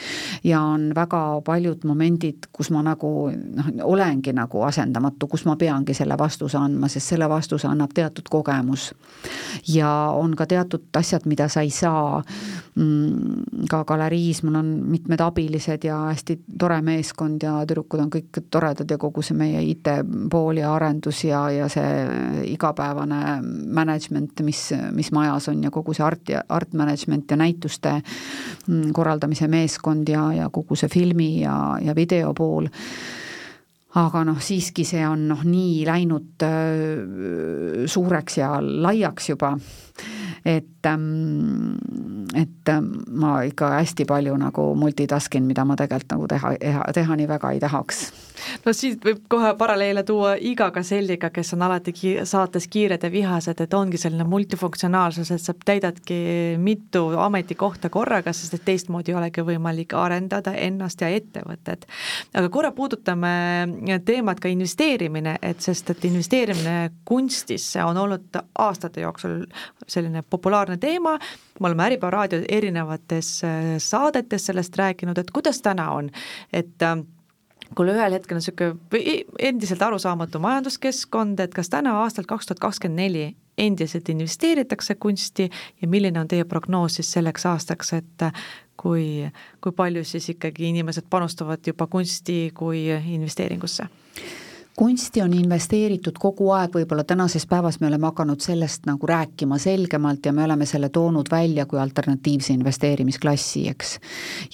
ja 0.43 0.61
on 0.61 0.91
väga 0.95 1.41
paljud 1.45 1.83
momendid, 1.85 2.49
kus 2.51 2.71
ma 2.71 2.81
nagu 2.85 3.11
noh, 3.31 3.71
olengi 3.83 4.33
nagu 4.35 4.63
asendamatu, 4.65 5.27
kus 5.27 5.45
ma 5.45 5.55
peangi 5.59 5.93
selle 5.93 6.17
vastuse 6.17 6.57
andma, 6.57 6.87
sest 6.89 7.13
selle 7.13 7.29
vastuse 7.29 7.67
annab 7.67 7.93
teatud 7.95 8.29
kogemus. 8.29 8.93
ja 9.67 9.89
on 10.15 10.35
ka 10.35 10.45
teatud 10.45 10.87
asjad, 10.95 11.25
mida 11.25 11.47
sa 11.47 11.61
ei 11.61 11.69
saa 11.69 12.21
mm, 12.75 13.67
ka 13.69 13.83
galeriis, 13.83 14.43
mul 14.43 14.55
on 14.55 14.71
mitmed 14.87 15.21
abilised 15.21 15.83
ja 15.83 15.99
hästi 16.09 16.39
tore 16.59 16.81
meeskond 16.81 17.43
ja 17.43 17.59
tüdrukud 17.67 17.99
on 17.99 18.11
kõik 18.13 18.41
toredad 18.51 18.91
ja 18.91 18.97
kogu 18.97 19.21
see 19.25 19.37
meie 19.37 19.61
IT-pool 19.71 20.61
ja 20.61 20.73
arendus 20.75 21.23
ja, 21.23 21.43
ja 21.51 21.67
see 21.69 22.53
igapäevane 22.53 23.39
management, 23.67 24.41
mis, 24.47 24.69
mis 24.95 25.11
majas 25.11 25.49
on 25.51 25.63
ja 25.63 25.71
kogu 25.71 25.93
see 25.93 26.05
art 26.05 26.29
ja 26.29 26.43
art 26.49 26.73
management 26.73 27.31
ja 27.31 27.37
näituste 27.37 27.99
Mm, 27.99 28.28
korraldamise 28.93 29.47
meeskond 29.47 30.09
ja, 30.09 30.29
ja 30.33 30.49
kogu 30.53 30.77
see 30.79 30.89
filmi 30.91 31.31
ja, 31.41 31.77
ja 31.81 31.95
video 31.95 32.33
pool. 32.37 32.69
Aga 33.99 34.21
noh, 34.21 34.37
siiski 34.37 34.83
see 34.85 35.01
on 35.07 35.23
noh, 35.31 35.41
nii 35.41 35.81
läinud 35.87 36.45
äh, 36.45 37.87
suureks 37.89 38.37
ja 38.37 38.51
laiaks 38.61 39.31
juba, 39.31 39.55
et 40.45 40.85
ähm,, 40.85 41.73
et 42.37 42.69
ähm, 42.69 42.91
ma 43.17 43.39
ikka 43.49 43.71
hästi 43.79 44.05
palju 44.05 44.37
nagu 44.37 44.69
multitask 44.77 45.35
in, 45.35 45.49
mida 45.49 45.65
ma 45.65 45.75
tegelikult 45.79 46.13
nagu 46.13 46.29
teha, 46.29 46.53
teha, 46.61 46.89
teha 46.93 47.17
nii 47.17 47.31
väga 47.33 47.55
ei 47.55 47.63
tahaks 47.65 48.05
no 48.65 48.73
siit 48.75 49.03
võib 49.05 49.21
kohe 49.31 49.51
paralleele 49.59 50.03
tuua 50.07 50.35
Iga 50.35 50.69
Kaselliga, 50.75 51.29
kes 51.33 51.53
on 51.55 51.63
alati 51.67 51.93
ki 51.95 52.13
saates 52.29 52.67
Kiired 52.71 53.03
ja 53.03 53.11
vihased, 53.11 53.61
et 53.61 53.73
ongi 53.73 53.99
selline 54.01 54.25
multifunktsionaalsus, 54.29 55.31
et 55.35 55.43
sa 55.43 55.53
täidadki 55.53 56.19
mitu 56.61 57.05
ametikohta 57.19 57.91
korraga, 57.93 58.33
sest 58.33 58.57
et 58.57 58.65
teistmoodi 58.67 59.13
ei 59.13 59.19
olegi 59.19 59.45
võimalik 59.45 59.95
arendada 59.97 60.53
ennast 60.57 61.01
ja 61.01 61.09
ettevõtet. 61.15 61.87
aga 62.33 62.49
korra 62.49 62.71
puudutame 62.75 63.33
teemat 64.05 64.39
ka 64.39 64.51
investeerimine, 64.51 65.37
et 65.41 65.61
sest 65.61 65.89
et 65.89 66.05
investeerimine 66.05 66.91
kunstisse 67.05 67.83
on 67.83 67.97
olnud 67.97 68.41
aastate 68.59 69.01
jooksul 69.01 69.43
selline 69.87 70.21
populaarne 70.21 70.77
teema, 70.77 71.17
me 71.59 71.67
oleme 71.67 71.83
Äripäeva 71.83 72.11
raadio 72.11 72.43
erinevates 72.47 73.41
saadetes 73.77 74.45
sellest 74.45 74.77
rääkinud, 74.77 75.17
et 75.17 75.31
kuidas 75.31 75.61
täna 75.61 75.91
on, 75.91 76.09
et 76.53 76.75
kui 77.75 77.91
ühel 77.91 78.15
hetkel 78.17 78.37
on 78.37 78.41
niisugune 78.41 79.13
endiselt 79.49 79.81
arusaamatu 79.85 80.41
majanduskeskkond, 80.41 81.39
et 81.39 81.53
kas 81.53 81.69
täna 81.69 81.99
aastal 82.03 82.27
kaks 82.29 82.49
tuhat 82.49 82.59
kakskümmend 82.63 83.03
neli 83.03 83.25
endiselt 83.59 84.09
investeeritakse 84.09 84.95
kunsti 84.95 85.49
ja 85.81 85.87
milline 85.87 86.19
on 86.19 86.27
teie 86.27 86.45
prognoos 86.47 86.95
siis 86.99 87.11
selleks 87.11 87.45
aastaks, 87.45 87.93
et 87.93 88.27
kui, 88.79 89.27
kui 89.61 89.75
palju 89.75 90.03
siis 90.07 90.29
ikkagi 90.35 90.69
inimesed 90.71 91.09
panustavad 91.09 91.65
juba 91.67 91.87
kunsti 91.87 92.51
kui 92.55 92.87
investeeringusse? 92.89 93.89
Kunsti 94.79 95.21
on 95.21 95.33
investeeritud 95.35 96.15
kogu 96.23 96.53
aeg, 96.55 96.71
võib-olla 96.71 97.03
tänases 97.03 97.43
päevas 97.51 97.81
me 97.81 97.89
oleme 97.89 98.07
hakanud 98.07 98.39
sellest 98.39 98.85
nagu 98.87 99.07
rääkima 99.07 99.57
selgemalt 99.59 100.25
ja 100.25 100.31
me 100.31 100.45
oleme 100.45 100.63
selle 100.69 100.87
toonud 100.95 101.27
välja 101.31 101.65
kui 101.67 101.81
alternatiivse 101.83 102.53
investeerimisklassi, 102.53 103.65
eks. 103.67 103.97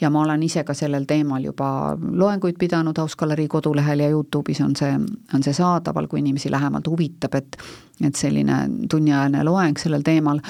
ja 0.02 0.10
ma 0.10 0.24
olen 0.24 0.44
ise 0.48 0.64
ka 0.66 0.74
sellel 0.74 1.06
teemal 1.06 1.46
juba 1.46 1.68
loenguid 2.02 2.58
pidanud 2.58 2.98
House 2.98 3.14
Galerii 3.20 3.46
kodulehel 3.48 4.02
ja 4.02 4.10
Youtube'is 4.10 4.64
on 4.66 4.74
see, 4.76 4.96
on 5.34 5.46
see 5.46 5.54
saadaval, 5.54 6.08
kui 6.10 6.24
inimesi 6.24 6.50
lähemalt 6.52 6.90
huvitab, 6.90 7.38
et 7.38 7.60
et 8.02 8.18
selline 8.18 8.58
tunniajane 8.90 9.44
loeng 9.46 9.78
sellel 9.78 10.02
teemal, 10.04 10.42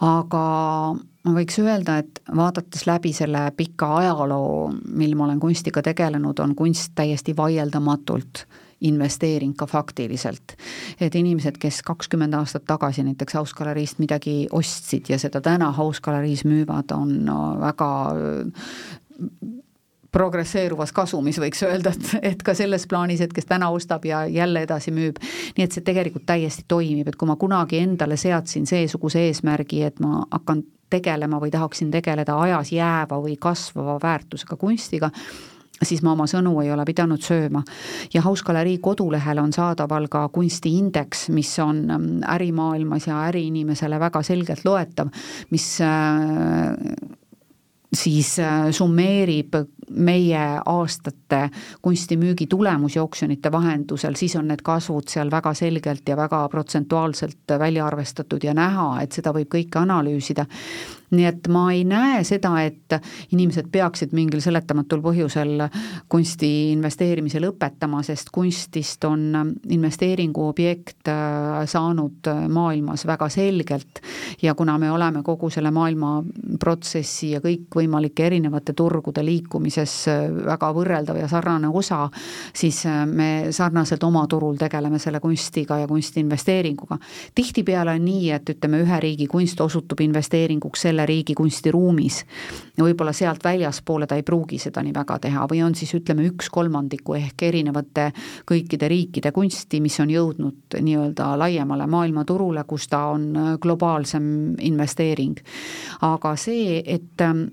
aga 0.00 0.44
ma 0.94 1.34
võiks 1.34 1.58
öelda, 1.58 1.98
et 2.04 2.22
vaadates 2.36 2.86
läbi 2.86 3.10
selle 3.12 3.48
pika 3.56 3.96
ajaloo, 3.96 4.70
mil 4.94 5.16
ma 5.18 5.26
olen 5.26 5.42
kunstiga 5.42 5.82
tegelenud, 5.82 6.38
on 6.38 6.54
kunst 6.54 6.94
täiesti 6.94 7.34
vaieldamatult 7.36 8.46
investeering 8.84 9.54
ka 9.56 9.66
faktiliselt. 9.66 10.56
et 11.00 11.14
inimesed, 11.14 11.58
kes 11.58 11.82
kakskümmend 11.82 12.34
aastat 12.34 12.64
tagasi 12.68 13.02
näiteks 13.02 13.34
House 13.34 13.54
Galeriist 13.56 13.98
midagi 13.98 14.46
ostsid 14.52 15.08
ja 15.08 15.18
seda 15.18 15.40
täna 15.40 15.72
House 15.72 16.00
Galeriis 16.02 16.44
müüvad, 16.44 16.92
on 16.92 17.30
väga 17.60 17.90
progresseeruvas 20.14 20.92
kasumis, 20.94 21.40
võiks 21.42 21.64
öelda, 21.66 21.90
et, 21.90 22.10
et 22.34 22.42
ka 22.46 22.54
selles 22.54 22.86
plaanis, 22.90 23.24
et 23.24 23.32
kes 23.34 23.48
täna 23.50 23.70
ostab 23.74 24.04
ja 24.06 24.24
jälle 24.30 24.62
edasi 24.66 24.94
müüb. 24.94 25.18
nii 25.56 25.66
et 25.66 25.74
see 25.74 25.82
tegelikult 25.86 26.26
täiesti 26.28 26.64
toimib, 26.68 27.08
et 27.08 27.18
kui 27.18 27.28
ma 27.28 27.36
kunagi 27.40 27.80
endale 27.82 28.18
seadsin 28.20 28.68
seesuguse 28.70 29.26
eesmärgi, 29.28 29.82
et 29.88 30.00
ma 30.04 30.22
hakkan 30.30 30.62
tegelema 30.94 31.40
või 31.42 31.50
tahaksin 31.50 31.90
tegeleda 31.90 32.36
ajas 32.38 32.70
jääva 32.72 33.18
või 33.22 33.34
kasvava 33.40 33.98
väärtusega 34.02 34.56
kunstiga, 34.60 35.10
siis 35.82 36.02
ma 36.02 36.12
oma 36.14 36.26
sõnu 36.30 36.54
ei 36.62 36.70
ole 36.72 36.84
pidanud 36.86 37.22
sööma. 37.22 37.62
ja 38.14 38.22
House 38.22 38.44
Galerii 38.44 38.78
kodulehel 38.78 39.38
on 39.42 39.52
saadaval 39.52 40.08
ka 40.08 40.28
kunstiindeks, 40.28 41.28
mis 41.34 41.58
on 41.58 41.84
mm, 41.86 42.22
ärimaailmas 42.36 43.08
ja 43.10 43.24
äriinimesele 43.28 44.00
väga 44.00 44.22
selgelt 44.22 44.64
loetav, 44.64 45.10
mis 45.50 45.68
äh, 45.80 46.72
siis 47.94 48.38
äh, 48.38 48.70
summeerib 48.70 49.54
meie 49.94 50.42
aastate 50.66 51.48
kunstimüügi 51.82 52.46
tulemusi 52.50 52.98
oksjonite 52.98 53.52
vahendusel, 53.52 54.16
siis 54.16 54.36
on 54.36 54.48
need 54.48 54.62
kasvud 54.64 55.10
seal 55.10 55.30
väga 55.30 55.54
selgelt 55.54 56.08
ja 56.08 56.16
väga 56.16 56.46
protsentuaalselt 56.48 57.56
välja 57.58 57.86
arvestatud 57.86 58.44
ja 58.44 58.54
näha, 58.54 59.02
et 59.02 59.12
seda 59.12 59.34
võib 59.36 59.50
kõike 59.54 59.82
analüüsida 59.82 60.46
nii 61.10 61.26
et 61.28 61.48
ma 61.52 61.66
ei 61.72 61.84
näe 61.88 62.22
seda, 62.24 62.54
et 62.64 62.96
inimesed 63.32 63.68
peaksid 63.72 64.14
mingil 64.16 64.40
seletamatul 64.44 65.02
põhjusel 65.04 65.66
kunsti 66.08 66.50
investeerimise 66.72 67.42
lõpetama, 67.42 68.02
sest 68.06 68.30
kunstist 68.34 69.04
on 69.08 69.54
investeeringu 69.68 70.48
objekt 70.48 71.08
äh, 71.10 71.64
saanud 71.70 72.30
maailmas 72.48 73.06
väga 73.06 73.28
selgelt 73.32 74.00
ja 74.42 74.54
kuna 74.54 74.78
me 74.78 74.90
oleme 74.90 75.22
kogu 75.22 75.50
selle 75.50 75.70
maailma 75.74 76.16
protsessi 76.60 77.30
ja 77.34 77.40
kõikvõimalike 77.44 78.26
erinevate 78.26 78.74
turgude 78.76 79.24
liikumises 79.24 79.96
äh, 80.12 80.24
väga 80.50 80.70
võrreldav 80.76 81.18
ja 81.20 81.28
sarnane 81.30 81.68
osa, 81.68 82.08
siis 82.54 82.84
äh, 82.86 83.04
me 83.06 83.30
sarnaselt 83.50 84.04
oma 84.04 84.26
turul 84.30 84.58
tegeleme 84.60 84.98
selle 84.98 85.20
kunstiga 85.20 85.78
ja 85.82 85.88
kunstiinvesteeringuga. 85.90 86.98
tihtipeale 87.34 87.96
on 87.98 88.04
nii, 88.04 88.30
et 88.34 88.54
ütleme, 88.56 88.82
ühe 88.84 89.00
riigi 89.00 89.26
kunst 89.30 89.60
osutub 89.60 90.00
investeeringuks 90.00 90.86
selle 90.88 91.03
selle 91.04 91.06
riigi 91.06 91.34
kunstiruumis. 91.34 92.24
ja 92.76 92.84
võib-olla 92.84 93.12
sealt 93.14 93.44
väljaspoole 93.44 94.06
ta 94.06 94.16
ei 94.16 94.24
pruugi 94.26 94.58
seda 94.58 94.82
nii 94.82 94.92
väga 94.94 95.18
teha 95.22 95.44
või 95.46 95.60
on 95.62 95.74
siis 95.78 95.92
ütleme 95.94 96.24
üks 96.26 96.48
kolmandiku 96.50 97.14
ehk 97.14 97.42
erinevate 97.46 98.08
kõikide 98.50 98.88
riikide 98.88 99.30
kunsti, 99.32 99.80
mis 99.80 99.98
on 100.00 100.10
jõudnud 100.10 100.74
nii-öelda 100.80 101.36
laiemale 101.38 101.86
maailmaturule, 101.86 102.64
kus 102.66 102.88
ta 102.88 103.04
on 103.12 103.58
globaalsem 103.60 104.56
investeering. 104.58 105.38
aga 106.02 106.34
see, 106.36 106.82
et 106.84 107.20
ähm, 107.20 107.46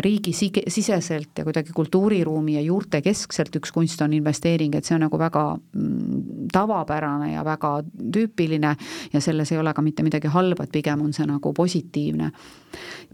riigisiseselt 0.00 1.38
ja 1.38 1.44
kuidagi 1.44 1.72
kultuuriruumi 1.74 2.54
ja 2.54 2.60
juurte 2.60 3.02
keskselt 3.02 3.56
üks 3.56 3.72
kunst 3.72 4.02
on 4.02 4.12
investeering, 4.12 4.74
et 4.76 4.84
see 4.84 4.94
on 4.94 5.06
nagu 5.08 5.18
väga 5.18 5.44
mm, 5.56 6.48
tavapärane 6.52 7.32
ja 7.32 7.44
väga 7.44 7.80
tüüpiline 8.12 8.76
ja 9.12 9.20
selles 9.20 9.52
ei 9.52 9.58
ole 9.58 9.74
ka 9.74 9.82
mitte 9.82 10.02
midagi 10.02 10.28
halba, 10.28 10.64
et 10.64 10.72
pigem 10.72 11.02
on 11.02 11.12
see 11.12 11.26
nagu 11.26 11.52
positiivne 11.52 12.30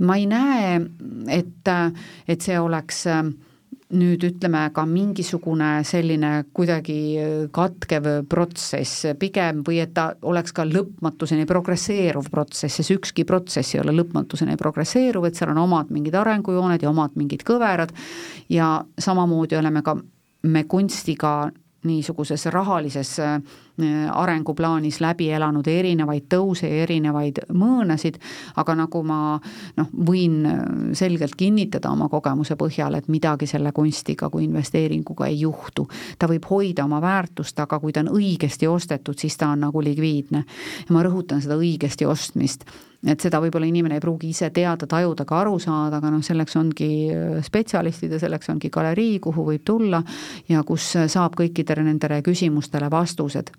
ma 0.01 0.17
ei 0.17 0.27
näe, 0.31 0.81
et, 1.35 1.71
et 2.29 2.41
see 2.45 2.59
oleks 2.61 3.07
nüüd 3.89 4.25
ütleme 4.27 4.67
ka 4.77 4.85
mingisugune 4.89 5.79
selline 5.89 6.33
kuidagi 6.53 6.99
katkev 7.55 8.09
protsess 8.29 9.07
pigem 9.21 9.63
või 9.65 9.79
et 9.81 9.95
ta 9.97 10.11
oleks 10.29 10.53
ka 10.57 10.67
lõpmatuseni 10.69 11.47
progresseeruv 11.49 12.29
protsess, 12.33 12.81
sest 12.81 12.93
ükski 12.93 13.25
protsess 13.29 13.75
ei 13.75 13.81
ole 13.81 13.95
lõpmatuseni 13.97 14.59
progresseeruv, 14.61 15.31
et 15.31 15.41
seal 15.41 15.55
on 15.55 15.63
omad 15.65 15.93
mingid 15.95 16.19
arengujooned 16.21 16.85
ja 16.85 16.93
omad 16.93 17.17
mingid 17.17 17.47
kõverad 17.49 17.95
ja 18.53 18.75
samamoodi 19.01 19.57
oleme 19.57 19.83
ka 19.87 19.97
me 20.49 20.65
kunstiga 20.69 21.49
niisuguses 21.89 22.45
rahalises 22.53 23.17
äh, 23.23 23.41
arenguplaanis 24.13 25.01
läbi 25.01 25.29
elanud 25.31 25.67
erinevaid 25.71 26.27
tõuse 26.33 26.69
ja 26.69 26.83
erinevaid 26.83 27.41
mõõnasid, 27.55 28.19
aga 28.57 28.75
nagu 28.79 29.03
ma 29.07 29.21
noh, 29.77 29.91
võin 30.09 30.41
selgelt 30.99 31.37
kinnitada 31.39 31.93
oma 31.93 32.09
kogemuse 32.09 32.57
põhjal, 32.59 32.99
et 32.99 33.09
midagi 33.09 33.47
selle 33.47 33.73
kunstiga 33.73 34.31
kui 34.31 34.45
investeeringuga 34.49 35.27
ei 35.27 35.41
juhtu. 35.41 35.89
ta 36.19 36.27
võib 36.27 36.51
hoida 36.51 36.85
oma 36.85 37.01
väärtust, 37.01 37.59
aga 37.61 37.79
kui 37.79 37.93
ta 37.93 38.01
on 38.01 38.13
õigesti 38.19 38.69
ostetud, 38.69 39.19
siis 39.19 39.37
ta 39.37 39.49
on 39.55 39.61
nagu 39.69 39.83
likviidne. 39.83 40.45
ja 40.89 40.95
ma 40.95 41.03
rõhutan 41.03 41.43
seda 41.43 41.57
õigesti 41.57 42.07
ostmist 42.07 42.65
et 43.07 43.23
seda 43.23 43.39
võib-olla 43.43 43.69
inimene 43.69 43.99
ei 43.99 44.03
pruugi 44.03 44.33
ise 44.33 44.49
teada, 44.55 44.87
tajuda, 44.91 45.27
ka 45.29 45.43
aru 45.43 45.59
saada, 45.63 46.01
aga 46.01 46.11
noh, 46.11 46.23
selleks 46.25 46.57
ongi 46.59 46.91
äh, 47.13 47.39
spetsialistid 47.47 48.17
ja 48.17 48.19
selleks 48.23 48.51
ongi 48.51 48.71
galerii, 48.75 49.19
kuhu 49.23 49.47
võib 49.53 49.65
tulla 49.67 50.03
ja 50.51 50.65
kus 50.67 50.91
saab 51.07 51.39
kõikidele 51.39 51.87
nendele 51.87 52.21
küsimustele 52.27 52.91
vastused. 52.91 53.53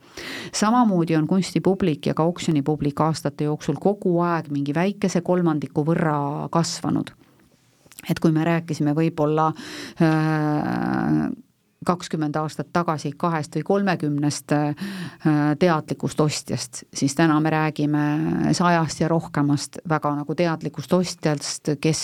Samamoodi 0.54 1.16
on 1.16 1.28
kunstipublik 1.28 2.06
ja 2.06 2.14
ka 2.14 2.24
oksjonipublik 2.24 3.02
aastate 3.02 3.44
jooksul 3.50 3.80
kogu 3.82 4.20
aeg 4.26 4.50
mingi 4.54 4.76
väikese 4.76 5.22
kolmandiku 5.22 5.86
võrra 5.88 6.50
kasvanud. 6.52 7.12
Et 8.10 8.20
kui 8.20 8.32
me 8.32 8.46
rääkisime 8.48 8.94
võib-olla 8.96 9.50
äh, 10.02 11.30
kakskümmend 11.86 12.36
aastat 12.40 12.70
tagasi 12.74 13.12
kahest 13.18 13.56
või 13.58 13.66
kolmekümnest 13.68 14.54
äh, 14.56 14.88
teadlikust 15.60 16.22
ostjast, 16.24 16.84
siis 16.94 17.16
täna 17.16 17.40
me 17.44 17.52
räägime 17.54 18.54
sajast 18.56 19.04
ja 19.04 19.08
rohkemast 19.12 19.82
väga 19.90 20.16
nagu 20.22 20.36
teadlikust 20.36 20.94
ostjast, 20.94 21.76
kes 21.82 22.04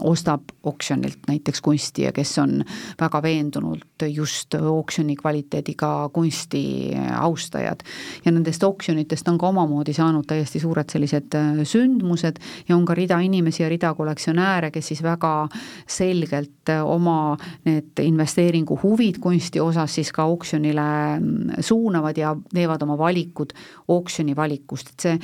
ostab 0.00 0.42
oksjonilt 0.62 1.18
näiteks 1.28 1.60
kunsti 1.60 2.02
ja 2.02 2.12
kes 2.12 2.38
on 2.38 2.64
väga 3.00 3.22
veendunult 3.22 4.04
just 4.08 4.54
oksjoni 4.54 5.16
kvaliteediga 5.16 6.10
kunsti 6.12 6.92
austajad. 7.16 7.80
ja 8.24 8.32
nendest 8.32 8.62
oksjonitest 8.62 9.28
on 9.28 9.38
ka 9.38 9.48
omamoodi 9.48 9.92
saanud 9.92 10.26
täiesti 10.28 10.60
suured 10.60 10.92
sellised 10.92 11.34
äh, 11.34 11.62
sündmused 11.64 12.36
ja 12.68 12.76
on 12.76 12.84
ka 12.84 12.94
rida 12.94 13.18
inimesi 13.20 13.62
ja 13.62 13.68
rida 13.68 13.94
kollektsionääre, 13.94 14.70
kes 14.70 14.92
siis 14.92 15.02
väga 15.02 15.48
selgelt 15.86 16.68
äh, 16.68 16.84
oma 16.84 17.36
need 17.64 17.98
investeeringuhuvid 18.02 19.22
kunsti 19.24 19.60
osas 19.60 19.94
siis 19.94 20.12
ka 20.12 20.24
oksjonile 20.24 21.18
mm, 21.18 21.50
suunavad 21.60 22.16
ja 22.16 22.36
teevad 22.52 22.82
oma 22.82 22.98
valikud 22.98 23.52
oksjoni 23.88 24.36
valikust, 24.36 24.92
et 24.92 25.00
see 25.00 25.18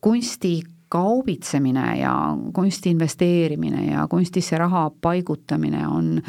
kunsti 0.00 0.60
kaubitsemine 0.88 1.98
ja 2.00 2.14
kunsti 2.54 2.90
investeerimine 2.90 3.86
ja 3.90 4.06
kunstisse 4.08 4.58
raha 4.58 4.90
paigutamine 5.00 5.86
on 5.88 6.22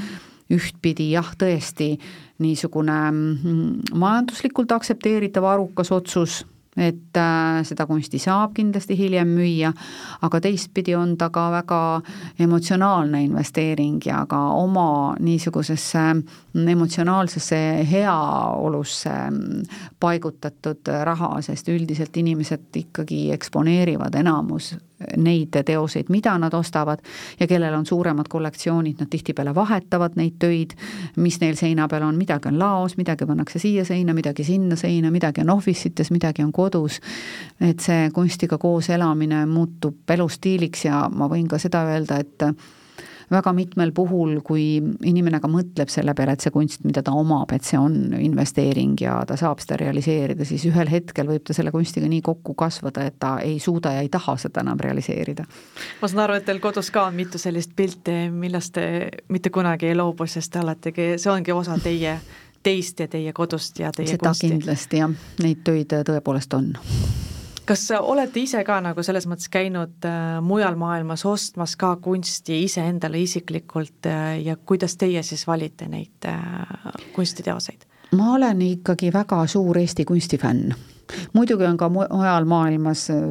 ühtpidi 0.53 1.11
jah, 1.11 1.33
tõesti 1.37 1.97
niisugune 2.39 2.99
mm, 3.11 3.97
majanduslikult 3.99 4.71
aktsepteeritav 4.71 5.43
arukas 5.43 5.91
otsus 5.91 6.41
et 6.77 7.17
äh, 7.17 7.61
seda 7.67 7.85
kunsti 7.89 8.19
saab 8.21 8.53
kindlasti 8.57 8.97
hiljem 8.97 9.33
müüa, 9.37 9.71
aga 10.21 10.41
teistpidi 10.41 10.95
on 10.95 11.15
ta 11.17 11.29
ka 11.33 11.47
väga 11.51 11.81
emotsionaalne 12.39 13.23
investeering 13.25 14.01
ja 14.05 14.25
ka 14.29 14.41
oma 14.57 15.15
niisugusesse 15.19 16.05
emotsionaalsesse 16.67 17.61
heaolusse 17.91 19.15
paigutatud 19.99 20.93
raha, 21.03 21.41
sest 21.41 21.69
üldiselt 21.73 22.17
inimesed 22.17 22.81
ikkagi 22.85 23.31
eksponeerivad 23.33 24.15
enamus 24.21 24.75
neid 25.17 25.53
teoseid, 25.65 26.09
mida 26.09 26.33
nad 26.41 26.53
ostavad 26.53 27.03
ja 27.39 27.47
kellel 27.47 27.73
on 27.73 27.85
suuremad 27.85 28.25
kollektsioonid, 28.29 28.95
nad 28.99 29.09
tihtipeale 29.09 29.53
vahetavad 29.55 30.17
neid 30.17 30.39
töid, 30.39 30.73
mis 31.21 31.39
neil 31.41 31.55
seina 31.59 31.87
peal 31.87 32.07
on, 32.07 32.17
midagi 32.17 32.49
on 32.49 32.59
laos, 32.59 32.97
midagi 32.97 33.27
pannakse 33.29 33.61
siia 33.61 33.85
seina, 33.85 34.13
midagi 34.17 34.43
sinna 34.43 34.75
seina, 34.75 35.11
midagi 35.13 35.43
on 35.45 35.53
office'ites, 35.53 36.11
midagi 36.11 36.43
on 36.43 36.51
kodus, 36.51 36.99
et 37.61 37.83
see 37.83 38.09
kunstiga 38.13 38.57
koos 38.57 38.89
elamine 38.89 39.45
muutub 39.45 40.17
elustiiliks 40.17 40.87
ja 40.89 41.05
ma 41.13 41.29
võin 41.29 41.47
ka 41.47 41.61
seda 41.61 41.85
öelda, 41.91 42.17
et 42.23 42.49
väga 43.31 43.51
mitmel 43.53 43.91
puhul, 43.95 44.39
kui 44.45 44.77
inimene 44.79 45.39
ka 45.43 45.49
mõtleb 45.51 45.91
selle 45.91 46.13
peale, 46.15 46.37
et 46.37 46.45
see 46.45 46.53
kunst, 46.53 46.85
mida 46.87 47.03
ta 47.03 47.11
omab, 47.17 47.51
et 47.55 47.67
see 47.67 47.79
on 47.79 48.15
investeering 48.15 48.95
ja 49.03 49.19
ta 49.27 49.35
saab 49.39 49.59
seda 49.63 49.79
realiseerida, 49.81 50.47
siis 50.47 50.63
ühel 50.69 50.89
hetkel 50.91 51.27
võib 51.27 51.43
ta 51.47 51.55
selle 51.57 51.73
kunstiga 51.75 52.07
nii 52.07 52.23
kokku 52.25 52.55
kasvada, 52.57 53.07
et 53.09 53.19
ta 53.19 53.37
ei 53.43 53.59
suuda 53.63 53.97
ja 53.97 54.05
ei 54.05 54.11
taha 54.13 54.37
seda 54.39 54.63
enam 54.63 54.79
realiseerida. 54.79 55.45
ma 56.01 56.07
saan 56.07 56.23
aru, 56.23 56.39
et 56.39 56.47
teil 56.47 56.63
kodus 56.63 56.91
ka 56.91 57.07
on 57.11 57.19
mitu 57.19 57.41
sellist 57.41 57.75
pilti, 57.75 58.17
millest 58.31 58.77
te 58.79 58.87
mitte 59.27 59.51
kunagi 59.51 59.91
ei 59.91 59.95
loobu, 59.95 60.27
sest 60.27 60.53
te 60.53 60.63
oletegi, 60.63 61.13
see 61.17 61.31
ongi 61.31 61.51
osa 61.51 61.79
teie 61.83 62.19
teist 62.63 62.99
ja 62.99 63.07
teie 63.11 63.33
kodust 63.33 63.79
ja 63.79 63.91
teie 63.95 64.15
seda 64.15 64.31
kunsti. 64.31 64.51
kindlasti 64.55 65.03
jah, 65.03 65.15
neid 65.43 65.63
töid 65.67 65.99
tõepoolest 66.07 66.55
on 66.57 66.73
kas 67.67 67.87
olete 67.99 68.39
ise 68.39 68.63
ka 68.67 68.79
nagu 68.83 69.03
selles 69.03 69.27
mõttes 69.29 69.49
käinud 69.51 70.07
äh, 70.07 70.39
mujal 70.43 70.77
maailmas 70.79 71.25
ostmas 71.27 71.75
ka 71.79 71.95
kunsti 72.03 72.63
iseendale 72.63 73.21
isiklikult 73.21 74.07
äh, 74.09 74.37
ja 74.45 74.55
kuidas 74.57 74.97
teie 74.97 75.23
siis 75.23 75.47
valite 75.47 75.89
neid 75.91 76.27
äh, 76.29 76.91
kunstiteoseid? 77.15 77.87
ma 78.15 78.33
olen 78.37 78.61
ikkagi 78.61 79.11
väga 79.13 79.43
suur 79.51 79.77
Eesti 79.77 80.05
kunstifänn 80.05 80.75
muidugi 81.33 81.65
on 81.65 81.77
ka 81.77 81.89
mujal 81.89 82.45
maailmas 82.45 83.07
äh, 83.13 83.21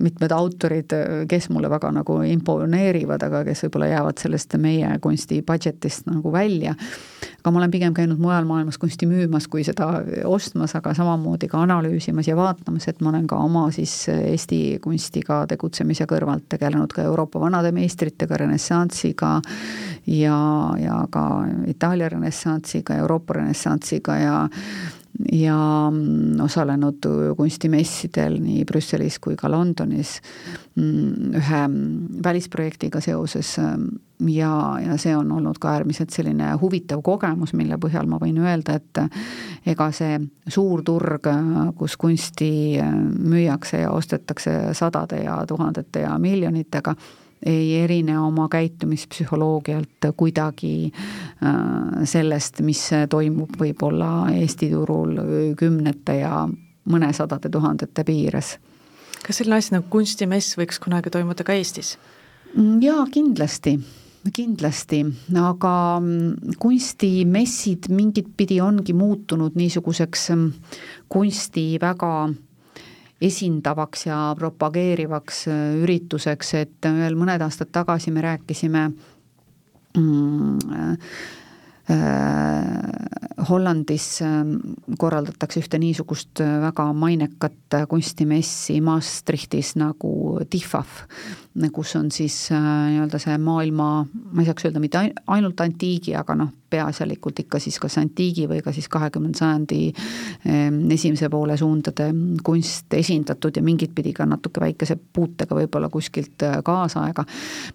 mitmed 0.00 0.32
autorid, 0.34 0.92
äh, 0.92 1.26
kes 1.28 1.48
mulle 1.50 1.70
väga 1.70 1.90
nagu 1.94 2.20
imponeerivad, 2.28 3.22
aga 3.26 3.44
kes 3.46 3.66
võib-olla 3.66 3.90
jäävad 3.92 4.20
sellest 4.20 4.56
meie 4.60 4.98
kunsti 5.02 5.42
budget'ist 5.46 6.08
nagu 6.10 6.32
välja. 6.32 6.74
aga 7.44 7.52
ma 7.52 7.60
olen 7.60 7.70
pigem 7.70 7.94
käinud 7.94 8.20
mujal 8.20 8.46
maailmas 8.48 8.78
kunsti 8.80 9.06
müümas, 9.06 9.48
kui 9.52 9.64
seda 9.64 9.88
ostmas, 10.24 10.74
aga 10.76 10.94
samamoodi 10.96 11.48
ka 11.48 11.60
analüüsimas 11.64 12.28
ja 12.28 12.36
vaatamas, 12.36 12.88
et 12.88 13.00
ma 13.00 13.10
olen 13.12 13.26
ka 13.28 13.36
oma 13.36 13.66
siis 13.72 13.92
Eesti 14.08 14.78
kunstiga 14.82 15.42
tegutsemise 15.48 16.06
kõrvalt 16.08 16.48
tegelenud 16.48 16.92
ka 16.92 17.04
Euroopa 17.04 17.40
vanade 17.40 17.72
meistritega, 17.72 18.36
renessansiga 18.40 19.40
ja, 20.06 20.38
ja 20.80 21.04
ka 21.10 21.24
Itaalia 21.68 22.08
renessansiga, 22.08 22.96
Euroopa 23.04 23.40
renessansiga 23.40 24.16
ja 24.18 24.36
ja 25.32 25.90
mm, 25.90 26.40
osalenud 26.44 27.06
kunstimessidel 27.36 28.38
nii 28.42 28.64
Brüsselis 28.66 29.20
kui 29.22 29.36
ka 29.38 29.50
Londonis 29.50 30.16
mm, 30.74 31.34
ühe 31.38 31.60
mm, 31.66 32.22
välisprojektiga 32.24 33.00
seoses. 33.04 33.56
Ja, 34.30 34.50
ja 34.80 34.94
see 34.98 35.12
on 35.16 35.32
olnud 35.34 35.58
ka 35.60 35.72
äärmiselt 35.74 36.14
selline 36.14 36.52
huvitav 36.60 37.02
kogemus, 37.04 37.52
mille 37.58 37.76
põhjal 37.82 38.06
ma 38.08 38.20
võin 38.22 38.38
öelda, 38.40 38.78
et 38.78 39.00
ega 39.72 39.88
see 39.92 40.20
suur 40.48 40.84
turg, 40.86 41.26
kus 41.76 41.98
kunsti 42.00 42.78
müüakse 42.78 43.82
ja 43.82 43.90
ostetakse 43.92 44.72
sadade 44.72 45.24
ja 45.26 45.40
tuhandete 45.50 46.06
ja 46.06 46.14
miljonitega, 46.22 46.94
ei 47.44 47.80
erine 47.82 48.18
oma 48.18 48.48
käitumispsühholoogialt 48.52 50.08
kuidagi 50.16 50.90
äh, 50.90 52.04
sellest, 52.08 52.60
mis 52.64 52.82
toimub 53.10 53.58
võib-olla 53.60 54.30
Eesti 54.34 54.70
turul 54.72 55.18
kümnete 55.60 56.20
ja 56.22 56.44
mõnesadade 56.90 57.50
tuhandete 57.52 58.04
piires. 58.04 58.56
kas 59.24 59.40
selline 59.40 59.56
asi 59.60 59.74
nagu 59.74 59.88
kunstimess 59.90 60.58
võiks 60.60 60.80
kunagi 60.80 61.10
toimuda 61.10 61.44
ka 61.44 61.56
Eestis? 61.56 61.96
Mm, 62.56 62.80
jaa, 62.84 63.04
kindlasti 63.12 63.78
kindlasti, 64.32 65.02
aga 65.36 66.00
mm, 66.00 66.56
kunstimessid 66.60 67.90
mingit 67.92 68.30
pidi 68.36 68.60
ongi 68.64 68.94
muutunud 68.96 69.56
niisuguseks 69.58 70.30
mm, 70.32 70.52
kunsti 71.12 71.66
väga 71.82 72.12
esindavaks 73.22 74.06
ja 74.08 74.18
propageerivaks 74.38 75.46
äh, 75.48 75.62
ürituseks, 75.82 76.54
et 76.58 76.88
veel 76.98 77.16
mõned 77.18 77.42
aastad 77.44 77.70
tagasi 77.74 78.12
me 78.14 78.24
rääkisime 78.24 78.84
mm, 79.98 80.58
äh, 80.74 80.92
äh, 81.94 83.46
Hollandis 83.48 84.08
korraldatakse 84.98 85.60
ühte 85.60 85.78
niisugust 85.78 86.40
väga 86.40 86.86
mainekat 86.96 87.76
kunstimessi 87.90 88.78
Maastrichtis 88.80 89.74
nagu 89.76 90.40
TIFAF, 90.50 91.02
kus 91.72 91.94
on 91.96 92.10
siis 92.10 92.48
nii-öelda 92.50 93.18
see 93.22 93.36
maailma, 93.38 93.88
ma 94.04 94.42
ei 94.42 94.48
saaks 94.48 94.66
öelda 94.66 94.82
mitte 94.82 95.02
ainult 95.26 95.60
antiigi, 95.62 96.16
aga 96.18 96.34
noh, 96.38 96.50
peaasjalikult 96.74 97.38
ikka 97.44 97.58
siis 97.62 97.78
kas 97.82 97.98
antiigi 98.00 98.48
või 98.50 98.60
ka 98.64 98.72
siis 98.74 98.88
kahekümnenda 98.90 99.38
sajandi 99.38 99.80
ehm, 99.90 100.80
esimese 100.94 101.28
poole 101.30 101.56
suundade 101.60 102.08
kunst 102.46 102.94
esindatud 102.98 103.56
ja 103.56 103.62
mingit 103.62 103.94
pidi 103.94 104.12
ka 104.16 104.26
natuke 104.26 104.62
väikese 104.64 104.96
puutega 104.96 105.54
võib-olla 105.54 105.90
kuskilt 105.92 106.42
äh, 106.46 106.56
kaasaega, 106.66 107.24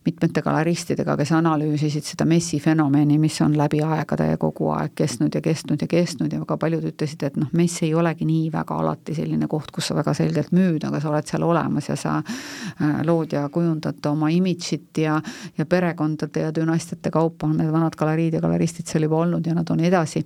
mitmete 0.06 0.44
galeristidega, 0.44 1.16
kes 1.20 1.32
analüüsisid 1.38 2.08
seda 2.12 2.28
messi 2.30 2.60
fenomeni, 2.64 3.20
mis 3.22 3.40
on 3.46 3.56
läbi 3.58 3.82
aegade 3.86 4.32
kogu 4.42 4.72
aeg 4.76 4.96
kestnud 5.00 5.36
ja 5.36 5.44
kestnud 5.46 5.86
ja 5.86 5.88
kestnud 5.88 6.34
ja 6.34 6.42
väga 6.44 6.60
paljud 6.60 6.90
ütlesid, 6.92 7.24
et 7.30 7.40
noh, 7.40 7.52
mess 7.56 7.84
ei 7.88 7.94
olegi 7.96 8.28
nii 8.28 8.50
väga 8.54 8.82
alati 8.84 9.16
selline 9.16 9.48
koht, 9.48 9.72
kus 9.76 9.92
sa 9.92 9.98
väga 10.00 10.16
selgelt 10.18 10.52
müüd, 10.56 10.84
aga 10.90 11.00
sa 11.00 11.14
oled 11.14 11.30
seal 11.30 11.48
olemas 11.48 11.88
ja 11.92 11.96
sa 12.00 12.18
äh, 12.20 13.00
lood 13.08 13.38
ja 13.38 13.48
kujundad 13.48 13.69
oma 14.10 14.30
imidžit 14.34 14.98
ja, 15.04 15.18
ja 15.58 15.66
perekondade 15.66 16.46
ja 16.46 16.54
dünastiate 16.56 17.12
kaupa 17.12 17.48
on 17.48 17.58
need 17.60 17.72
vanad 17.72 17.96
galeriid 17.98 18.38
ja 18.38 18.42
galeristid 18.44 18.88
seal 18.90 19.06
juba 19.08 19.22
olnud 19.24 19.46
ja 19.46 19.56
nad 19.56 19.70
on 19.70 19.80
edasi. 19.80 20.26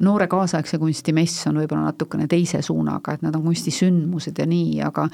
noore 0.00 0.26
kaasaegse 0.26 0.78
kunsti 0.78 1.12
mess 1.14 1.46
on 1.46 1.60
võib-olla 1.60 1.92
natukene 1.92 2.26
teise 2.26 2.62
suunaga, 2.62 3.14
et 3.14 3.22
nad 3.22 3.34
on 3.36 3.44
kunstisündmused 3.44 4.38
ja 4.38 4.46
nii, 4.46 4.80
aga 4.82 5.06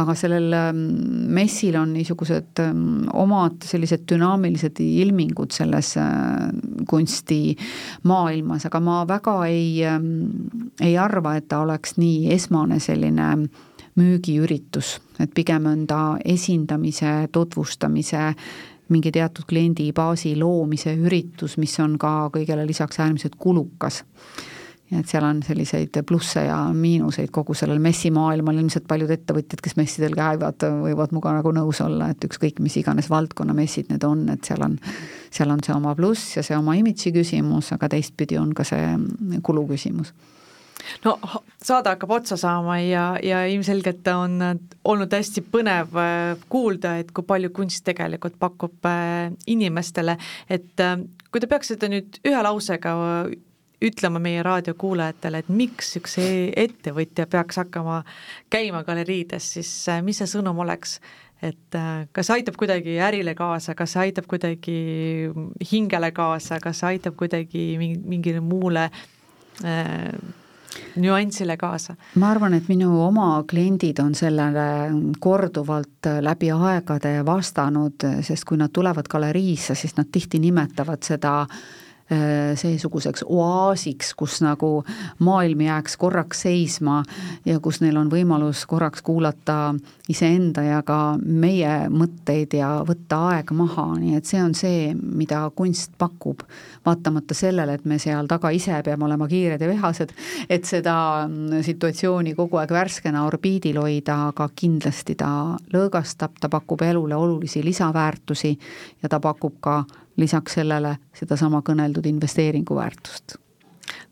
aga 0.00 0.14
sellel 0.16 0.52
ähm, 0.56 0.80
messil 1.34 1.76
on 1.76 1.92
niisugused 1.92 2.62
ähm, 2.64 3.04
omad 3.12 3.66
sellised 3.68 4.06
dünaamilised 4.08 4.80
ilmingud 4.80 5.52
selles 5.52 5.96
äh, 6.00 6.48
kunstimaailmas, 6.88 8.66
aga 8.70 8.80
ma 8.80 9.02
väga 9.08 9.36
ei, 9.50 9.84
ähm, 9.84 10.08
ei 10.80 10.96
arva, 10.98 11.36
et 11.36 11.48
ta 11.48 11.60
oleks 11.64 11.98
nii 12.00 12.32
esmane 12.34 12.80
selline 12.80 13.28
müügiüritus, 13.98 14.98
et 15.22 15.34
pigem 15.34 15.66
on 15.70 15.86
ta 15.86 16.16
esindamise, 16.24 17.28
tutvustamise 17.32 18.32
mingi 18.92 19.12
teatud 19.14 19.46
kliendibaasi 19.48 20.34
loomise 20.36 20.92
üritus, 20.98 21.56
mis 21.60 21.76
on 21.80 21.96
ka 22.00 22.28
kõigele 22.34 22.66
lisaks 22.68 23.00
äärmiselt 23.00 23.38
kulukas. 23.38 24.04
et 24.94 25.08
seal 25.08 25.24
on 25.24 25.40
selliseid 25.42 25.96
plusse 26.06 26.44
ja 26.44 26.58
miinuseid 26.70 27.30
kogu 27.34 27.54
sellel 27.56 27.80
messimaailmal, 27.82 28.58
ilmselt 28.60 28.84
paljud 28.86 29.10
ettevõtjad, 29.10 29.62
kes 29.64 29.74
messidel 29.80 30.12
käivad, 30.14 30.60
võivad 30.84 31.10
minuga 31.10 31.32
nagu 31.34 31.50
nõus 31.56 31.80
olla, 31.82 32.10
et 32.12 32.24
ükskõik, 32.28 32.60
mis 32.62 32.76
iganes 32.76 33.08
valdkonna 33.10 33.56
messid 33.56 33.88
need 33.90 34.04
on, 34.04 34.28
et 34.28 34.44
seal 34.44 34.62
on, 34.62 34.76
seal 35.34 35.50
on 35.50 35.64
see 35.64 35.74
oma 35.74 35.96
pluss 35.98 36.36
ja 36.36 36.44
see 36.46 36.56
oma 36.56 36.76
imidži 36.78 37.14
küsimus, 37.16 37.72
aga 37.74 37.88
teistpidi 37.96 38.38
on 38.38 38.52
ka 38.54 38.68
see 38.68 39.40
kulu 39.42 39.66
küsimus 39.72 40.12
no 41.04 41.16
saade 41.62 41.92
hakkab 41.94 42.14
otsa 42.18 42.38
saama 42.40 42.78
ja, 42.82 43.04
ja 43.22 43.44
ilmselgelt 43.50 44.06
on 44.14 44.38
olnud 44.84 45.14
hästi 45.14 45.44
põnev 45.52 45.96
äh, 46.00 46.44
kuulda, 46.52 46.98
et 47.02 47.10
kui 47.14 47.26
palju 47.26 47.50
kunst 47.54 47.84
tegelikult 47.86 48.38
pakub 48.40 48.88
äh, 48.88 49.32
inimestele, 49.50 50.18
et 50.48 50.84
äh, 50.84 50.96
kui 51.30 51.42
te 51.42 51.50
peaksite 51.50 51.90
nüüd 51.92 52.20
ühe 52.26 52.44
lausega 52.46 52.94
ütlema 53.84 54.20
meie 54.22 54.42
raadiokuulajatele, 54.46 55.42
et 55.42 55.50
miks 55.52 55.96
üks 56.00 56.16
e-, 56.22 56.52
ettevõtja 56.64 57.26
peaks 57.30 57.60
hakkama 57.60 58.00
käima 58.52 58.84
galeriides, 58.86 59.50
siis 59.58 59.74
mis 60.06 60.22
see 60.22 60.30
sõnum 60.36 60.64
oleks? 60.64 60.98
et 61.44 61.76
kas 62.16 62.28
see 62.28 62.38
aitab 62.38 62.54
kuidagi 62.56 62.94
ärile 63.04 63.34
kaasa, 63.36 63.74
kas 63.76 63.92
see 63.92 64.06
aitab 64.06 64.24
kuidagi 64.30 64.76
hingele 65.68 66.08
kaasa, 66.16 66.56
kas 66.62 66.78
see 66.80 66.94
aitab 66.94 67.18
kuidagi 67.20 67.64
mingile 67.76 68.40
muule 68.40 68.86
äh, 68.88 70.14
nüansile 70.96 71.56
kaasa? 71.60 71.96
ma 72.20 72.30
arvan, 72.30 72.54
et 72.54 72.68
minu 72.68 72.90
oma 73.04 73.28
kliendid 73.50 74.00
on 74.02 74.14
sellele 74.14 74.66
korduvalt 75.20 76.10
läbi 76.20 76.50
aegade 76.54 77.16
vastanud, 77.26 78.08
sest 78.22 78.44
kui 78.48 78.60
nad 78.60 78.72
tulevad 78.74 79.08
galeriisse, 79.10 79.74
siis 79.74 79.96
nad 79.96 80.10
tihti 80.12 80.38
nimetavad 80.42 81.02
seda 81.06 81.40
äh, 81.42 81.64
seesuguseks 82.60 83.24
oaasiks, 83.24 84.12
kus 84.14 84.40
nagu 84.44 84.84
maailm 85.24 85.60
jääks 85.64 85.96
korraks 85.96 86.42
seisma 86.44 86.98
ja 87.48 87.56
kus 87.64 87.80
neil 87.80 87.96
on 87.96 88.10
võimalus 88.12 88.66
korraks 88.68 89.02
kuulata 89.02 89.74
iseenda 90.08 90.62
ja 90.66 90.82
ka 90.84 91.16
meie 91.24 91.88
mõtteid 91.88 92.58
ja 92.58 92.68
võtta 92.84 93.22
aeg 93.30 93.54
maha, 93.56 93.86
nii 93.96 94.18
et 94.18 94.28
see 94.28 94.42
on 94.44 94.52
see, 94.54 94.92
mida 94.94 95.46
kunst 95.56 95.96
pakub. 95.98 96.44
vaatamata 96.84 97.34
sellele, 97.34 97.78
et 97.78 97.84
me 97.88 97.96
seal 97.98 98.26
taga 98.28 98.50
ise 98.52 98.76
peame 98.84 99.06
olema 99.06 99.24
kiired 99.28 99.60
ja 99.60 99.68
vihased, 99.68 100.12
et 100.48 100.64
seda 100.68 101.24
situatsiooni 101.64 102.34
kogu 102.36 102.60
aeg 102.60 102.70
värskena 102.76 103.24
orbiidil 103.24 103.80
hoida, 103.80 104.28
aga 104.28 104.50
kindlasti 104.52 105.16
ta 105.16 105.56
lõõgastab, 105.72 106.36
ta 106.40 106.52
pakub 106.52 106.84
elule 106.84 107.16
olulisi 107.16 107.64
lisaväärtusi 107.64 108.58
ja 109.02 109.08
ta 109.08 109.20
pakub 109.24 109.56
ka 109.64 109.84
lisaks 110.16 110.60
sellele 110.60 110.96
sedasama 111.14 111.62
kõneldud 111.66 112.06
investeeringuväärtust 112.06 113.38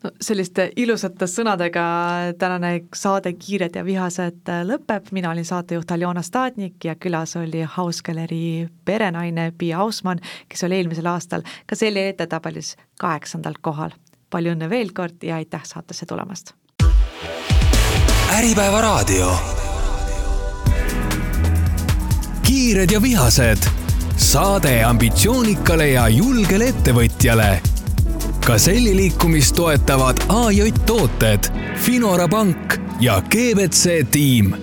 no 0.02 0.10
selliste 0.20 0.70
ilusate 0.76 1.26
sõnadega 1.30 1.84
tänane 2.38 2.72
saade 2.94 3.32
Kiired 3.38 3.76
ja 3.76 3.84
vihased 3.86 4.50
lõpeb, 4.68 5.10
mina 5.12 5.30
olin 5.30 5.46
saatejuht 5.46 5.90
Aljona 5.94 6.22
Stadnik 6.22 6.84
ja 6.84 6.94
külas 6.96 7.36
oli 7.40 7.64
House 7.76 8.02
Gallery 8.04 8.68
perenaine 8.84 9.52
Piia 9.58 9.80
Ausmann, 9.82 10.22
kes 10.48 10.64
oli 10.66 10.80
eelmisel 10.80 11.06
aastal 11.06 11.46
ka 11.66 11.78
selle 11.78 12.08
edetabelis 12.12 12.76
kaheksandal 13.00 13.58
kohal. 13.60 13.94
palju 14.30 14.54
õnne 14.54 14.68
veel 14.70 14.92
kord 14.96 15.22
ja 15.22 15.36
aitäh 15.36 15.64
saatesse 15.64 16.06
tulemast! 16.06 16.54
äripäeva 18.32 18.80
raadio. 18.80 19.36
kiired 22.42 22.90
ja 22.90 23.02
vihased 23.02 23.81
saade 24.22 24.84
ambitsioonikale 24.86 25.88
ja 25.90 26.06
julgele 26.08 26.68
ettevõtjale. 26.70 27.48
Gazelli 28.46 28.94
liikumist 28.96 29.56
toetavad 29.58 30.22
AJ 30.28 30.70
Tooted, 30.86 31.50
Finora 31.82 32.28
Pank 32.30 32.78
ja 33.00 33.18
GBC 33.20 34.02
tiim 34.10 34.54